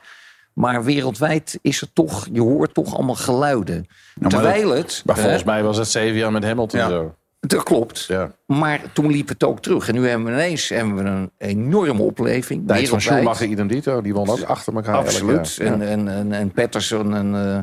Maar 0.53 0.85
wereldwijd 0.85 1.59
is 1.63 1.81
er 1.81 1.93
toch, 1.93 2.29
je 2.33 2.41
hoort 2.41 2.75
toch 2.75 2.95
allemaal 2.95 3.15
geluiden. 3.15 3.87
Nou, 4.15 4.31
Terwijl 4.31 4.71
het... 4.71 5.03
Maar 5.05 5.19
volgens 5.19 5.41
uh, 5.41 5.47
mij 5.47 5.63
was 5.63 5.77
het 5.77 5.89
zeven 5.89 6.19
jaar 6.19 6.33
met 6.33 6.45
Hamilton 6.45 6.81
ja. 6.81 6.89
zo. 6.89 7.15
Dat 7.47 7.63
klopt. 7.63 8.05
Ja. 8.05 8.31
Maar 8.47 8.81
toen 8.93 9.11
liep 9.11 9.29
het 9.29 9.45
ook 9.45 9.61
terug. 9.61 9.89
En 9.89 9.95
nu 9.95 10.09
hebben 10.09 10.27
we 10.27 10.33
ineens 10.33 10.69
hebben 10.69 10.95
we 10.95 11.03
een 11.03 11.31
enorme 11.39 12.03
opleving. 12.03 12.67
Tijd 12.67 12.89
van 12.89 13.01
Schumacher 13.01 13.47
Identito, 13.47 14.01
die 14.03 14.15
won 14.15 14.29
ook 14.29 14.43
achter 14.43 14.75
elkaar. 14.75 14.95
Absoluut. 14.95 15.55
Ja. 15.55 15.65
En, 15.65 15.83
en, 15.83 16.09
en, 16.09 16.33
en 16.33 16.53
Patterson. 16.53 17.15
En, 17.15 17.27
uh, 17.27 17.59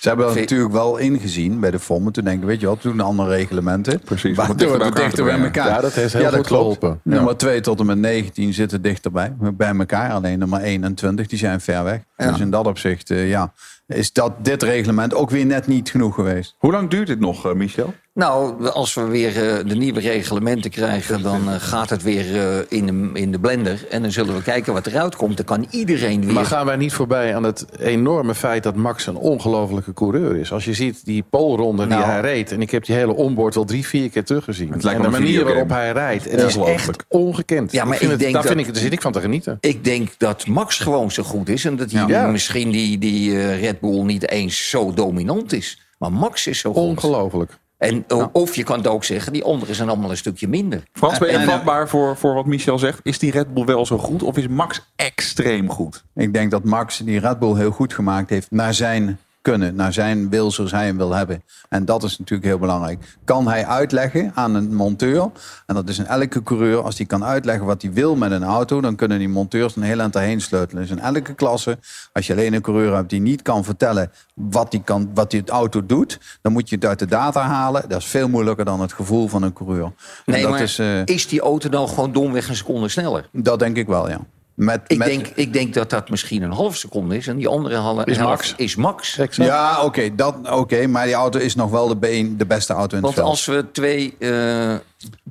Ze 0.00 0.08
hebben 0.08 0.26
dat 0.26 0.34
natuurlijk 0.34 0.72
wel 0.72 0.96
ingezien 0.96 1.60
bij 1.60 1.70
de 1.70 1.78
FOM. 1.78 2.12
Toen 2.12 2.24
denken, 2.24 2.46
weet 2.46 2.60
je 2.60 2.66
wat, 2.66 2.80
toen 2.80 3.00
andere 3.00 3.28
reglementen. 3.28 4.00
Precies. 4.00 4.36
Maar 4.36 4.56
dichter 4.56 4.78
door 4.78 4.94
dichter 4.94 5.24
bij 5.24 5.40
elkaar. 5.40 5.68
Ja, 5.68 5.80
dat 5.80 5.92
heeft 5.92 6.12
heel 6.12 6.22
ja, 6.22 6.28
goed 6.28 6.36
dat 6.36 6.46
geholpen. 6.46 7.00
Nummer 7.02 7.36
2 7.36 7.60
tot 7.60 7.80
en 7.80 7.86
met 7.86 7.98
19 7.98 8.54
zitten 8.54 8.82
dichterbij. 8.82 9.34
Bij 9.38 9.74
elkaar. 9.74 10.12
Alleen 10.12 10.38
nummer 10.38 10.60
21, 10.60 11.26
die 11.26 11.38
zijn 11.38 11.60
ver 11.60 11.84
weg. 11.84 12.00
Ja. 12.16 12.30
Dus 12.30 12.40
in 12.40 12.50
dat 12.50 12.66
opzicht, 12.66 13.10
uh, 13.10 13.28
ja, 13.28 13.52
is 13.86 14.12
dat 14.12 14.32
dit 14.44 14.62
reglement 14.62 15.14
ook 15.14 15.30
weer 15.30 15.46
net 15.46 15.66
niet 15.66 15.90
genoeg 15.90 16.14
geweest. 16.14 16.54
Hoe 16.58 16.72
lang 16.72 16.90
duurt 16.90 17.06
dit 17.06 17.20
nog, 17.20 17.46
uh, 17.46 17.52
Michel? 17.52 17.94
Nou, 18.16 18.68
als 18.68 18.94
we 18.94 19.04
weer 19.04 19.28
uh, 19.28 19.68
de 19.68 19.74
nieuwe 19.76 20.00
reglementen 20.00 20.70
krijgen, 20.70 21.22
dan 21.22 21.48
uh, 21.48 21.54
gaat 21.58 21.90
het 21.90 22.02
weer 22.02 22.34
uh, 22.34 22.58
in, 22.68 22.86
de, 22.86 23.20
in 23.20 23.32
de 23.32 23.38
blender. 23.38 23.86
En 23.90 24.02
dan 24.02 24.12
zullen 24.12 24.34
we 24.34 24.42
kijken 24.42 24.72
wat 24.72 24.86
eruit 24.86 25.16
komt. 25.16 25.36
Dan 25.36 25.46
kan 25.46 25.66
iedereen 25.70 26.24
weer. 26.24 26.32
Maar 26.32 26.44
gaan 26.44 26.66
wij 26.66 26.76
niet 26.76 26.92
voorbij 26.92 27.34
aan 27.34 27.42
het 27.42 27.66
enorme 27.78 28.34
feit 28.34 28.62
dat 28.62 28.74
Max 28.76 29.06
een 29.06 29.16
ongelofelijke 29.16 29.92
coureur 29.92 30.36
is? 30.36 30.52
Als 30.52 30.64
je 30.64 30.74
ziet 30.74 31.04
die 31.04 31.24
polronde 31.30 31.86
Nou. 31.86 32.02
die 32.02 32.10
hij 32.10 32.20
reed. 32.20 32.52
En 32.52 32.60
ik 32.60 32.70
heb 32.70 32.84
die 32.84 32.94
hele 32.96 33.14
onboard 33.14 33.54
wel 33.54 33.64
drie, 33.64 33.86
vier 33.86 34.10
keer 34.10 34.24
teruggezien. 34.24 34.72
Het 34.72 34.82
lijkt 34.82 34.98
en 34.98 35.04
de 35.04 35.10
manier 35.10 35.26
videogame. 35.26 35.54
waarop 35.54 35.70
hij 35.76 35.92
rijdt. 35.92 36.24
Het 36.30 36.40
Ja. 36.40 36.46
is 36.46 36.56
echt 36.56 37.04
ongekend. 37.08 37.72
Ja, 37.72 37.84
maar 37.84 37.92
ik 37.92 37.98
vind 37.98 38.10
ik 38.12 38.16
het, 38.16 38.20
denk 38.20 38.32
daar, 38.32 38.42
dat- 38.42 38.52
vind 38.52 38.66
ik, 38.66 38.72
daar 38.74 38.82
zit 38.82 38.92
ik 38.92 39.02
van 39.02 39.12
te 39.12 39.20
genieten. 39.20 39.58
Ik 39.60 39.84
denk 39.84 40.08
dat 40.18 40.46
Max 40.46 40.78
gewoon 40.78 41.10
zo 41.10 41.22
goed 41.22 41.48
is. 41.48 41.64
En 41.64 41.76
dat 41.76 41.90
hij 41.90 42.06
Ja. 42.06 42.26
misschien 42.26 42.70
die, 42.70 42.98
die 42.98 43.30
uh, 43.30 43.60
Red 43.60 43.80
Bull 43.80 44.02
niet 44.02 44.30
eens 44.30 44.68
zo 44.70 44.92
dominant 44.94 45.52
is. 45.52 45.80
Maar 45.98 46.12
Max 46.12 46.46
is 46.46 46.58
zo 46.58 46.72
goed. 46.72 46.82
Ongelooflijk. 46.82 47.58
En, 47.78 48.04
Of 48.32 48.56
je 48.56 48.62
kan 48.62 48.78
het 48.78 48.86
ook 48.86 49.04
zeggen, 49.04 49.32
die 49.32 49.44
anderen 49.44 49.74
zijn 49.74 49.88
allemaal 49.88 50.10
een 50.10 50.16
stukje 50.16 50.48
minder. 50.48 50.82
Frans, 50.92 51.18
ben 51.18 51.30
je 51.30 51.36
en- 51.36 51.44
vatbaar 51.44 51.88
voor, 51.88 52.16
voor 52.16 52.34
wat 52.34 52.46
Michel 52.46 52.78
zegt? 52.78 53.00
Is 53.02 53.18
die 53.18 53.30
Red 53.30 53.54
Bull 53.54 53.64
wel 53.64 53.86
zo 53.86 53.98
goed 53.98 54.22
of 54.22 54.36
is 54.36 54.48
Max 54.48 54.92
extreem 54.96 55.70
goed? 55.70 56.04
Ik 56.14 56.32
denk 56.32 56.50
dat 56.50 56.64
Max 56.64 56.98
die 56.98 57.18
Red 57.20 57.38
Bull 57.38 57.56
heel 57.56 57.70
goed 57.70 57.92
gemaakt 57.94 58.30
heeft 58.30 58.50
naar 58.50 58.74
zijn 58.74 59.18
kunnen, 59.50 59.74
naar 59.74 59.92
zijn 59.92 60.30
wil 60.30 60.50
zoals 60.50 60.70
hij 60.70 60.86
hem 60.86 60.96
wil 60.96 61.14
hebben. 61.14 61.42
En 61.68 61.84
dat 61.84 62.02
is 62.02 62.18
natuurlijk 62.18 62.48
heel 62.48 62.58
belangrijk. 62.58 63.18
Kan 63.24 63.48
hij 63.48 63.66
uitleggen 63.66 64.32
aan 64.34 64.54
een 64.54 64.74
monteur, 64.74 65.30
en 65.66 65.74
dat 65.74 65.88
is 65.88 65.98
in 65.98 66.06
elke 66.06 66.42
coureur, 66.42 66.82
als 66.82 66.96
die 66.96 67.06
kan 67.06 67.24
uitleggen 67.24 67.66
wat 67.66 67.82
hij 67.82 67.92
wil 67.92 68.16
met 68.16 68.30
een 68.30 68.44
auto, 68.44 68.80
dan 68.80 68.96
kunnen 68.96 69.18
die 69.18 69.28
monteurs 69.28 69.76
een 69.76 69.82
heel 69.82 69.98
eind 69.98 70.14
erheen 70.14 70.40
sleutelen. 70.40 70.82
Dus 70.82 70.90
in 70.90 70.98
elke 70.98 71.34
klasse, 71.34 71.78
als 72.12 72.26
je 72.26 72.32
alleen 72.32 72.52
een 72.52 72.60
coureur 72.60 72.94
hebt 72.94 73.10
die 73.10 73.20
niet 73.20 73.42
kan 73.42 73.64
vertellen 73.64 74.10
wat 74.34 74.70
die, 74.70 74.82
kan, 74.82 75.10
wat 75.14 75.30
die 75.30 75.40
het 75.40 75.50
auto 75.50 75.86
doet, 75.86 76.20
dan 76.42 76.52
moet 76.52 76.68
je 76.68 76.74
het 76.74 76.84
uit 76.84 76.98
de 76.98 77.06
data 77.06 77.40
halen. 77.40 77.88
Dat 77.88 77.98
is 77.98 78.06
veel 78.06 78.28
moeilijker 78.28 78.64
dan 78.64 78.80
het 78.80 78.92
gevoel 78.92 79.28
van 79.28 79.42
een 79.42 79.52
coureur. 79.52 79.92
Nee, 80.24 80.42
dat 80.42 80.50
maar 80.50 80.60
is, 80.60 80.78
eh, 80.78 81.04
is 81.04 81.28
die 81.28 81.40
auto 81.40 81.68
dan 81.68 81.88
gewoon 81.88 82.12
domweg 82.12 82.48
een 82.48 82.56
seconde 82.56 82.88
sneller? 82.88 83.28
dat 83.32 83.58
denk 83.58 83.76
ik 83.76 83.86
wel, 83.86 84.08
ja. 84.08 84.20
Met, 84.56 84.80
Ik, 84.86 84.98
met- 84.98 85.08
denk, 85.08 85.26
ik 85.34 85.52
denk 85.52 85.74
dat 85.74 85.90
dat 85.90 86.10
misschien 86.10 86.42
een 86.42 86.52
half 86.52 86.76
seconde 86.76 87.16
is. 87.16 87.26
En 87.26 87.36
die 87.36 87.48
andere 87.48 87.76
halve 87.76 88.04
Is 88.10 88.18
Max. 88.18 88.54
is 88.56 88.76
Max. 88.76 89.18
Ja, 89.30 89.82
oké, 89.84 90.14
dat 90.14 90.36
oké, 90.50 90.86
maar 90.86 91.04
die 91.04 91.14
auto 91.14 91.38
is 91.38 91.54
nog 91.54 91.70
wel 91.70 91.88
de, 91.88 91.96
been, 91.96 92.36
de 92.36 92.46
beste 92.46 92.72
auto 92.72 92.96
in 92.96 93.04
het 93.04 93.14
Want 93.14 93.14
veld. 93.14 93.28
als 93.28 93.44
we 93.46 93.70
twee 93.72 94.14
eh 94.18 94.74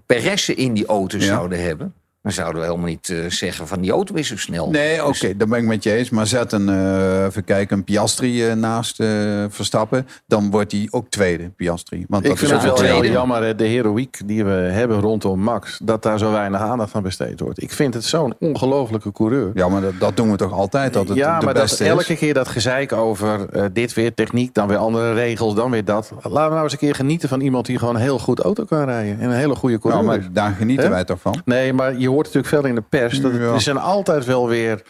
Peressen 0.05 0.57
in 0.57 0.73
die 0.73 0.85
auto 0.85 1.17
Ja. 1.17 1.23
zouden 1.23 1.63
hebben... 1.63 1.93
Dan 2.25 2.33
zouden 2.33 2.61
we 2.61 2.67
helemaal 2.67 2.87
niet 2.87 3.09
eh, 3.09 3.17
zeggen 3.27 3.67
van 3.67 3.81
die 3.81 3.91
auto 3.91 4.15
is 4.15 4.27
zo 4.27 4.37
snel. 4.37 4.69
Nee, 4.69 5.01
oké, 5.03 5.11
Dus- 5.11 5.33
daar 5.37 5.47
ben 5.47 5.59
ik 5.59 5.65
met 5.65 5.83
je 5.83 5.91
eens. 5.91 6.09
Maar 6.09 6.27
zet 6.27 6.51
een, 6.51 6.69
eh, 6.69 7.23
even 7.25 7.43
kijken, 7.43 7.77
een 7.77 7.83
Piastri 7.83 8.47
eh, 8.47 8.53
naast 8.53 8.99
eh, 8.99 9.07
Verstappen. 9.49 10.07
Dan 10.27 10.51
wordt 10.51 10.71
hij 10.71 10.87
ook 10.91 11.09
tweede, 11.09 11.49
Piastri. 11.49 12.05
Want 12.07 12.23
Ik 12.23 12.29
dat 12.29 12.39
vind 12.39 12.51
is 12.51 12.57
het 12.57 12.79
wel 12.79 12.89
een 12.89 13.03
heel 13.03 13.11
jammer, 13.11 13.43
hè, 13.43 13.55
de 13.55 13.63
heroïek 13.63 14.19
die 14.25 14.45
we 14.45 14.51
hebben 14.51 14.99
rondom 14.99 15.39
Max, 15.39 15.79
dat 15.83 16.03
daar 16.03 16.17
zo 16.19 16.31
weinig 16.31 16.59
aandacht 16.59 16.95
aan 16.95 17.03
besteed 17.03 17.39
wordt. 17.39 17.61
Ik 17.61 17.71
vind 17.71 17.93
het 17.93 18.03
zo'n 18.03 18.33
ongelofelijke 18.39 19.11
coureur. 19.11 19.51
Ja, 19.53 19.69
maar 19.69 19.81
dat, 19.81 19.93
dat 19.99 20.17
doen 20.17 20.31
we 20.31 20.37
toch 20.37 20.51
altijd, 20.51 20.93
dat 20.93 21.07
het 21.07 21.17
ja, 21.17 21.39
de 21.39 21.45
maar 21.45 21.53
dat 21.53 21.71
is? 21.71 21.79
elke 21.79 22.15
keer 22.15 22.33
dat 22.33 22.47
gezeik 22.47 22.91
over 22.93 23.49
eh, 23.49 23.63
dit 23.73 23.93
weer 23.93 24.13
techniek, 24.13 24.53
dan 24.53 24.67
weer 24.67 24.77
andere 24.77 25.13
regels, 25.13 25.55
dan 25.55 25.71
weer 25.71 25.85
dat. 25.85 26.11
Laten 26.21 26.31
we 26.31 26.49
nou 26.49 26.63
eens 26.63 26.71
een 26.71 26.77
keer 26.77 26.95
genieten 26.95 27.29
van 27.29 27.41
iemand 27.41 27.65
die 27.65 27.77
gewoon 27.79 27.95
heel 27.95 28.19
goed 28.19 28.39
auto 28.39 28.63
kan 28.63 28.83
rijden. 28.85 29.19
En 29.19 29.29
een 29.29 29.35
hele 29.35 29.55
goede 29.55 29.79
coureur. 29.79 30.03
Nou, 30.03 30.17
is. 30.17 30.23
maar 30.23 30.33
daar 30.33 30.51
genieten 30.51 30.89
wij 30.89 31.03
toch 31.03 31.19
van? 31.21 31.41
Nee, 31.45 31.73
maar 31.73 31.97
je 31.97 32.07
hoort 32.15 32.25
natuurlijk 32.33 32.53
veel 32.53 32.65
in 32.65 32.75
de 32.75 32.81
pers. 32.81 33.21
Dat 33.21 33.33
Ja. 33.33 33.39
Er 33.53 33.61
zijn 33.61 33.77
altijd 33.77 34.25
wel 34.25 34.47
weer... 34.47 34.81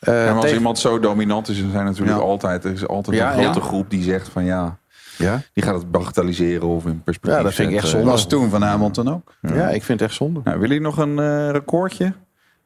Ja, 0.00 0.12
maar 0.12 0.30
als 0.32 0.40
tegen- 0.40 0.56
iemand 0.56 0.78
zo 0.78 0.98
dominant 0.98 1.48
is, 1.48 1.60
dan 1.60 1.70
zijn 1.70 1.84
natuurlijk 1.84 2.18
altijd, 2.20 2.64
er 2.64 2.72
is 2.72 2.86
altijd 2.86 3.20
een 3.20 3.32
grote 3.42 3.60
groep 3.60 3.90
die 3.90 4.02
zegt 4.02 4.28
van 4.28 4.44
ja, 4.44 4.78
Ja? 5.18 5.42
die 5.52 5.64
gaat 5.64 5.74
het 5.74 5.90
bagatelliseren 5.90 6.68
of 6.68 6.86
in 6.86 7.02
perspectief 7.02 7.38
Ja, 7.38 7.44
dat 7.44 7.54
vind 7.54 7.70
ik 7.70 7.76
echt 7.76 7.86
zonde. 7.88 8.04
Dat 8.04 8.14
was 8.14 8.26
toen 8.26 8.50
van 8.50 8.62
Hamilton 8.62 9.12
ook. 9.14 9.34
ja, 9.40 9.68
ik 9.68 9.82
vind 9.82 10.00
het 10.00 10.08
echt 10.08 10.18
zonde. 10.18 10.40
Nou, 10.44 10.58
willen 10.58 10.76
jullie 10.76 10.82
nog 10.92 10.98
een 10.98 11.18
eh, 11.18 11.50
recordje? 11.50 12.12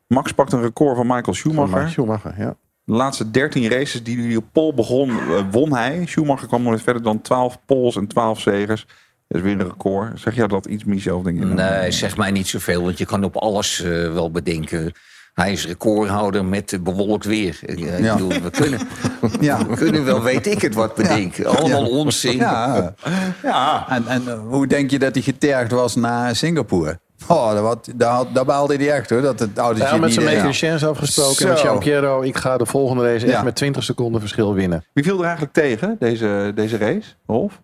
Max 0.07 0.33
pakt 0.33 0.53
een 0.53 0.61
record 0.63 0.97
van 0.97 1.07
Michael 1.07 1.35
Schumacher. 1.35 1.81
Van 1.81 1.91
Schumacher, 1.91 2.35
ja. 2.39 2.55
De 2.85 2.93
laatste 2.95 3.31
13 3.31 3.69
races 3.71 4.03
die 4.03 4.27
hij 4.27 4.37
op 4.37 4.45
pole 4.53 4.75
begon, 4.75 5.11
eh, 5.11 5.17
won 5.51 5.75
hij. 5.75 6.03
Schumacher 6.07 6.49
kwam 6.49 6.63
nooit 6.63 6.83
verder 6.83 7.03
dan 7.03 7.21
12 7.21 7.59
poles 7.67 7.97
en 7.97 8.07
12 8.07 8.41
zegers. 8.41 8.87
Dat 9.29 9.41
is 9.41 9.47
weer 9.47 9.61
een 9.61 9.67
record. 9.69 10.21
Zeg 10.21 10.35
jij 10.35 10.47
dat 10.47 10.67
iets, 10.67 10.85
Michel? 10.85 11.23
Denk 11.23 11.39
je, 11.39 11.45
nou, 11.45 11.55
Nee, 11.81 11.91
zeg 11.91 12.17
mij 12.17 12.31
niet 12.31 12.47
zoveel, 12.49 12.83
want 12.83 12.99
je 12.99 13.05
kan 13.05 13.25
op 13.25 13.37
alles 13.37 13.83
eh, 13.83 13.91
wel 14.13 14.31
bedenken. 14.31 14.93
Hij 15.35 15.53
is 15.53 15.67
recordhouder 15.67 16.45
met 16.45 16.79
bewolkt 16.81 17.25
weer. 17.25 17.59
Ik, 17.63 17.81
eh, 17.81 17.99
Ja. 17.99 18.13
bedoel, 18.15 18.29
we, 18.43 18.51
kunnen, 18.51 18.81
Ja. 19.41 19.67
we 19.67 19.77
kunnen 19.77 20.05
wel, 20.05 20.23
weet 20.23 20.47
ik 20.47 20.63
het, 20.63 20.75
wat 20.75 20.95
bedenken. 20.95 21.47
Allemaal 21.47 21.85
Ja. 21.85 21.91
onzin. 21.91 22.37
Ja. 22.37 22.95
Ja, 23.43 23.87
En, 23.89 24.07
en 24.07 24.23
eh, 24.29 24.39
hoe 24.49 24.67
denk 24.67 24.91
je 24.91 24.99
dat 24.99 25.15
hij 25.15 25.23
getergd 25.23 25.71
was 25.73 25.95
na 25.95 26.35
Singapore? 26.35 26.99
Oh, 27.27 27.53
dat, 27.53 27.63
wat, 27.63 27.89
daar, 27.97 28.25
daar 28.33 28.45
baalde 28.45 28.77
hij 28.77 28.93
echt 28.93 29.11
hoor. 29.11 29.21
Dat 29.23 29.39
het 29.39 29.59
autootje 29.59 29.95
Ja, 29.95 29.97
met 30.01 30.13
zijn 30.13 30.25
mechaniciens 30.25 30.85
afgesproken. 30.85 31.35
Zo. 31.35 31.49
Met 31.49 31.61
Jean-Pierre, 31.61 32.27
ik 32.27 32.37
ga 32.37 32.57
de 32.57 32.67
volgende 32.67 33.13
race 33.13 33.27
echt 33.33 33.45
met 33.45 33.57
20 33.57 33.83
seconden 33.85 34.21
verschil 34.21 34.55
winnen. 34.55 34.85
Wie 34.93 35.05
viel 35.05 35.19
er 35.19 35.23
eigenlijk 35.25 35.53
tegen, 35.53 35.97
deze, 35.99 36.53
deze 36.55 36.77
race, 36.77 37.09
Rolf? 37.27 37.61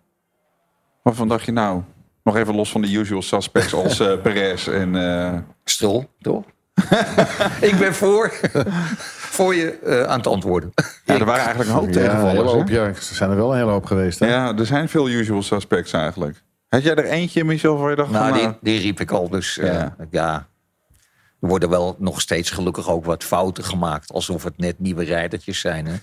Waarvan 1.05 1.27
dacht 1.27 1.45
je 1.45 1.51
nou, 1.51 1.81
nog 2.23 2.35
even 2.37 2.55
los 2.55 2.71
van 2.71 2.81
de 2.81 2.93
usual 2.93 3.21
suspects 3.21 3.73
als 3.83 3.99
eh 3.99 4.21
Perez 4.21 4.67
en... 4.67 4.95
eh, 4.95 5.39
Stil, 5.63 6.09
toch? 6.21 6.43
ik 7.69 7.75
ben 7.79 7.93
voor, 7.93 8.31
voor 9.37 9.55
je 9.55 9.71
eh, 9.79 10.03
aan 10.03 10.17
het 10.17 10.27
antwoorden. 10.27 10.71
ja, 11.05 11.13
er 11.19 11.25
waren 11.25 11.41
eigenlijk 11.45 11.69
een 11.69 11.75
hoop 11.75 11.87
Ja, 11.87 11.91
tegenvallers. 11.93 12.51
hoop, 12.51 12.67
ja, 12.67 12.83
er 12.83 12.95
zijn 13.01 13.29
er 13.29 13.35
wel 13.35 13.51
een 13.51 13.57
hele 13.57 13.71
hoop 13.71 13.85
geweest. 13.85 14.19
Hè? 14.19 14.27
Ja, 14.27 14.55
er 14.57 14.65
zijn 14.65 14.89
veel 14.89 15.09
usual 15.09 15.41
suspects 15.43 15.91
eigenlijk. 15.93 16.43
Had 16.69 16.83
jij 16.83 16.95
er 16.95 17.05
eentje, 17.05 17.43
Michel, 17.43 17.77
waar 17.77 17.89
je 17.89 17.95
dacht 17.95 18.11
Nou, 18.11 18.23
van... 18.27 18.33
die, 18.33 18.43
nou, 18.43 18.55
die 18.61 18.79
riep 18.79 18.99
ik 18.99 19.11
al. 19.11 19.29
Dus 19.29 19.57
eh, 19.57 19.73
Ja. 19.73 19.95
ja. 20.09 20.47
Er 21.41 21.47
worden 21.51 21.69
wel 21.69 21.95
nog 21.99 22.21
steeds 22.21 22.49
gelukkig 22.49 22.89
ook 22.89 23.05
wat 23.05 23.23
fouten 23.23 23.63
gemaakt. 23.63 24.13
Alsof 24.13 24.43
het 24.43 24.57
net 24.57 24.79
nieuwe 24.79 25.03
rijdertjes 25.03 25.59
zijn. 25.59 25.85
Hè? 25.87 25.95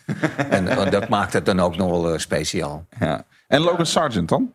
en 0.49 0.91
dat 0.91 1.09
maakt 1.09 1.33
het 1.33 1.47
dan 1.47 1.61
ook 1.61 1.77
nog 1.77 1.91
wel 1.91 2.13
eh, 2.13 2.19
speciaal. 2.19 2.87
ja. 3.01 3.25
En 3.49 3.61
Logan 3.61 3.87
Sargent 3.87 4.29
dan? 4.29 4.53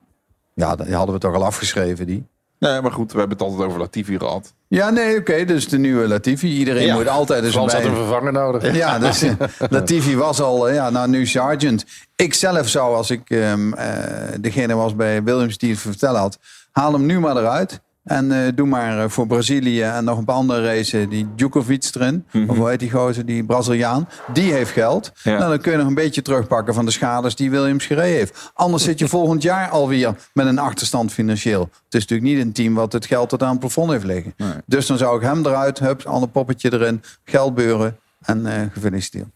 Ja, 0.58 0.76
die 0.76 0.95
hadden 0.95 1.14
we 1.16 1.22
toch 1.22 1.34
al 1.36 1.45
afgeschreven, 1.45 2.05
die. 2.05 2.26
Nee, 2.60 2.82
maar 2.82 2.91
goed, 2.91 3.12
we 3.12 3.20
hebben 3.20 3.38
het 3.38 3.47
altijd 3.47 3.68
over 3.68 3.80
Latifi 3.80 4.18
gehad. 4.18 4.53
Ja, 4.68 4.89
nee, 4.89 5.18
oké. 5.18 5.45
dus 5.45 5.68
de 5.70 5.78
nieuwe 5.78 6.08
Latifi. 6.08 6.47
Iedereen 6.47 6.86
Ja. 6.86 6.95
moet 6.95 7.08
altijd 7.08 7.43
eens 7.43 7.53
Frans 7.53 7.74
had 7.74 7.82
bij... 7.82 7.91
een 7.91 7.97
vervanger 7.97 8.32
nodig. 8.32 8.76
Ja, 8.76 8.99
dus 9.08 9.22
eh, 9.22 9.32
Latifi 9.70 10.16
was 10.18 10.41
al, 10.41 10.68
eh, 10.70 10.76
ja, 10.76 10.89
nou 10.89 11.10
nu 11.10 11.26
Sargent. 11.26 11.86
Ik 12.16 12.34
zelf 12.34 12.68
zou, 12.68 12.95
als 12.95 13.10
ik 13.12 13.30
ehm, 13.30 13.74
eh, 13.74 13.93
degene 14.39 14.76
was 14.76 14.95
bij 14.95 15.24
Williams 15.24 15.58
die 15.58 15.72
het 15.72 15.80
vertellen 15.80 16.20
had, 16.20 16.38
haal 16.72 16.93
hem 16.93 17.05
nu 17.05 17.20
maar 17.20 17.38
eruit. 17.38 17.82
En 18.08 18.32
eh, 18.32 18.51
doe 18.55 18.68
maar 18.68 18.99
eh, 19.03 19.10
voor 19.10 19.28
Brazilië 19.28 19.82
en 19.82 20.03
nog 20.03 20.18
een 20.18 20.26
paar 20.26 20.36
andere 20.36 20.64
races 20.64 21.10
die 21.10 21.28
Djokovic 21.36 21.89
erin. 21.93 22.26
Of 22.47 22.58
hoe 22.58 22.70
heet 22.70 22.80
die 22.80 22.91
gozer, 22.91 23.26
die 23.26 23.43
Braziliaan. 23.43 24.10
Die 24.34 24.53
heeft 24.53 24.72
geld. 24.72 25.12
Mhm. 25.16 25.30
Ja. 25.30 25.38
Nou, 25.38 25.49
dan 25.49 25.60
kun 25.62 25.72
je 25.72 25.78
nog 25.78 25.88
een 25.88 25.93
beetje 25.93 26.22
terugpakken 26.22 26.74
van 26.74 26.86
de 26.86 26.91
schades 26.91 27.36
die 27.36 27.49
Williams 27.49 27.86
gereden 27.86 28.18
heeft. 28.18 28.51
Anders 28.53 28.84
zit 28.84 28.99
je 28.99 29.08
volgend 29.18 29.41
jaar 29.41 29.70
alweer 29.70 30.16
met 30.34 30.45
een 30.45 30.60
achterstand 30.60 31.12
financieel. 31.12 31.62
Het 31.62 31.93
is 31.93 32.05
natuurlijk 32.05 32.30
niet 32.30 32.45
een 32.45 32.53
team 32.53 32.74
wat 32.74 32.93
het 32.93 33.05
geld 33.05 33.30
tot 33.30 33.43
aan 33.43 33.49
het 33.49 33.60
plafond 33.60 33.91
heeft 33.91 34.05
liggen. 34.05 34.34
Dus 34.66 34.86
dan 34.86 34.97
zou 34.97 35.16
ik 35.18 35.22
hem 35.22 35.45
eruit, 35.45 35.80
hup, 35.80 36.05
ander 36.05 36.30
poppetje 36.30 36.74
erin, 36.74 37.03
geld 37.24 37.55
beuren 37.55 37.97
en 38.22 38.45
eh 38.45 38.62
gefeliciteerd. 38.74 39.28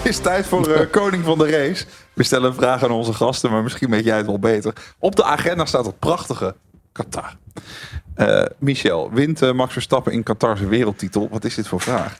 Het 0.00 0.08
is 0.08 0.18
tijd 0.18 0.46
voor 0.46 0.70
eh, 0.70 0.90
Koning 1.00 1.24
van 1.24 1.38
de 1.38 1.50
Race. 1.50 1.84
We 2.12 2.22
stellen 2.22 2.48
een 2.48 2.56
vraag 2.56 2.84
aan 2.84 2.90
onze 2.90 3.12
gasten, 3.12 3.50
maar 3.50 3.62
misschien 3.62 3.90
weet 3.90 4.04
jij 4.04 4.16
het 4.16 4.26
wel 4.26 4.38
beter. 4.38 4.72
Op 4.98 5.16
de 5.16 5.24
agenda 5.24 5.64
staat 5.64 5.86
het 5.86 5.98
prachtige 5.98 6.54
Qatar. 7.02 7.36
Eh, 8.14 8.44
Michel, 8.58 9.10
wint 9.12 9.42
eh, 9.42 9.52
Max 9.52 9.72
Verstappen 9.72 10.12
in 10.12 10.22
Qatar 10.22 10.56
zijn 10.56 10.68
wereldtitel? 10.68 11.28
Wat 11.30 11.44
is 11.44 11.54
dit 11.54 11.68
voor 11.68 11.80
vraag? 11.80 12.18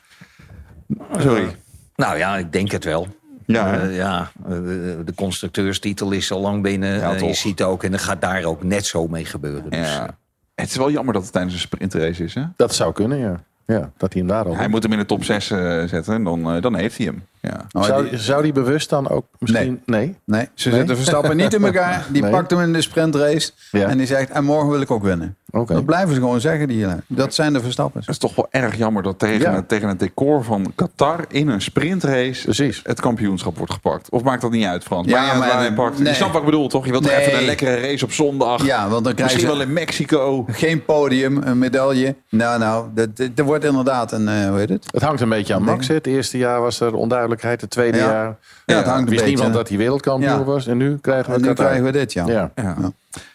Sorry. 1.19 1.57
Nou 1.97 2.19
ja, 2.19 2.37
ik 2.37 2.53
denk 2.53 2.71
het 2.71 2.85
wel. 2.85 3.09
Ja? 3.47 3.81
Eh, 3.81 3.97
ja 3.97 4.31
eh, 4.45 4.51
de, 4.51 5.03
de 5.05 5.15
constructeurstitel 5.15 6.11
is 6.11 6.33
al 6.33 6.41
lang 6.41 6.63
binnen. 6.63 6.99
Ja, 6.99 7.15
Eh, 7.15 7.21
je 7.21 7.35
ziet 7.35 7.63
ook, 7.63 7.83
en 7.85 7.91
dat 7.91 8.01
gaat 8.01 8.21
daar 8.21 8.45
ook 8.45 8.63
net 8.63 8.87
zo 8.87 9.07
mee 9.07 9.25
gebeuren. 9.25 9.71
Dus, 9.71 9.79
Ja. 9.89 10.19
Het 10.55 10.71
is 10.71 10.77
wel 10.77 10.91
jammer 10.91 11.15
dat 11.15 11.23
het 11.23 11.33
tijdens 11.33 11.55
een 11.55 11.61
sprintrace 11.61 12.25
is. 12.25 12.35
Hè? 12.35 12.43
Dat 12.57 12.75
zou 12.75 12.93
kunnen, 12.93 13.19
ja. 13.19 13.43
ja 13.67 13.93
dat 13.97 14.13
hij 14.13 14.23
hem 14.23 14.31
daar 14.31 14.45
al 14.45 14.57
Hij 14.57 14.69
moet 14.69 14.83
hem 14.83 14.93
in 14.93 14.99
de 14.99 15.07
top 15.07 15.25
6 15.25 15.47
zetten 15.47 16.15
en 16.15 16.25
dan, 16.25 16.55
eh, 16.55 16.63
dan 16.63 16.75
heeft 16.75 16.97
hij 16.97 17.07
hem. 17.07 17.23
Ja. 17.43 17.67
Oh, 17.73 17.83
zou, 17.83 18.09
die- 18.09 18.19
zou 18.19 18.43
die 18.43 18.53
bewust 18.53 18.91
dan 18.91 19.09
ook 19.09 19.27
misschien... 19.39 19.83
Nee. 19.87 20.17
Nee, 20.25 20.49
ze 20.55 20.69
Nee? 20.69 20.79
zetten 20.79 20.97
Verstappen 20.97 21.37
niet 21.37 21.55
in 21.55 21.65
elkaar. 21.71 22.07
Die 22.11 22.23
Nee. 22.23 22.31
pakt 22.31 22.51
hem 22.51 22.61
in 22.61 22.73
de 22.73 22.81
sprintrace. 22.83 23.51
Ja. 23.71 23.89
En 23.89 23.99
die 23.99 24.07
zegt, 24.07 24.31
en 24.31 24.45
morgen 24.45 24.71
wil 24.71 24.81
ik 24.81 24.91
ook 24.91 25.03
winnen. 25.03 25.37
Oké. 25.53 25.75
Dat 25.75 25.85
blijven 25.85 26.15
ze 26.15 26.21
gewoon 26.21 26.41
zeggen. 26.41 26.69
Die, 26.69 26.87
dat 27.07 27.35
zijn 27.35 27.53
de 27.53 27.61
Verstappers. 27.61 28.07
Het 28.07 28.15
is 28.15 28.21
toch 28.21 28.35
wel 28.35 28.47
erg 28.51 28.77
jammer 28.77 29.03
dat 29.03 29.19
tegen, 29.19 29.53
Ja. 29.53 29.63
tegen 29.67 29.89
het 29.89 29.99
decor 29.99 30.45
van 30.45 30.73
Qatar 30.75 31.25
in 31.29 31.49
een 31.49 31.61
sprintrace 31.61 32.43
Precies. 32.45 32.81
het 32.85 33.01
kampioenschap 33.01 33.57
wordt 33.59 33.73
gepakt. 33.73 34.11
Of 34.11 34.23
maakt 34.23 34.43
dat 34.43 34.51
niet 34.51 34.65
uit, 34.67 34.83
Frans? 34.83 35.09
Ja, 35.09 35.35
maar- 35.35 35.59
hij 35.59 35.73
pakt. 35.73 35.99
nee. 35.99 36.09
Je 36.09 36.15
snapt 36.15 36.33
wat 36.33 36.41
ik 36.41 36.47
bedoel, 36.47 36.69
toch? 36.69 36.85
Je 36.85 36.91
wilt 36.91 37.05
Nee. 37.05 37.15
even 37.17 37.39
een 37.39 37.45
lekkere 37.45 37.81
race 37.81 38.05
op 38.05 38.13
zondag. 38.13 38.65
Ja, 38.65 38.89
want 38.89 39.05
dan 39.05 39.15
Misschien 39.17 39.41
ze 39.41 39.47
wel 39.47 39.61
in 39.61 39.73
Mexico. 39.73 40.45
geen 40.49 40.85
podium, 40.85 41.43
een 41.43 41.59
medaille. 41.59 42.15
Nou, 42.29 42.59
nou, 42.59 42.87
dat, 42.95 43.17
dat, 43.17 43.37
dat 43.37 43.47
wordt 43.47 43.65
inderdaad 43.65 44.13
een, 44.13 44.29
eh, 44.29 44.49
hoe 44.49 44.59
heet 44.59 44.69
het? 44.69 44.87
Het 44.91 45.03
hangt 45.03 45.21
een 45.21 45.29
beetje 45.29 45.55
aan 45.55 45.63
Max. 45.63 45.89
Het 45.89 46.07
eerste 46.07 46.39
jaar 46.39 46.61
was 46.61 46.81
er 46.81 46.95
onduidelijkheid. 46.95 47.61
Het 47.61 47.71
tweede 47.71 47.99
Ja. 47.99 48.05
jaar 48.11 48.37
Ja, 48.67 48.77
het 48.77 48.85
hangt 48.87 49.01
een 49.01 49.05
wist 49.09 49.21
beetje. 49.21 49.35
niemand 49.35 49.55
dat 49.55 49.69
hij 49.69 49.79
wereldkampioen 49.79 50.31
Ja. 50.39 50.45
was. 50.45 50.67
En 50.67 50.77
nu 50.77 50.99
krijgen 51.01 51.27
we 51.31 51.35
En 51.37 51.41
nu 51.43 51.47
Qatar. 51.49 51.65
krijgen 51.65 51.85
we 51.85 51.93
dit, 51.93 52.13
ja. 52.13 52.27
Ja. 52.27 52.51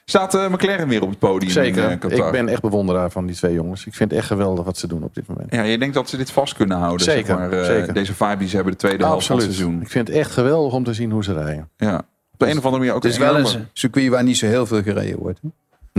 Staat 0.05 0.33
eh, 0.35 0.49
McLaren 0.49 0.87
weer 0.87 1.01
op 1.01 1.09
het 1.09 1.19
podium 1.19 1.51
Zeker. 1.51 1.83
eh, 1.89 1.99
Qatar? 1.99 2.25
ik 2.25 2.31
ben 2.31 2.47
echt 2.47 2.61
bewonderaar 2.61 3.11
van 3.11 3.25
die 3.25 3.35
twee 3.35 3.53
jongens. 3.53 3.85
Ik 3.85 3.93
vind 3.93 4.09
het 4.09 4.19
echt 4.19 4.27
geweldig 4.27 4.65
wat 4.65 4.77
ze 4.77 4.87
doen 4.87 5.03
op 5.03 5.15
dit 5.15 5.27
moment. 5.27 5.53
Ja, 5.53 5.61
je 5.63 5.77
denkt 5.77 5.93
dat 5.93 6.09
ze 6.09 6.17
dit 6.17 6.31
vast 6.31 6.53
kunnen 6.53 6.77
houden. 6.77 7.05
Zeker, 7.05 7.25
Zeg 7.25 7.35
maar, 7.37 7.51
eh, 7.51 7.65
zeker. 7.65 7.93
Deze 7.93 8.13
vibe 8.13 8.37
die 8.37 8.47
ze 8.47 8.55
hebben 8.55 8.73
de 8.73 8.79
tweede 8.79 9.03
helft 9.05 9.25
van 9.27 9.35
het 9.35 9.45
Absoluut. 9.45 9.65
seizoen. 9.67 9.81
Ik 9.85 9.89
vind 9.91 10.07
het 10.07 10.17
echt 10.17 10.31
geweldig 10.31 10.73
om 10.73 10.83
te 10.83 10.93
zien 10.93 11.11
hoe 11.11 11.23
ze 11.23 11.33
rijden. 11.33 11.69
Ja. 11.77 11.97
Op 12.33 12.39
de 12.39 12.45
een 12.45 12.57
of 12.57 12.63
andere 12.63 12.77
manier 12.77 12.93
ook 12.93 13.03
Het 13.03 13.11
is 13.11 13.17
een 13.19 13.25
wel 13.25 13.37
een 13.39 13.67
circuit 13.73 14.09
waar 14.09 14.23
niet 14.23 14.37
zo 14.37 14.45
heel 14.45 14.65
veel 14.65 14.81
gereden 14.81 15.19
wordt. 15.19 15.39
hè? 15.41 15.49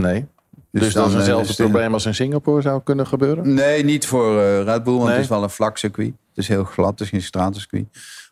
Nee. 0.02 0.26
Dus, 0.70 0.82
Dus 0.84 0.92
dat 0.94 1.04
is 1.06 1.10
dan, 1.12 1.20
hetzelfde 1.20 1.54
probleem 1.62 1.92
als 1.92 2.06
in 2.06 2.14
Singapore 2.14 2.60
zou 2.62 2.80
kunnen 2.84 3.06
gebeuren? 3.06 3.54
Nee, 3.54 3.84
niet 3.84 4.06
voor 4.06 4.40
eh, 4.40 4.62
Red 4.62 4.82
Bull, 4.84 4.92
want 4.94 5.04
Nee? 5.04 5.12
het 5.14 5.22
is 5.22 5.28
wel 5.28 5.42
een 5.42 5.50
vlak 5.50 5.78
circuit. 5.78 6.06
Het 6.08 6.44
is 6.44 6.48
heel 6.48 6.64
glad, 6.64 6.90
het 6.90 7.00
is 7.00 7.08
geen 7.08 7.22
stratencircuit. 7.22 7.86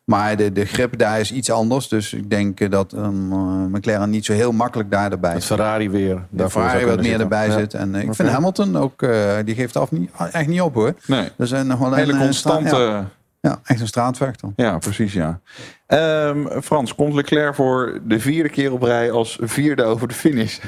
Maar 0.05 0.37
de, 0.37 0.53
de 0.53 0.65
grip 0.65 0.99
daar 0.99 1.21
is 1.21 1.33
iets 1.33 1.51
anders. 1.51 1.89
Dus 1.89 2.13
ik 2.13 2.31
denk 2.31 2.61
eh, 2.61 2.71
dat 2.71 2.93
een 2.93 3.29
eh, 3.31 3.79
McLaren 3.79 4.11
niet 4.11 4.25
zo 4.25 4.33
heel 4.33 4.53
makkelijk 4.53 4.91
daar 4.91 5.13
erbij 5.13 5.33
zit. 5.33 5.45
Ferrari 5.45 5.91
weer. 5.91 6.15
De 6.15 6.21
daarvoor 6.31 6.63
Ferrari 6.63 6.87
wat 6.87 7.01
meer 7.01 7.21
erbij 7.21 7.51
zit. 7.51 7.75
En 7.75 7.95
eh, 7.95 8.03
ik 8.03 8.15
vind 8.15 8.29
Hamilton 8.29 8.77
ook, 8.77 9.07
die 9.45 9.55
geeft 9.55 9.77
af 9.77 9.91
niet, 9.91 10.11
echt 10.33 10.47
niet 10.47 10.61
op 10.61 10.75
hoor. 10.75 10.95
Nee. 11.07 11.29
Is 11.39 11.51
een, 11.51 11.67
nog 11.67 11.79
wel 11.79 11.93
Een 11.93 11.99
hele 11.99 12.17
constante... 12.19 12.77
ja, 12.77 13.11
ja, 13.41 13.61
echt 13.65 13.81
een 13.81 13.87
straatvechter. 13.87 14.49
Ja, 14.57 14.79
precies, 14.79 15.13
ja. 15.13 15.41
Ehm, 15.87 16.61
Frans, 16.61 16.95
komt 16.95 17.15
Leclerc 17.15 17.55
voor 17.55 18.01
de 18.05 18.21
vierde 18.21 18.49
keer 18.49 18.73
op 18.73 18.83
rij 18.83 19.11
als 19.11 19.39
vierde 19.41 19.85
over 19.85 20.09
de 20.09 20.15
finish? 20.15 20.59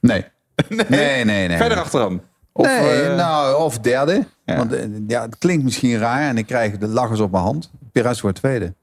Nee. 0.00 0.24
Nee, 0.68 0.86
nee, 0.88 1.24
nee. 1.24 1.48
nee. 1.48 1.56
Verder 1.56 1.78
achteraan? 1.78 2.20
Of, 2.52 2.66
nee, 2.66 3.08
nou, 3.08 3.62
of 3.62 3.78
derde. 3.78 4.24
Ja. 4.44 4.56
Want 4.56 4.72
eh, 4.72 4.86
ja, 5.06 5.22
het 5.22 5.38
klinkt 5.38 5.64
misschien 5.64 5.98
raar 5.98 6.28
en 6.28 6.38
ik 6.38 6.46
krijg 6.46 6.78
de 6.78 6.88
lachers 6.88 7.20
op 7.20 7.30
mijn 7.30 7.42
hand. 7.42 7.70
Perez 7.92 8.20
wordt 8.20 8.38
tweede. 8.38 8.74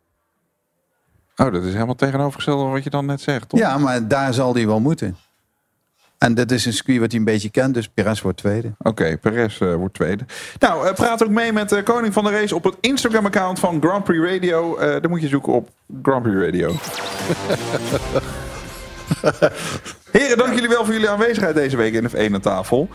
Oh, 1.36 1.54
dat 1.54 1.64
is 1.64 1.74
helemaal 1.74 1.96
tegenovergesteld 1.96 2.62
van 2.62 2.72
wat 2.72 2.84
je 2.84 2.90
dan 2.90 3.06
net 3.06 3.22
zegt, 3.22 3.50
toch? 3.50 3.60
Ja, 3.60 3.78
maar 3.78 4.08
daar 4.08 4.34
zal 4.34 4.54
hij 4.54 4.68
wel 4.68 4.80
moeten. 4.80 5.18
En 6.18 6.34
dat 6.34 6.52
is 6.52 6.66
een 6.66 6.74
circuit 6.74 7.00
wat 7.00 7.12
hij 7.12 7.20
een 7.20 7.26
beetje 7.26 7.50
kent, 7.50 7.74
dus 7.74 7.88
Perez 7.88 8.22
wordt 8.22 8.38
tweede. 8.38 8.72
Oké, 8.78 9.18
Perez 9.18 9.62
eh, 9.62 9.76
wordt 9.76 9.94
tweede. 9.94 10.26
Nou, 10.60 10.88
eh, 10.88 10.94
praat 10.94 11.24
ook 11.24 11.30
mee 11.30 11.54
met 11.54 11.84
koning 11.84 12.14
van 12.14 12.24
de 12.24 12.30
race 12.30 12.56
op 12.56 12.64
het 12.64 12.76
Instagram-account 12.80 13.60
van 13.60 13.82
Grand 13.82 14.04
Prix 14.04 14.32
Radio. 14.32 14.78
Daar 14.78 15.10
moet 15.10 15.22
je 15.22 15.28
zoeken 15.28 15.54
op 15.54 15.70
Grand 16.02 16.24
Prix 16.24 16.46
Radio. 16.46 16.76
Heren, 20.12 20.38
dank 20.38 20.54
jullie 20.54 20.70
wel 20.70 20.86
voor 20.86 20.94
jullie 20.94 21.10
aanwezigheid 21.10 21.56
deze 21.56 21.78
week 21.78 21.94
in 21.94 22.04
de 22.04 22.10
F1 22.10 22.34
aan 22.34 22.42
tafel. 22.42 22.90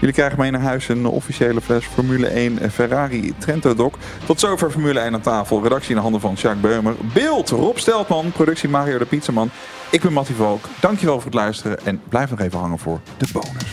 Jullie 0.00 0.14
krijgen 0.14 0.38
mee 0.38 0.50
naar 0.50 0.60
huis 0.60 0.88
een 0.88 1.06
officiële 1.06 1.60
fles 1.60 1.84
Formule 1.84 2.26
1 2.26 2.70
Ferrari 2.70 3.34
Trento 3.38 3.74
Doc. 3.74 3.94
Tot 4.26 4.40
zover 4.40 4.70
Formule 4.70 5.00
1 5.00 5.14
aan 5.14 5.20
tafel. 5.20 5.62
Redactie 5.62 5.88
in 5.88 5.96
de 5.96 6.02
handen 6.02 6.20
van 6.20 6.34
Jacques 6.34 6.60
Beumer. 6.60 6.94
Beeld 7.14 7.48
Rob 7.48 7.76
Steltman. 7.76 8.32
Productie 8.32 8.68
Mario 8.68 8.98
de 8.98 9.04
Pizzaman. 9.04 9.50
Ik 9.90 10.00
ben 10.00 10.12
Mattie 10.12 10.34
Valk. 10.34 10.64
Dankjewel 10.80 11.14
voor 11.14 11.24
het 11.24 11.34
luisteren. 11.34 11.86
En 11.86 12.00
blijf 12.08 12.30
nog 12.30 12.40
even 12.40 12.58
hangen 12.58 12.78
voor 12.78 13.00
de 13.16 13.26
bonus. 13.32 13.64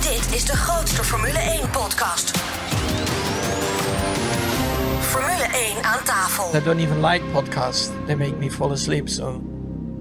Dit 0.00 0.34
is 0.34 0.44
de 0.44 0.56
grootste 0.56 1.04
Formule 1.04 1.38
1 1.38 1.70
podcast. 1.70 2.36
Formule 5.00 5.46
1 5.74 5.84
aan 5.84 6.04
tafel. 6.04 6.60
I 6.60 6.64
don't 6.64 6.80
even 6.80 7.04
like 7.06 7.24
podcasts. 7.32 7.90
They 8.06 8.16
make 8.16 8.36
me 8.38 8.50
fall 8.50 8.70
asleep, 8.70 9.08
so... 9.08 9.57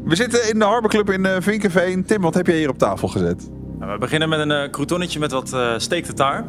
We 0.08 0.16
zitten 0.16 0.50
in 0.50 0.60
de 0.60 0.66
Harbor 0.66 0.90
Club 0.90 1.10
in 1.10 1.26
uh, 1.26 1.36
Vinkenveen. 1.40 2.06
Tim, 2.06 2.22
wat 2.22 2.34
heb 2.34 2.48
jij 2.48 2.58
hier 2.58 2.70
op 2.70 2.78
tafel 2.78 3.08
gezet? 3.08 3.50
Nou, 3.80 3.92
we 3.92 3.98
beginnen 3.98 4.30
met 4.30 4.40
een 4.40 4.52
uh, 4.52 4.70
croutonnetje 4.70 5.20
met 5.20 5.32
wat 5.32 5.54
uh, 5.54 5.74
steak 5.78 6.04
tartare. 6.04 6.44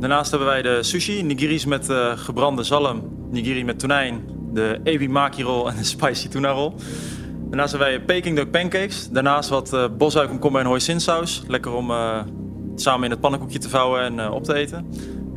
Daarnaast 0.00 0.30
hebben 0.30 0.48
wij 0.48 0.62
de 0.62 0.82
sushi, 0.82 1.22
nigiris 1.22 1.64
met 1.64 1.88
gebrande 2.14 2.62
zalm, 2.62 3.02
nigiri 3.30 3.64
met 3.64 3.78
tonijn, 3.78 4.24
de 4.52 4.80
ebi 4.84 5.08
maki 5.08 5.42
en 5.42 5.76
de 5.76 5.84
spicy 5.84 6.28
tuna 6.28 6.50
roll. 6.50 6.72
Daarnaast 7.48 7.70
hebben 7.70 7.88
wij 7.88 8.00
Peking 8.00 8.36
duck 8.36 8.50
pancakes. 8.50 9.08
Daarnaast 9.10 9.48
wat 9.48 9.72
uh, 9.74 9.84
bosuik, 9.98 10.28
komkommer 10.28 10.60
en 10.60 10.66
hoisinsaus. 10.66 11.42
Lekker 11.46 11.72
om 11.72 11.92
samen 12.74 13.04
in 13.04 13.10
het 13.10 13.20
pannenkoekje 13.20 13.58
te 13.58 13.68
vouwen 13.68 14.00
en 14.00 14.30
op 14.30 14.44
te 14.44 14.54
eten. 14.54 14.86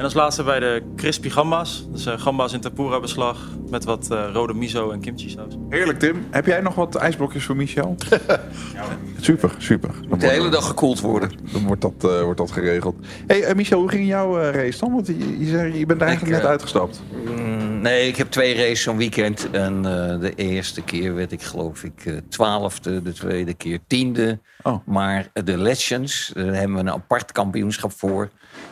En 0.02 0.08
als 0.08 0.16
laatste 0.16 0.44
wij 0.44 0.60
de 0.60 0.84
crispy 0.96 1.30
gamba's. 1.30 1.86
Dus 1.92 2.06
gamba's 2.06 2.54
in 2.54 2.62
tempura 2.62 3.00
beslag 3.00 3.50
met 3.70 3.84
wat 3.84 4.08
rode 4.34 4.54
miso 4.54 4.92
en 4.92 5.00
kimchi 5.00 5.30
saus. 5.30 5.58
Heerlijk 5.70 6.00
Tim. 6.00 6.26
Heb 6.32 6.46
jij 6.46 6.62
nog 6.62 6.76
wat 6.76 6.96
ijsblokjes 6.96 7.44
voor 7.44 7.56
Michel? 7.56 7.96
super, 9.20 9.56
super. 9.58 9.90
Moet 10.10 10.22
de 10.22 10.28
hele 10.28 10.50
dag 10.50 10.68
gekoeld 10.68 11.00
worden. 11.00 11.32
Dan 11.52 11.66
wordt 11.66 11.82
dat, 11.82 11.94
uh, 12.06 12.22
wordt 12.22 12.38
dat 12.38 12.52
geregeld. 12.52 12.96
hey, 13.28 13.50
uh, 13.50 13.56
Michel, 13.56 13.80
hoe 13.80 13.90
ging 13.90 14.08
jouw 14.08 14.42
uh, 14.42 14.50
race 14.50 14.80
dan? 14.80 14.94
Want 14.94 15.08
je, 15.08 15.40
je, 15.40 15.50
zei, 15.50 15.78
je 15.78 15.86
bent 15.86 16.02
eigenlijk 16.02 16.36
ik, 16.36 16.42
net 16.42 16.52
uitgestapt. 16.52 17.02
Mm, 17.26 17.82
nee, 17.82 18.08
ik 18.08 18.16
heb 18.16 18.32
twee 18.32 18.56
races 18.56 18.82
zo'n 18.82 18.98
weekend. 18.98 19.50
En 19.52 19.82
de 20.20 20.34
eerste 20.36 20.82
keer 20.82 21.16
werd 21.16 21.32
ik 21.32 21.42
geloof 21.42 21.84
ik 21.84 22.22
twaalfde. 22.30 23.02
De 23.02 23.14
tweede 23.14 23.54
keer 23.54 23.80
tiende. 23.88 24.40
Oh. 24.64 24.86
Maar 24.86 25.30
de 25.44 25.58
Legends, 25.58 26.32
daar 26.34 26.46
hebben 26.46 26.74
we 26.74 26.82
een 26.82 26.92
apart 26.92 27.32
kampioenschap 27.32 27.92
voor. 27.92 28.30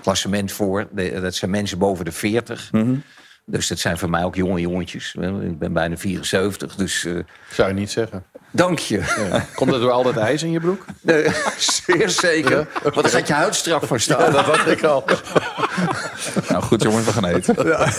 Klassement 0.10 0.51
voor. 0.51 0.88
De, 0.91 1.22
dat 1.22 1.36
zijn 1.36 1.51
mensen 1.51 1.78
boven 1.78 2.05
de 2.05 2.12
40. 2.12 2.72
Mhm. 2.72 2.84
Mm 2.84 2.89
-hmm. 2.89 3.03
Dus 3.45 3.68
dat 3.68 3.80
zijn 3.80 3.97
voor 3.97 4.10
mij 4.10 4.24
ook 4.24 4.36
jonge 4.36 4.60
jongetjes. 4.60 5.16
Ik 5.41 5.60
ben 5.60 5.74
bijna 5.74 5.97
74, 5.97 6.76
dus... 6.76 7.03
Uh... 7.03 7.24
Zou 7.51 7.68
je 7.68 7.74
niet 7.74 7.91
zeggen. 7.91 8.24
Dank 8.51 8.80
je. 8.80 8.97
Ja. 8.97 9.45
Komt 9.55 9.74
er 9.74 9.80
door 9.80 9.91
al 9.91 10.03
dat 10.03 10.18
ijs 10.18 10.43
in 10.43 10.51
je 10.51 10.60
broek? 10.60 10.86
Nee, 11.01 11.28
zeer 11.57 12.10
zeker. 12.10 12.57
Ja? 12.57 12.68
Want 12.84 12.95
dan 12.95 13.10
gaat 13.10 13.28
je 13.28 13.34
huid 13.34 13.55
strak 13.55 13.84
van 13.84 13.99
staan. 13.99 14.20
Ja, 14.20 14.30
dat 14.30 14.45
dacht 14.45 14.68
ik 14.68 14.84
al. 14.84 15.03
nou 16.49 16.64
goed 16.64 16.84
jongens, 16.84 17.05
we 17.05 17.12
gaan 17.12 17.26
eten. 17.26 17.68
Ja. 17.68 17.91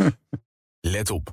Let 0.94 1.10
op. 1.10 1.32